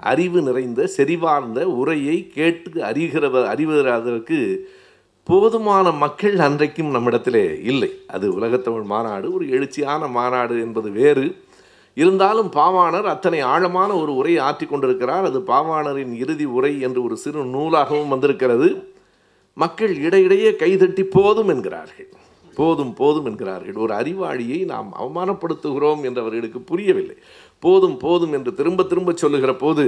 [0.00, 4.68] அறிவு நிறைந்த செறிவார்ந்த உரையை கேட்டு அறிகிறவர் அறிவதற்கு
[5.24, 7.90] போதுமான மக்கள் அன்றைக்கும் நம்மிடத்திலே இல்லை.
[8.06, 11.36] அது உலகத்தமிழ் மாநாடு ஒரு எழுச்சியான மாநாடு என்பது வேறு.
[11.94, 15.24] இருந்தாலும் பாவாணர் அத்தனை ஆழமான ஒரு உரையை ஆற்றி கொண்டிருக்கிறார்.
[15.24, 18.92] அது பாவாணரின் இறுதி உரை என்று ஒரு சிறு நூலாகவும் வந்திருக்கிறது.
[19.54, 22.08] மக்கள் இடையிடையே கைதட்டி போதும் என்கிறார்கள்.
[22.54, 23.74] போதும் போதும் என்கிறார்கள்.
[23.74, 27.16] ஒரு அறிவாளியை நாம் அவமானப்படுத்துகிறோம் என்று அவர்களுக்கு புரியவில்லை.
[27.64, 29.84] போதும் போதும் என்று திரும்ப திரும்ப சொல்லுகிற போது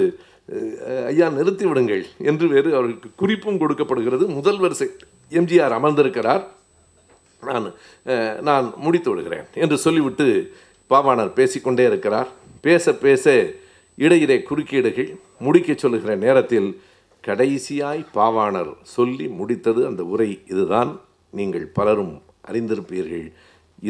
[1.10, 4.24] ஐயா நிறுத்தி விடுங்கள் என்று வேறு அவர்களுக்கு குறிப்பும் கொடுக்கப்படுகிறது.
[4.38, 4.88] முதல் வரிசை
[5.40, 6.44] எம்ஜிஆர் அமர்ந்திருக்கிறார்.
[7.48, 7.66] நான்
[8.48, 10.26] நான் முடித்து விடுகிறேன் என்று சொல்லிவிட்டு
[10.92, 12.30] பாவாணர் பேசிக்கொண்டே இருக்கிறார்.
[12.66, 13.34] பேச பேச
[14.04, 15.10] இடையிலே குறுக்கீடுகள்
[15.46, 16.68] முடிக்க சொல்லுகிற நேரத்தில்
[17.24, 20.90] கடைசியாய் பாவாணர் சொல்லி முடித்தது அந்த உரை இதுதான்.
[21.38, 22.14] நீங்கள் பலரும்
[22.50, 23.26] அறிந்திருப்பீர்கள்.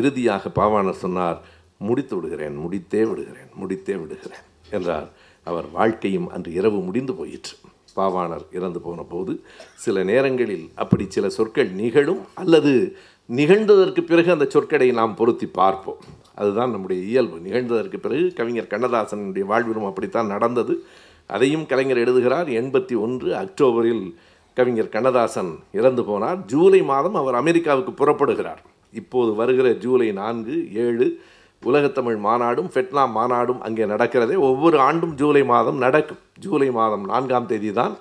[0.01, 1.39] இறுதியாக பாவாணர் சொன்னார்
[1.81, 5.09] முடித்து விடுகிறேன் முடித்தே விடுகிறேன் முடித்தே விடுகிறேன் என்றார்.
[5.43, 7.57] அவர் வாழ்க்கையும் அன்று இரவு முடிந்து போயிற்று.
[7.97, 9.33] பாவாணர் இறந்து போன போது
[9.75, 12.97] சில நேரங்களில் அப்படி சில சொற்கள் நிகழும் அல்லது
[13.29, 16.03] நிகழ்ந்ததற்கு பிறகு அந்த சொற்களை நாம் பொருத்தி பார்ப்போம்.
[16.35, 17.37] அதுதான் நம்முடைய இயல்பு.
[17.39, 20.85] நிகழ்ந்ததற்கு பிறகு கவிஞர் கண்ணதாசனுடைய வாழ்விலும் அப்படித்தான் நடந்தது.
[21.27, 22.49] அதையும் கலைஞர் எழுதுகிறார்.
[22.49, 24.05] எண்பத்தி ஒன்று அக்டோபரில்
[24.55, 26.45] கவிஞர் கண்ணதாசன் இறந்து போனார்.
[26.45, 28.63] ஜூலை மாதம் அவர் அமெரிக்காவுக்கு புறப்படுகிறார்.
[28.93, 31.09] இப்போது வருகிற ஜூலை நான்கு ஏழு
[31.69, 34.37] உலகத்தமிழ் மாநாடும் ஃபெட்னா மாநாடும் அங்கே நடக்கிறதே.
[34.51, 36.21] ஒவ்வொரு ஆண்டும் ஜூலை மாதம் நடக்கும்.
[36.39, 37.95] ஜூலை மாதம் நான்காம் தேதி தான்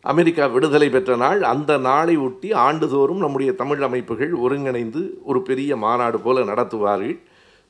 [0.00, 1.42] அமெரிக்கா விடுதலை பெற்ற நாள்.
[1.42, 7.16] அந்த நாளை ஒட்டி ஆண்டுதோறும் நம்முடைய தமிழ் அமைப்புகள் ஒருங்கிணைந்து ஒரு பெரிய மாநாடு போல நடத்துவார்கள்.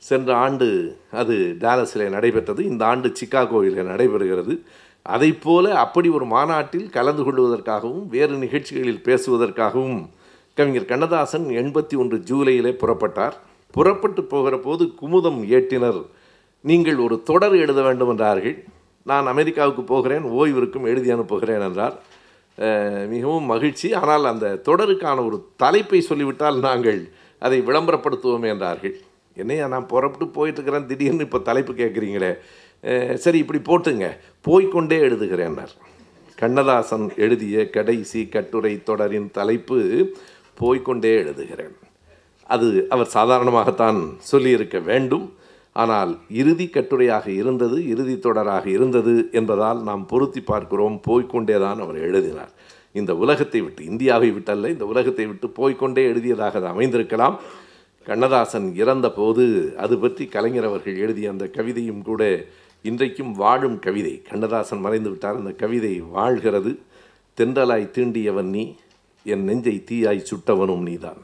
[0.03, 0.69] சென்ற ஆண்டு
[1.11, 2.65] அது டாலஸில் நடைபெற்றது.
[2.65, 4.55] இந்த ஆண்டு சிக்காகோவில் நடைபெறுகிறது.
[5.03, 9.99] அதை போல அப்படி ஒரு மாநாட்டில் கலந்து கொள்வதற்காகவும் வேறு நிகழ்ச்சிகளில் பேசுவதற்காகவும்
[10.55, 13.37] கவிஞர் கண்ணதாசன் எண்பத்தி ஒன்று ஜூலையிலே புறப்பட்டார்.
[13.75, 16.01] புறப்பட்டு போகிற போது குமுதம் ஏட்டினர்
[16.65, 18.57] நீங்கள் ஒரு தொடர் எழுத வேண்டும் என்றார்கள்.
[19.11, 21.97] நான் அமெரிக்காவுக்கு போகிறேன் ஓய்விற்கும் எழுதி அனுப்புகிறேன் என்றார்.
[23.13, 23.89] மிகவும் மகிழ்ச்சி.
[24.01, 27.01] ஆனால் அந்த தொடருக்கான ஒரு தலைப்பை சொல்லிவிட்டால் நாங்கள்
[27.43, 28.95] அதை விளம்பரப்படுத்துவோம் என்றார்கள்.
[29.37, 32.33] என்னையா நான் புறப்பட்டு போயிட்டுருக்கிறேன் திடீர்னு இப்போ தலைப்பு கேட்குறீங்களே.
[33.25, 34.09] சரி இப்படி போட்டுங்க.
[34.49, 35.75] போய்கொண்டே எழுதுகிறேன்னார்
[36.39, 39.79] கண்ணதாசன் எழுதிய கடைசி கட்டுரை தொடரின் தலைப்பு
[40.61, 41.75] போய்கொண்டே எழுதுகிறேன்
[42.47, 45.27] அது அவர் சாதாரணமாகத்தான் சொல்லியிருக்க வேண்டும்.
[45.73, 51.01] ஆனால் இறுதி கட்டுரையாக இருந்தது இறுதி தொடராக இருந்தது என்பதால் நாம் பொருத்தி பார்க்கிறோம்.
[51.07, 52.53] போய்கொண்டே தான் அவர் எழுதினார்.
[52.93, 57.37] இந்த உலகத்தை விட்டு இந்தியாவை விட்டல்ல இந்த உலகத்தை விட்டு போய்கொண்டே எழுதியதாக அது அமைந்திருக்கலாம்.
[58.07, 62.23] கண்ணதாசன் இறந்தபோது அது பற்றி கலைஞர் அவர்கள் எழுதிய அந்த கவிதையும் கூட
[62.83, 64.23] இன்றைக்கும் வாழும் கவிதை.
[64.31, 65.37] கண்ணதாசன் மறைந்து விட்டார்.
[65.37, 66.73] அந்த கவிதை வாழ்கிறது.
[67.39, 68.65] தென்றலாய் தீண்டியவன் நீ
[69.27, 71.23] என் நெஞ்சை தீயாய் சுட்டவனும் நீதான்.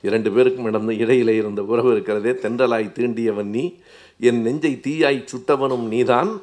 [0.00, 3.74] இரண்டு பேருக்கும் நடந்த இடையிலே இருந்த உறவு இருக்கிறதே தென்றலாய் தீண்டியவன் நீ
[4.20, 6.40] என் நெஞ்சை தீயாய் சுட்டவனும் நீதான்.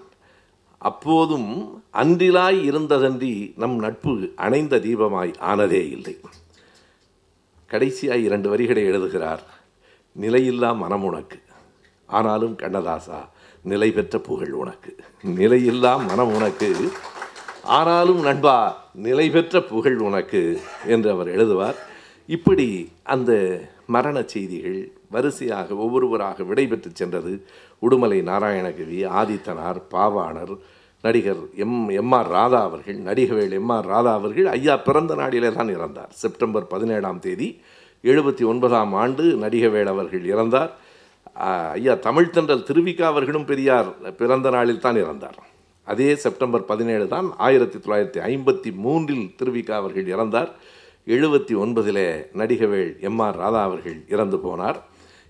[0.78, 6.18] அப்போதும் அன்றிலாய் இருந்ததன்றி நம் நட்பு அணைந்த தீபமாய் ஆனதே இல்லை.
[7.72, 9.44] கடைசியாய் இரண்டு வரிகளை எழுதுகிறார்
[10.22, 11.40] நிலையில்லா மனம் உனக்கு.
[12.06, 13.30] ஆனாலும் கண்ணதாசா
[13.62, 14.96] நிலை பெற்ற புகழ் உனக்கு.
[15.36, 16.92] நிலையில்லா மனம் உனக்கு.
[17.64, 20.62] ஆனாலும் நண்பா நிலை பெற்ற புகழ் உனக்கு.
[20.86, 21.76] என்று அவர் எழுதுவார்.
[22.30, 22.68] இப்படி
[23.14, 23.32] அந்த
[23.86, 24.78] மரண செய்திகள்
[25.14, 27.34] வரிசையாக ஒவ்வொருவராக விடைபெற்று சென்றது
[27.86, 30.54] உடுமலை நாராயணகவி ஆதித்தனார் பாவாணர்
[31.04, 35.72] நடிகர் எம் எம் ஆர் ராதா அவர்கள் நடிகவேள் எம் ஆர் ராதா அவர்கள் ஐயா பிறந்த நாளிலே தான்
[35.78, 36.12] இறந்தார்.
[36.22, 37.48] செப்டம்பர் பதினேழாம் தேதி
[38.04, 40.72] எழுபத்தி ஒன்பதாம் ஆண்டு நடிகவேள் அவர்கள் இறந்தார்.
[41.78, 43.90] ஐயா தமிழ்த்தன்றல் திருவிக்கா அவர்களும் பெரியார்
[44.22, 45.38] பிறந்த நாளில் தான் இறந்தார்.
[45.84, 50.52] அதே செப்டம்பர் பதினேழு தான் ஆயிரத்தி தொள்ளாயிரத்தி ஐம்பத்தி மூன்றில் திருவிக்கா அவர்கள் இறந்தார்.
[51.08, 54.78] எழுபத்தி ஒன்பதில் நடிகவேள் எம் ஆர் ராதா அவர்கள் இறந்து போனார்.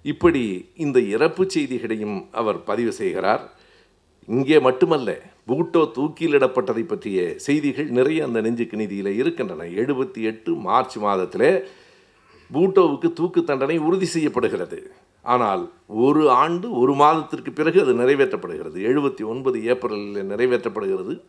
[0.04, 3.54] இப்படி இந்த இறப்பு செய்திகளையும் அவர் பதிவு செய்கிறார்.
[4.28, 9.64] இங்கே மட்டுமல்ல பூட்டோ தூக்கிலிடப்பட்டதை பற்றிய செய்திகள் நிறைய அந்த நெஞ்சுக்கு நிதியில் இருக்கின்றன.
[9.64, 11.68] எழுபத்தி எட்டு மார்ச் மாதத்தில்
[12.54, 14.92] பூட்டோவுக்கு தூக்கு தண்டனை உறுதி செய்யப்படுகிறது.
[15.22, 18.80] ஆனால் ஒரு ஆண்டு ஒரு மாதத்திற்கு பிறகு அது நிறைவேற்றப்படுகிறது.
[18.92, 21.22] எழுபத்தி ஒன்பது ஏப்ரலில் நிறைவேற்றப்படுகிறது.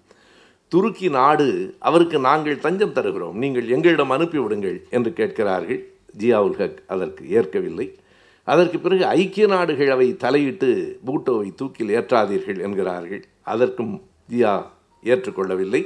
[0.74, 1.48] துருக்கி நாடு
[1.78, 3.36] அவருக்கு நாங்கள் தஞ்சம் தருகிறோம்.
[3.36, 5.80] நீங்கள் எங்களிடம் அனுப்பிவிடுங்கள் என்று கேட்கிறார்கள்.
[6.18, 7.86] ஜியாவுல் ஹக் அதற்கு ஏற்கவில்லை.
[8.44, 13.22] அதற்கு பிறகு ஐக்கிய நாடுகள் அவை தலையிட்டு பூட்டோவை தூக்கில் ஏற்றாதீர்கள் என்கிறார்கள்.
[13.42, 14.54] அதற்கும் ஜியா
[15.04, 15.82] ஏற்றுக்கொள்ளவில்லை.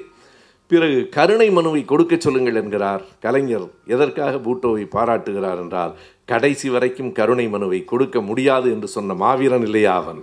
[0.66, 3.05] பிறகு கருணை மனுவை கொடுக்க சொல்லுங்கள் என்கிறார்.
[3.20, 9.95] கலைஞர் எதற்காக பூட்டோவை பாராட்டுகிறார் என்றால் கடைசி வரைக்கும் கருணை மனுவை கொடுக்க முடியாது என்று சொன்ன மாவீரன் இல்லையா
[9.95, 10.22] அவன்?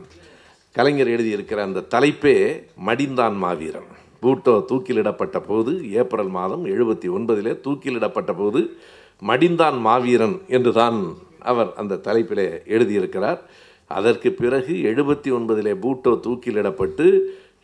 [0.72, 2.38] கலைஞர் எழுதியிருக்கிற அந்த தலைப்பே
[2.86, 3.92] மடிந்தான் மாவீரன்.
[4.26, 5.72] பூட்டோ தூக்கிலிடப்பட்ட போது
[6.02, 8.62] ஏப்ரல் மாதம் எழுபத்தி ஒன்பதிலே தூக்கிலிடப்பட்ட போது
[9.22, 11.00] மடிந்தான் மாவீரன் என்றுதான்
[11.52, 12.46] அவர் அந்த தலைப்பிலே
[12.76, 13.40] எழுதியிருக்கிறார்.
[13.92, 17.06] அதற்கு பிறகு எழுபத்தி ஒன்பதிலே பூட்டோ தூக்கிலிடப்பட்டு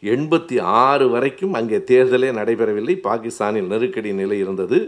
[0.04, 2.96] எண்பத்தி ஆறு வரைக்கும் அங்கே தேர்தலே நடைபெறவில்லை.
[3.08, 4.80] பாகிஸ்தானில் நெருக்கடி நிலை இருந்தது.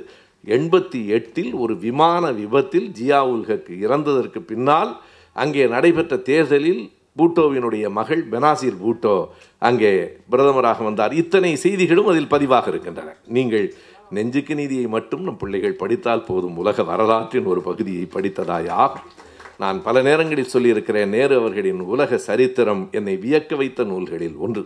[0.46, 3.20] எண்பத்தி எட்டில் ஒரு விமான விபத்தில் ஜியா
[3.50, 4.92] ஹக் இறந்ததற்கு பின்னால்
[5.36, 6.84] அங்கே நடைபெற்ற தேர்தலில்
[7.18, 9.16] பூட்டோவினுடைய மகள் பெனாசிர் பூட்டோ
[9.68, 9.92] அங்கே
[10.32, 11.14] பிரதமராக வந்தார்.
[11.24, 13.10] இத்தனை செய்திகளும் அதில் பதிவாக இருக்கின்றன.
[13.38, 13.68] நீங்கள்
[14.16, 16.58] நெஞ்சுக்கு நீதியை மட்டும் நம் பிள்ளைகள் படித்தால் போதும்.
[16.64, 18.82] உலக வரலாற்றின் ஒரு பகுதியை படித்ததாயா
[19.62, 21.12] நான் பல நேரங்களில் சொல்லியிருக்கிறேன்.
[21.16, 24.64] நேரு அவர்களின் உலக சரித்திரம் என்னை வியக்க வைத்த நூல்களில் ஒன்று.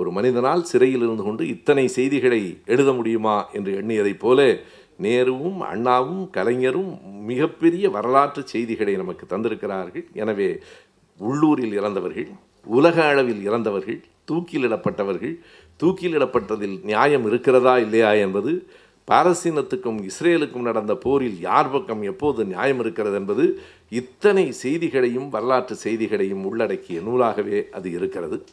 [0.00, 2.40] ஒரு மனிதனால் சிறையில் இருந்து கொண்டு இத்தனை செய்திகளை
[2.74, 4.40] எழுத முடியுமா என்று எண்ணியதைப் போல
[5.04, 6.90] நேருவும் அண்ணாவும் கலைஞரும்
[7.30, 10.04] மிகப்பெரிய வரலாற்று செய்திகளை நமக்கு தந்திருக்கிறார்கள்.
[10.22, 10.48] எனவே
[11.20, 12.28] உள்ளூரில் இறந்தவர்கள்
[12.66, 14.00] உலக அளவில் இறந்தவர்கள்
[14.30, 15.38] தூக்கிலிடப்பட்டவர்கள்
[15.82, 18.66] தூக்கிலிடப்பட்டதில் நியாயம் இருக்கிறதா இல்லையா என்பது
[19.08, 27.00] பாரசீனத்துக்கும் இஸ்ரேலுக்கும் நடந்த போரில் யார் பக்கம் எப்போது நியாயம் இருக்கிறது என்பது இத்தனை செய்திகளையும் வரலாற்று செய்திகளையும் உள்ளடக்கிய
[27.00, 28.44] நூலாகவே அது இருக்கிறது.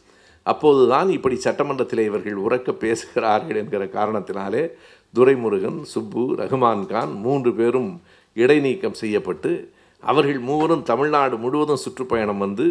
[0.42, 4.70] அப்போதுதான் இப்படி சட்டமன்றத்தில் இவர்கள் உறக்க பேசுகிறார்கள் என்கிற காரணத்தினாலே
[5.14, 8.02] துரைமுருகன் சுப்பு ரஹ்மான் கான் மூன்று பேரும்
[8.34, 9.71] இடைநீக்கம் செய்யப்பட்டு
[10.10, 12.66] அவர்கள் மூவரும் தமிழ்நாடு முழுவதும் சுற்றுப்பயணம் வந்து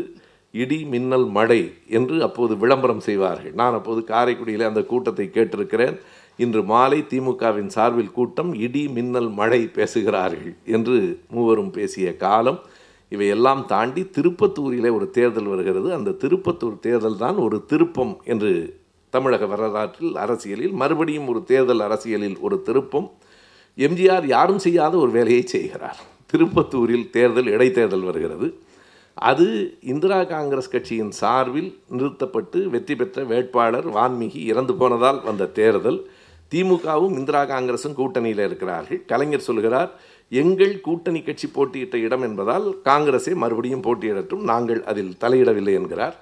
[0.53, 1.61] இடி மின்னல் மழை
[1.97, 3.53] என்று அப்போது விளம்பரம் செய்வார்கள்.
[3.61, 5.95] நான் அப்போது காரைக்குடியில் அந்த கூட்டத்தை கேட்டிருக்கிறேன்.
[6.43, 10.97] இன்று மாலை திமுகவின் சார்பில் கூட்டம் இடி மின்னல் மழை பேசுகிறார்கள் என்று
[11.35, 12.59] மூவரும் பேசிய காலம்
[13.15, 15.87] இவையெல்லாம் தாண்டி திருப்பத்தூரிலே ஒரு தேர்தல் வருகிறது.
[15.97, 18.51] அந்த திருப்பத்தூர் தேர்தல் தான் ஒரு திருப்பம் என்று
[19.13, 23.07] தமிழக வரலாற்றில் அரசியலில் மறுபடியும் ஒரு தேர்தல் அரசியலில் ஒரு திருப்பம்.
[23.77, 25.99] எம்ஜிஆர் யாரும் செய்யாத ஒரு வேலையை செய்கிறார்.
[26.31, 28.47] திருப்பத்தூரில் தேர்தல் இடைத்தேர்தல் வருகிறது.
[29.29, 29.47] அது
[29.93, 35.99] இந்திரா காங்கிரஸ் கட்சியின் சார்பில் நிறுத்தப்பட்டு வெற்றி பெற்ற வேட்பாளர் வான்மீகி இறந்து போனதால் வந்த தேர்தல்.
[36.51, 38.99] திமுகவும் இந்திரா காங்கிரஸும் கூட்டணியில் இருக்கிறார்கள்.
[39.11, 39.91] கலைஞர் சொல்கிறார்
[40.41, 46.15] எங்கள் கூட்டணி கட்சி போட்டியிட்ட இடம் என்பதால் காங்கிரஸே மறுபடியும் போட்டியிடட்டும் நாங்கள் அதில் தலையிடவில்லை என்கிறார்.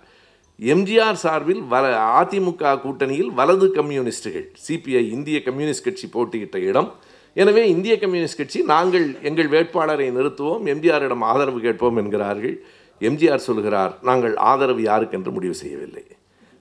[0.60, 1.86] எம்ஜிஆர் சார்பில் வல
[2.20, 6.90] அதிமுக கூட்டணியில் வலது கம்யூனிஸ்டுகள் சிபிஐ இந்திய கம்யூனிஸ்ட் கட்சி போட்டியிட்ட இடம்.
[7.36, 12.56] எனவே இந்திய கம்யூனிஸ்ட் கட்சி நாங்கள் எங்கள் வேட்பாளரை நிறுத்துவோம் எம்ஜிஆரிடம் ஆதரவு கேட்போம் என்கிறார்கள்.
[13.02, 16.06] எம்ஜிஆர் சொல்கிறார் நாங்கள் ஆதரவு யாருக்கென்று முடிவு செய்யவில்லை.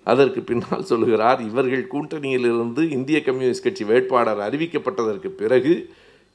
[0.06, 5.72] அதற்கு பின்னால் சொல்கிறார் இவர்கள் கூட்டணியிலிருந்து இந்திய கம்யூனிஸ்ட் கட்சி வேட்பாளர் அறிவிக்கப்பட்டதற்கு பிறகு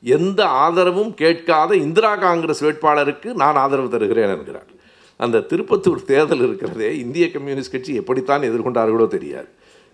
[0.03, 4.69] எந்த ஆதரவும் கேட்காத இந்திரா காங்கிரஸ் வேட்பாளருக்கு நான் ஆதரவு தருகிறேன் என்கிறார்.
[5.19, 9.49] அந்த திருப்பத்தூர் தேர்தல் இருக்கிறதே இந்திய கம்யூனிஸ்ட் கட்சி எப்படித்தான் எதிர்கொண்டார்களோ தெரியாது.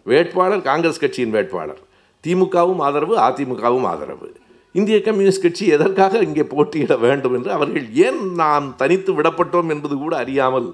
[0.05, 1.81] வேட்பாளர் காங்கிரஸ் கட்சியின் வேட்பாளர்.
[2.23, 4.29] திமுகவும் ஆதரவு அதிமுகவும் ஆதரவு.
[4.75, 10.13] இந்திய கம்யூனிஸ்ட் கட்சி எதற்காக இங்கே போட்டியிட வேண்டும் என்று அவர்கள் ஏன் நாம் தனித்து விடப்பட்டோம் என்பது கூட
[10.23, 10.69] அறியாமல்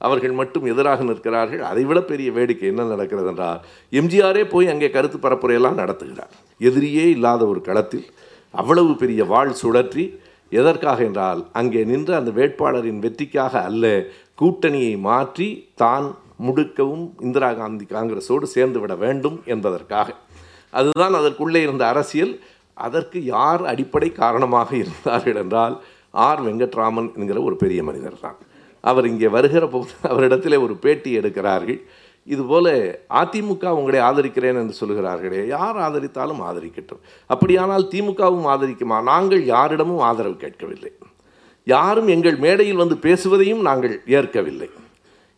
[0.00, 1.62] அவர்கள் மட்டும் எதிராக நிற்கிறார்கள்.
[1.70, 3.62] அதைவிட பெரிய வேடிக்கை என்ன நடக்கிறது என்றால்
[4.00, 6.32] எம்ஜிஆரே போய் அங்கே கருத்து பரப்புரையெல்லாம் நடத்துகிறார்.
[6.60, 8.06] எதிரியே இல்லாத ஒரு களத்தில்
[8.54, 10.04] அவ்வளவு பெரிய வாழ் சுழற்றி
[10.52, 13.84] எதற்காக என்றால் அங்கே நின்ற அந்த வேட்பாளரின் வெற்றிக்காக அல்ல
[14.42, 15.48] கூட்டணியை மாற்றி
[15.82, 16.06] தான்
[16.46, 20.08] முடுக்கவும் இந்திரா காந்தி காங்கிரஸோடு சேர்ந்து விட வேண்டும் என்பதற்காக.
[20.72, 22.34] அதுதான் அதற்குள்ளே இருந்த அரசியல்.
[22.86, 25.76] அதற்கு யார் அடிப்படை காரணமாக இருந்தார்கள் என்றால்
[26.26, 26.42] ஆர்.
[26.48, 28.38] வெங்கட்ராமன் என்கிற ஒரு பெரிய மனிதர் தான்
[28.80, 31.80] அவர் இங்கே வருகிற போது அவரிடத்திலே ஒரு பேட்டி எடுக்கிறார்கள்.
[32.26, 32.66] இதுபோல
[33.20, 37.00] அதிமுக உங்களை ஆதரிக்கிறேன் என்று சொல்கிறார்களே யார் ஆதரித்தாலும் ஆதரிக்கட்டும்.
[37.26, 38.98] அப்படியானால் திமுகவும் ஆதரிக்குமா?
[39.02, 40.92] நாங்கள் யாரிடமும் ஆதரவு கேட்கவில்லை.
[41.66, 44.68] யாரும் எங்கள் மேடையில் வந்து பேசுவதையும் நாங்கள் ஏற்கவில்லை.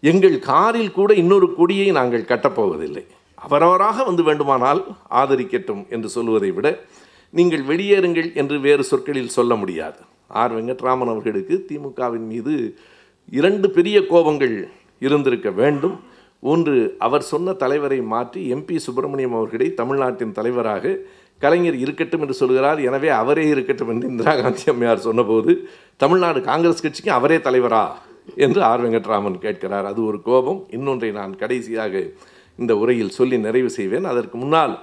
[0.03, 3.05] எங்கள் காரில் கூட இன்னொரு கொடியை நாங்கள் கட்டப்போவதில்லை.
[3.45, 4.81] அவரவராக வந்து வேண்டுமானால்
[5.11, 6.69] ஆதரிக்கட்டும் என்று சொல்வதை விட
[7.35, 9.99] நீங்கள் வெளியேறுங்கள் என்று வேறு சொற்களில் சொல்ல முடியாது.
[10.29, 10.55] ஆர்.
[10.57, 12.55] வெங்கட்ராமன் அவர்களுக்கு திமுகவின் மீது
[13.31, 14.69] இரண்டு பெரிய கோபங்கள்
[15.01, 16.01] இருந்திருக்க வேண்டும்.
[16.43, 20.99] ஒன்று அவர் சொன்ன தலைவரை மாற்றி எம்பி சுப்பிரமணியம் அவர்களை தமிழ்நாட்டின் தலைவராக
[21.39, 22.81] கலைஞர் இருக்கட்டும் என்று சொல்கிறார்.
[22.81, 25.53] எனவே அவரே இருக்கட்டும் என்று இந்திரா காந்தி அம்மையார் சொன்னபோது
[25.97, 27.85] தமிழ்நாடு காங்கிரஸ் கட்சிக்கு அவரே தலைவரா?
[28.37, 28.83] என்று ஆர்.
[28.85, 29.85] வெங்கட்ராமன் கேட்கிறார்.
[29.85, 30.67] அது ஒரு கோபம்.
[30.71, 32.03] இன்னொன்றை நான் கடைசியாக
[32.63, 34.09] இந்த உரையில் சொல்லி நிறைவு செய்வேன்.
[34.13, 34.75] அதற்கு முன்னால்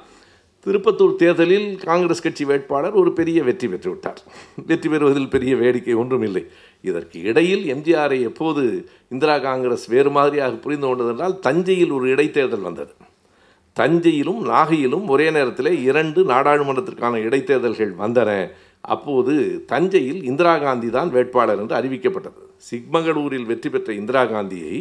[0.66, 4.22] திருப்பத்தூர் தேர்தலில் காங்கிரஸ் கட்சி வேட்பாளர் ஒரு பெரிய வெற்றி பெற்றுவிட்டார்.
[4.70, 6.44] வெற்றி பெறுவதில் பெரிய வேடிக்கை ஒன்றும் இல்லை
[6.90, 8.64] இதற்கு இடையில் எம்ஜிஆரை எப்போது
[9.14, 12.94] இந்திரா காங்கிரஸ் வேறு மாதிரியாக புரிந்து கொண்டதென்றால் தஞ்சையில் ஒரு இடைத்தேர்தல் வந்தது.
[13.78, 18.32] தஞ்சையிலும் நாகையிலும் ஒரே நேரத்தில் இரண்டு நாடாளுமன்றத்திற்கான இடைத்தேர்தல்கள் வந்தன.
[18.96, 19.34] அப்போது
[19.72, 22.42] தஞ்சையில் இந்திரா காந்தி தான் வேட்பாளர் என்று அறிவிக்கப்பட்டது.
[22.70, 24.78] சிக்மகளூரில் வெற்றி பெற்ற இந்திரா காந்தியை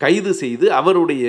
[0.00, 1.24] கைது செய்து அவருடைய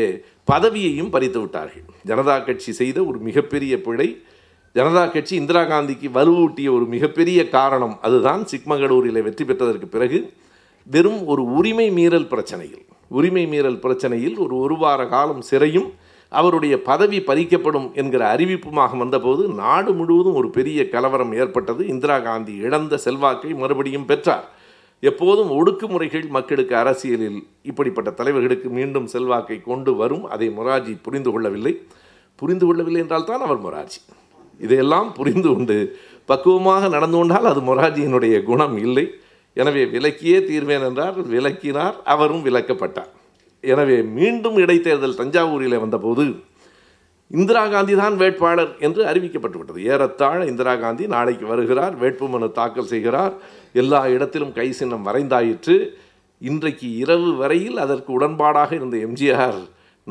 [0.51, 1.85] பதவியையும் பறித்து விட்டார்கள்.
[2.09, 4.09] ஜனதா கட்சி செய்த ஒரு மிகப்பெரிய பிழை
[4.75, 10.19] ஜனதா கட்சி இந்திரா காந்திக்கு வலுவூட்டிய ஒரு மிகப்பெரிய காரணம் அதுதான் சிக்மகளூரில் வெற்றி பெற்றதற்கு பிறகு
[10.87, 15.89] வெறும் ஒரு உரிமை மீறல் பிரச்சனையில் உரிமை மீறல் பிரச்சனையில் ஒரு ஒரு வார காலம் சிறையும்
[16.31, 21.81] அவருடைய பதவி பறிக்கப்படும் என்கிற அறிவிப்புமாக வந்தபோது நாடு முழுவதும் ஒரு பெரிய கலவரம் ஏற்பட்டது.
[21.87, 24.47] இந்திரா காந்தி இழந்த செல்வாக்கை மறுபடியும் பெற்றார்.
[25.03, 27.39] எப்போதும் ஒடுக்குமுறைகள் மக்களுக்கு அரசியலில்
[27.69, 30.23] இப்படிப்பட்ட தலைவர்களுக்கு மீண்டும் செல்வாக்கை கொண்டு வரும்.
[30.33, 31.73] அதை மொராஜி புரிந்து கொள்ளவில்லை.
[32.35, 33.99] புரிந்து கொள்ளவில்லை என்றால் தான் அவர் மொராஜி
[34.65, 35.77] இதையெல்லாம் புரிந்து கொண்டு
[36.29, 39.05] பக்குவமாக நடந்து கொண்டால் அது மொராஜியினுடைய குணம் இல்லை.
[39.57, 41.17] எனவே விலக்கியே தீர்வேன் என்றார்.
[41.35, 41.95] விலக்கினார்.
[42.13, 43.11] அவரும் விலக்கப்பட்டார்.
[43.63, 46.25] எனவே மீண்டும் இடைத்தேர்தல் தஞ்சாவூரில் வந்தபோது
[47.31, 49.79] இந்திரா காந்தி தான் வேட்பாளர் என்று அறிவிக்கப்பட்டுவிட்டது.
[49.91, 53.33] ஏறத்தாழ இந்திரா காந்தி நாளைக்கு வருகிறார் வேட்புமனு தாக்கல் செய்கிறார்.
[53.81, 55.75] எல்லா இடத்திலும் கை சின்னம் வரைந்தாயிற்று
[56.49, 59.59] இன்றைக்கு இரவு வரையில் அதற்கு உடன்பாடாக இருந்த எம்ஜிஆர்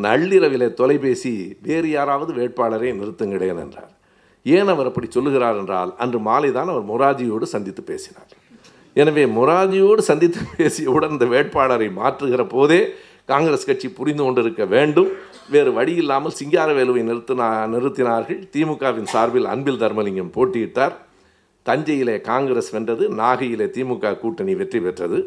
[0.05, 1.33] நள்ளிரவிலே தொலைபேசி
[1.67, 3.93] வேறு யாராவது வேட்பாளரை நிறுத்துங்களேன் என்றார்.
[4.47, 8.33] ஏன் அவர் அப்படி சொல்லுகிறார் என்றால் அன்று மாலை தான் அவர் மொராஜியோடு சந்தித்து பேசினார்.
[8.97, 12.81] எனவே மொராஜியோடு சந்தித்து பேசியவுடன் இந்த வேட்பாளரை மாற்றுகிற போதே
[13.33, 15.11] காங்கிரஸ் கட்சி புரிந்து கொண்டிருக்க வேண்டும்.
[15.55, 18.41] வேறு வழி இல்லாமல் சிங்காரவேலுவை நிறுத்தினா நிறுத்தினார்கள்.
[18.55, 20.95] திமுகவின் சார்பில் அன்பில் தர்மலிங்கம் போட்டியிட்டார்.
[21.67, 25.19] தஞ்சையிலே காங்கிரஸ் வென்றது நாகையிலே திமுக கூட்டணி வெற்றி பெற்றது.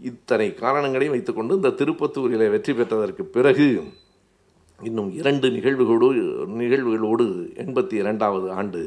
[0.00, 3.68] இத்தனை காரணங்களையும் வைத்துக்கொண்டு இந்த திருப்பத்தூரிலே வெற்றி பெற்றதற்கு பிறகு
[4.80, 6.20] இன்னும் இரண்டு நிகழ்வுகளோடு
[6.62, 7.24] நிகழ்வுகளோடு
[7.64, 8.80] எண்பத்தி இரண்டாவது ஆண்டு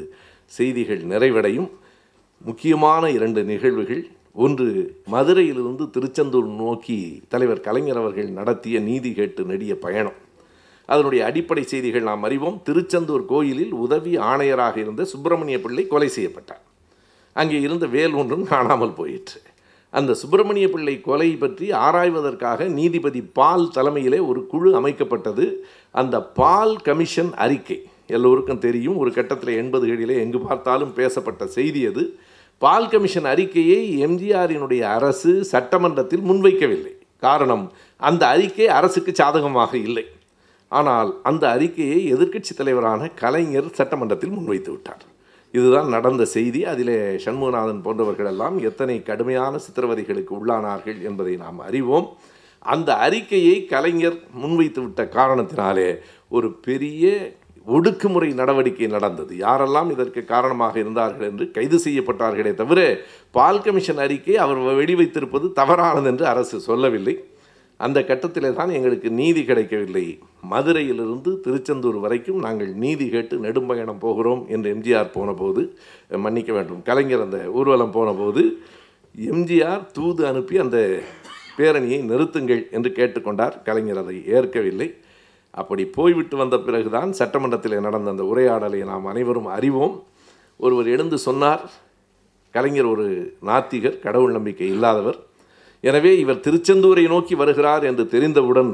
[0.58, 1.68] செய்திகள் நிறைவடையும்.
[2.48, 4.02] முக்கியமான இரண்டு நிகழ்வுகள்
[4.44, 4.68] ஒன்று
[5.12, 6.98] மதுரையிலிருந்து திருச்செந்தூர் நோக்கி
[7.28, 10.18] தலைவர் கலைஞர் அவர்கள் நடத்திய நீதி கேட்டு நெடிய பயணம்.
[10.88, 12.60] அதனுடைய அடிப்படை செய்திகள் நாம் அறிவோம்.
[12.64, 16.62] திருச்செந்தூர் கோயிலில் உதவி ஆணையராக இருந்த சுப்பிரமணிய பிள்ளை கொலை செய்யப்பட்டார்.
[17.32, 19.40] அங்கே இருந்த வேல் ஒன்றும் காணாமல் போயிற்று.
[19.90, 25.46] அந்த சுப்பிரமணிய பிள்ளை கொலை பற்றி ஆராய்வதற்காக நீதிபதி பால் தலைமையிலே ஒரு குழு அமைக்கப்பட்டது.
[25.90, 28.96] அந்த பால் கமிஷன் அறிக்கை எல்லோருக்கும் தெரியும்.
[28.96, 32.04] ஒரு கட்டத்தில் எண்பதுகளிலே எங்கு பார்த்தாலும் பேசப்பட்ட செய்தி அது.
[32.58, 36.94] பால் கமிஷன் அறிக்கையை எம்ஜிஆரினுடைய அரசு சட்டமன்றத்தில் முன்வைக்கவில்லை.
[37.26, 40.04] காரணம் அந்த அறிக்கை அரசுக்கு சாதகமாக இல்லை.
[40.68, 45.04] ஆனால் அந்த அறிக்கையை எதிர்க்கட்சி தலைவரான கலைஞர் சட்டமன்றத்தில் முன்வைத்து விட்டார்.
[45.50, 46.64] இதுதான் நடந்த செய்தி.
[46.64, 52.08] அதிலே சண்முகநாதன் போன்றவர்கள் எல்லாம் எத்தனை கடுமையான சித்திரவதைகளுக்கு உள்ளானார்கள் என்பதை நாம் அறிவோம்.
[52.58, 55.98] அந்த அறிக்கையை கலைஞர் முன்வைத்து விட்ட காரணத்தினாலே
[56.28, 59.36] ஒரு பெரிய ஒடுக்குமுறை நடவடிக்கை நடந்தது.
[59.36, 62.98] யாரெல்லாம் இதற்கு காரணமாக இருந்தார்கள் என்று கைது செய்யப்பட்டார்களே தவிர
[63.30, 67.16] பால் கமிஷன் அறிக்கை அவர் வெடிவைத்திருப்பது தவறானது என்று அரசு சொல்லவில்லை.
[67.84, 70.04] அந்த கட்டத்திலே தான் எங்களுக்கு நீதி கிடைக்கவில்லை.
[70.52, 75.62] மதுரையிலிருந்து திருச்செந்தூர் வரைக்கும் நாங்கள் நீதி கேட்டு நெடும்பயணம் போகிறோம் என்று எம்ஜிஆர் போனபோது
[76.24, 78.42] மன்னிக்க வேண்டும் கலைஞர் அந்த ஊர்வலம் போனபோது
[79.34, 80.78] எம்ஜிஆர் தூது அனுப்பி அந்த
[81.58, 83.54] பேரணியை நிறுத்துங்கள் என்று கேட்டுக்கொண்டார்.
[83.68, 84.88] கலைஞர் அதை ஏற்கவில்லை.
[85.50, 89.96] அப்படி போய்விட்டு வந்த பிறகுதான் சட்டமன்றத்தில் நடந்த அந்த உரையாடலை நாம் அனைவரும் அறிவோம்.
[90.64, 91.64] ஒருவர் எழுந்து சொன்னார்
[92.54, 93.06] கலைஞர் ஒரு
[93.46, 95.18] நாத்திகர் கடவுள் நம்பிக்கை இல்லாதவர்.
[95.84, 98.72] எனவே இவர் திருச்செந்தூரை நோக்கி வருகிறார் என்று தெரிந்தவுடன்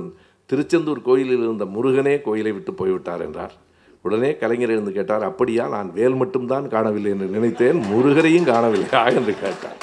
[0.50, 3.54] திருச்செந்தூர் கோயிலில் இருந்த முருகனே கோயிலை விட்டு போய்விட்டார் என்றார்.
[4.02, 9.02] உடனே கலைஞர் எழுந்து கேட்டார் அப்படியா நான் வேல் மட்டும்தான் காணவில்லை என்று நினைத்தேன் முருகரையும் காணவில்லையா?
[9.18, 9.78] என்று கேட்டார்.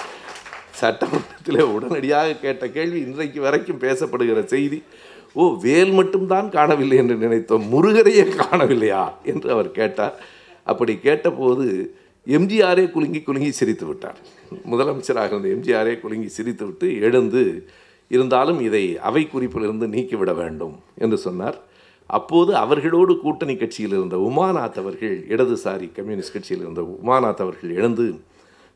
[0.82, 4.80] சட்டமன்றத்தில் உடனடியாக கேட்ட கேள்வி இன்றைக்கு வரைக்கும் பேசப்படுகிற செய்தி
[5.34, 9.04] ஓ வேல் மட்டும்தான் காணவில்லை என்று நினைத்தோம் முருகரையே காணவில்லையா?
[9.24, 10.16] என்று அவர் கேட்டார்.
[10.64, 11.66] அப்படி கேட்டபோது
[12.28, 14.18] எம்ஜிஆரே குலுங்கி குலுங்கி சிரித்து விட்டார்.
[14.72, 17.68] முதலமைச்சராக இருந்த எம்ஜிஆரே குலுங்கி சிரித்து விட்டு எழுந்து
[18.08, 21.58] இருந்தாலும் இதை அவை குறிப்பிலிருந்து நீக்கிவிட வேண்டும் என்று சொன்னார்.
[22.06, 28.20] அப்போது அவர்களோடு கூட்டணி கட்சியில் இருந்த உமாநாத் அவர்கள் இடதுசாரி கம்யூனிஸ்ட் கட்சியில் இருந்த உமாநாத் அவர்கள் எழுந்து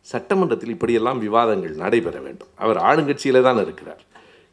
[0.02, 2.48] சட்டமன்றத்தில் இப்படியெல்லாம் விவாதங்கள் நடைபெற வேண்டும்.
[2.56, 4.04] அவர் ஆளுங்கட்சியில் தான் இருக்கிறார்.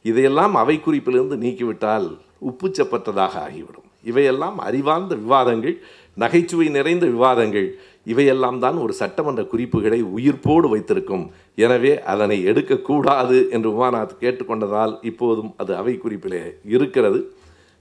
[0.02, 2.18] இதையெல்லாம் அவை குறிப்பிலிருந்து நீக்கிவிட்டால்
[2.50, 3.88] உப்புச்சப்பட்டதாக ஆகிவிடும்.
[4.04, 5.80] இவையெல்லாம் அறிவார்ந்த விவாதங்கள்
[6.14, 11.30] நகைச்சுவை நிறைந்த விவாதங்கள் இவையெல்லாம் தான் ஒரு சட்டமன்ற குறிப்புகளை உயிர்ப்போடு வைத்திருக்கும்.
[11.54, 17.32] எனவே அதனை எடுக்கக்கூடாது என்று உமாநாத் கேட்டுக்கொண்டதால் இப்போதும் அது அவை குறிப்பிலே இருக்கிறது.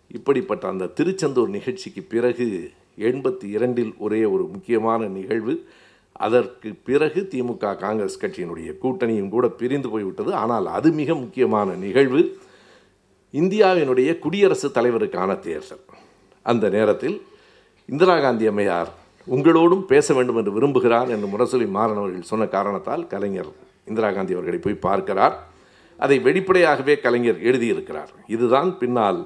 [0.08, 5.66] இப்படிப்பட்ட அந்த திருச்செந்தூர் நிகழ்ச்சிக்கு பிறகு எண்பத்தி இரண்டில் ஒரே ஒரு முக்கியமான நிகழ்வு.
[6.12, 10.34] அதற்கு பிறகு திமுக காங்கிரஸ் கட்சியினுடைய கூட்டணியும் கூட பிரிந்து போய்விட்டது.
[10.34, 12.38] ஆனால் அது மிக முக்கியமான நிகழ்வு.
[13.34, 15.86] இந்தியாவினுடைய குடியரசுத் தலைவருக்கான தேர்தல்.
[16.42, 17.22] அந்த நேரத்தில்
[17.86, 23.52] இந்திரா காந்தி அம்மையார் உங்களோடும் பேச வேண்டும் என்று விரும்புகிறார் என்று முரசொலி மாறனவர்கள் சொன்ன காரணத்தால் கலைஞர்
[23.90, 25.36] இந்திரா காந்தி அவர்களை போய் பார்க்கிறார்.
[26.00, 28.12] அதை வெளிப்படையாகவே கலைஞர் எழுதியிருக்கிறார்.
[28.36, 29.20] இதுதான் பின்னால்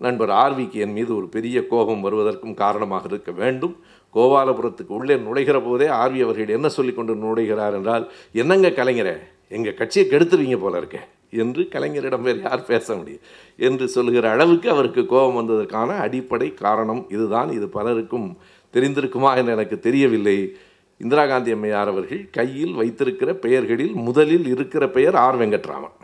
[0.00, 3.74] நண்பர் ஆர்விக்கு என் மீது ஒரு பெரிய கோபம் வருவதற்கும் காரணமாக இருக்க வேண்டும்.
[4.14, 9.14] கோபாலபுரத்துக்கு உள்ளே நுழைகிற போதே ஆர்வி அவர்கள் என்ன சொல்லி கொண்டு நுழைகிறார் என்றால் என்னங்க கலைஞரே
[9.48, 10.98] எங்கள் கட்சியை கெடுத்துருவீங்க போல இருக்க
[11.42, 13.24] என்று கலைஞரிடம் வேறு யார் பேச முடியும்
[13.56, 17.50] என்று சொல்லுகிற அளவுக்கு அவருக்கு கோபம் வந்ததற்கான அடிப்படை காரணம் இதுதான்.
[17.52, 18.28] இது பலருக்கும்
[18.74, 20.56] தெரிந்திருக்குமா என்று எனக்கு தெரியவில்லை.
[20.96, 25.96] இந்திரா காந்தி அம்மையார் அவர்கள் கையில் வைத்திருக்கிற பெயர்களில் முதலில் இருக்கிற பெயர் ஆர் வெங்கட்ராமன்.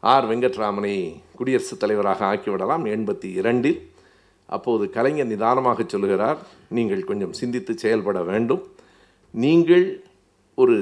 [0.00, 0.94] ஆர் வெங்கட்ராமனை
[1.36, 3.80] குடியரசுத் தலைவராக ஆக்கிவிடலாம் எண்பத்தி இரண்டில்.
[4.46, 6.38] அப்போது கலைஞர் நிதானமாக சொல்லுகிறார்
[6.68, 8.62] நீங்கள் கொஞ்சம் சிந்தித்து செயல்பட வேண்டும்.
[9.30, 10.04] நீங்கள்
[10.54, 10.76] ஒரு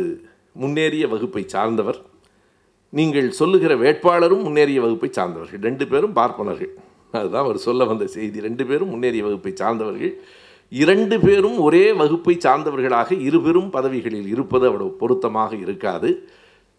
[0.52, 1.98] முன்னேறிய வகுப்பை சார்ந்தவர்.
[2.90, 5.60] நீங்கள் சொல்லுகிற வேட்பாளரும் முன்னேறிய வகுப்பை சார்ந்தவர்கள்.
[5.60, 6.72] ரெண்டு பேரும் பார்ப்பனர்கள்.
[7.12, 8.40] அதுதான் அவர் சொல்ல வந்த செய்தி.
[8.40, 10.14] ரெண்டு பேரும் முன்னேறிய வகுப்பை சார்ந்தவர்கள்.
[10.70, 16.28] இரண்டு பேரும் ஒரே வகுப்பை சார்ந்தவர்களாக இருபெரும் பதவிகளில் இருப்பது அவ்வளவு பொருத்தமாக இருக்காது.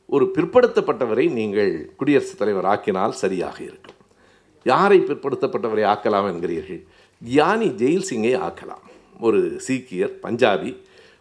[0.06, 3.98] ஒரு பிற்படுத்தப்பட்டவரை நீங்கள் குடியரசுத் தலைவர் ஆக்கினால் சரியாக இருக்கும்.
[4.64, 6.86] யாரை பிற்படுத்தப்பட்டவரை ஆக்கலாம் என்கிறீர்கள்?
[7.22, 8.86] கியானி ஜெயில் சிங்கை ஆக்கலாம்.
[9.20, 10.78] ஒரு சீக்கியர் பஞ்சாபி.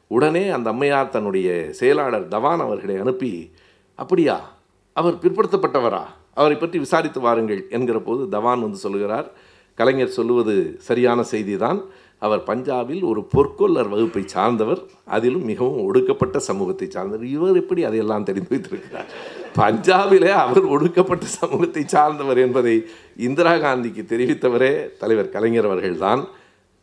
[0.07, 3.51] உடனே அந்த அம்மையார் தன்னுடைய செயலாளர் தவான் அவர்களை அனுப்பி
[3.95, 4.57] அப்படியா
[4.93, 6.03] அவர் பிற்படுத்தப்பட்டவரா?
[6.35, 9.33] அவரை பற்றி விசாரித்து வாருங்கள் என்கிற போது தவான் வந்து சொல்லுகிறார்.
[9.75, 11.81] கலைஞர் சொல்லுவது சரியான செய்திதான்.
[12.19, 14.81] அவர் பஞ்சாபில் ஒரு பொற்கொள்ளர் வகுப்பை சார்ந்தவர்.
[15.05, 17.27] அதிலும் மிகவும் ஒடுக்கப்பட்ட சமூகத்தை சார்ந்தவர்.
[17.27, 19.11] இவர் எப்படி அதையெல்லாம் தெரிந்து வைத்திருக்கிறார்?
[19.57, 22.85] பஞ்சாபிலே அவர் ஒடுக்கப்பட்ட சமூகத்தை சார்ந்தவர் என்பதை
[23.17, 26.25] இந்திரா காந்திக்கு தெரிவித்தவரே தலைவர் கலைஞர் அவர்கள்தான்.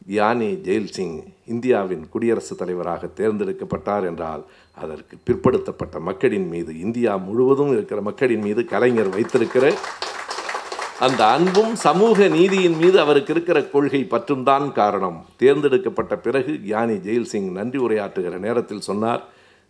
[0.07, 8.01] யானி ஜெயில் சிங் இந்தியாவின் குடியரசுத் தலைவராக தேர்ந்தெடுக்கப்பட்டார் என்றால் அதற்கு பிற்படுத்தப்பட்ட மக்களின் மீது இந்தியா முழுவதும் இருக்கிற
[8.01, 9.73] மக்களின் மீது கலைஞர் வைத்திருக்கிற
[10.99, 15.25] அந்த அன்பும் சமூக நீதியின் மீது அவருக்கு இருக்கிற கொள்கை பற்றும் தான் காரணம்.
[15.37, 19.23] தேர்ந்தெடுக்கப்பட்ட பிறகு யானி ஜெயில் சிங் நன்றி உரையாற்றுகிற நேரத்தில் சொன்னார்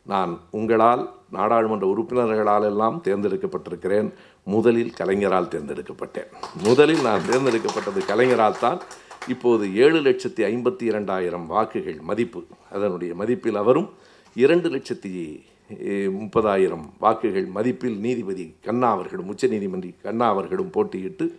[0.03, 4.11] நான் உங்களால் நாடாளுமன்ற உறுப்பினர்களால் எல்லாம் தேர்ந்தெடுக்கப்பட்டிருக்கிறேன்.
[4.43, 6.29] முதலில் கலைஞரால் தேர்ந்தெடுக்கப்பட்டேன்.
[6.63, 8.81] முதலில் நான் தேர்ந்தெடுக்கப்பட்டது கலைஞரால் தான்.
[9.27, 12.43] இப்போது ஏழு லட்சத்தி ஐம்பத்தி இரண்டாயிரம் வாக்குகள் மதிப்பு.
[12.71, 13.89] அதனுடைய மதிப்பில் அவரும்
[14.35, 21.31] இரண்டு லட்சத்தி முப்பதாயிரம் வாக்குகள் மதிப்பில் நீதிபதி கண்ணா அவர்களும் உச்ச நீதிமன்ற கண்ணா அவர்களும் போட்டியிட்டு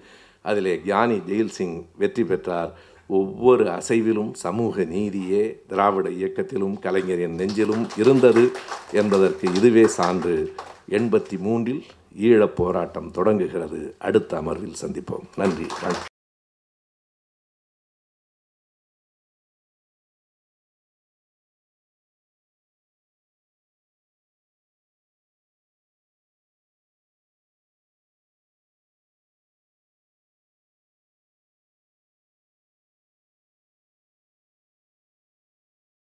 [0.42, 2.78] அதிலே கியானி ஜெயில் சிங் வெற்றி பெற்றார்.
[3.06, 8.52] ஒவ்வொரு அசைவிலும் சமூக நீதியே திராவிட இயக்கத்திலும் கலைஞரின் நெஞ்சிலும் இருந்தது
[8.92, 10.52] என்பதற்கு இதுவே சான்று.
[10.90, 11.84] எண்பத்தி மூன்றில்
[12.20, 13.94] ஈழப் போராட்டம் தொடங்குகிறது.
[13.98, 15.24] அடுத்த அமர்வில் சந்திப்போம்.
[15.36, 16.15] நன்றி வணக்கம்.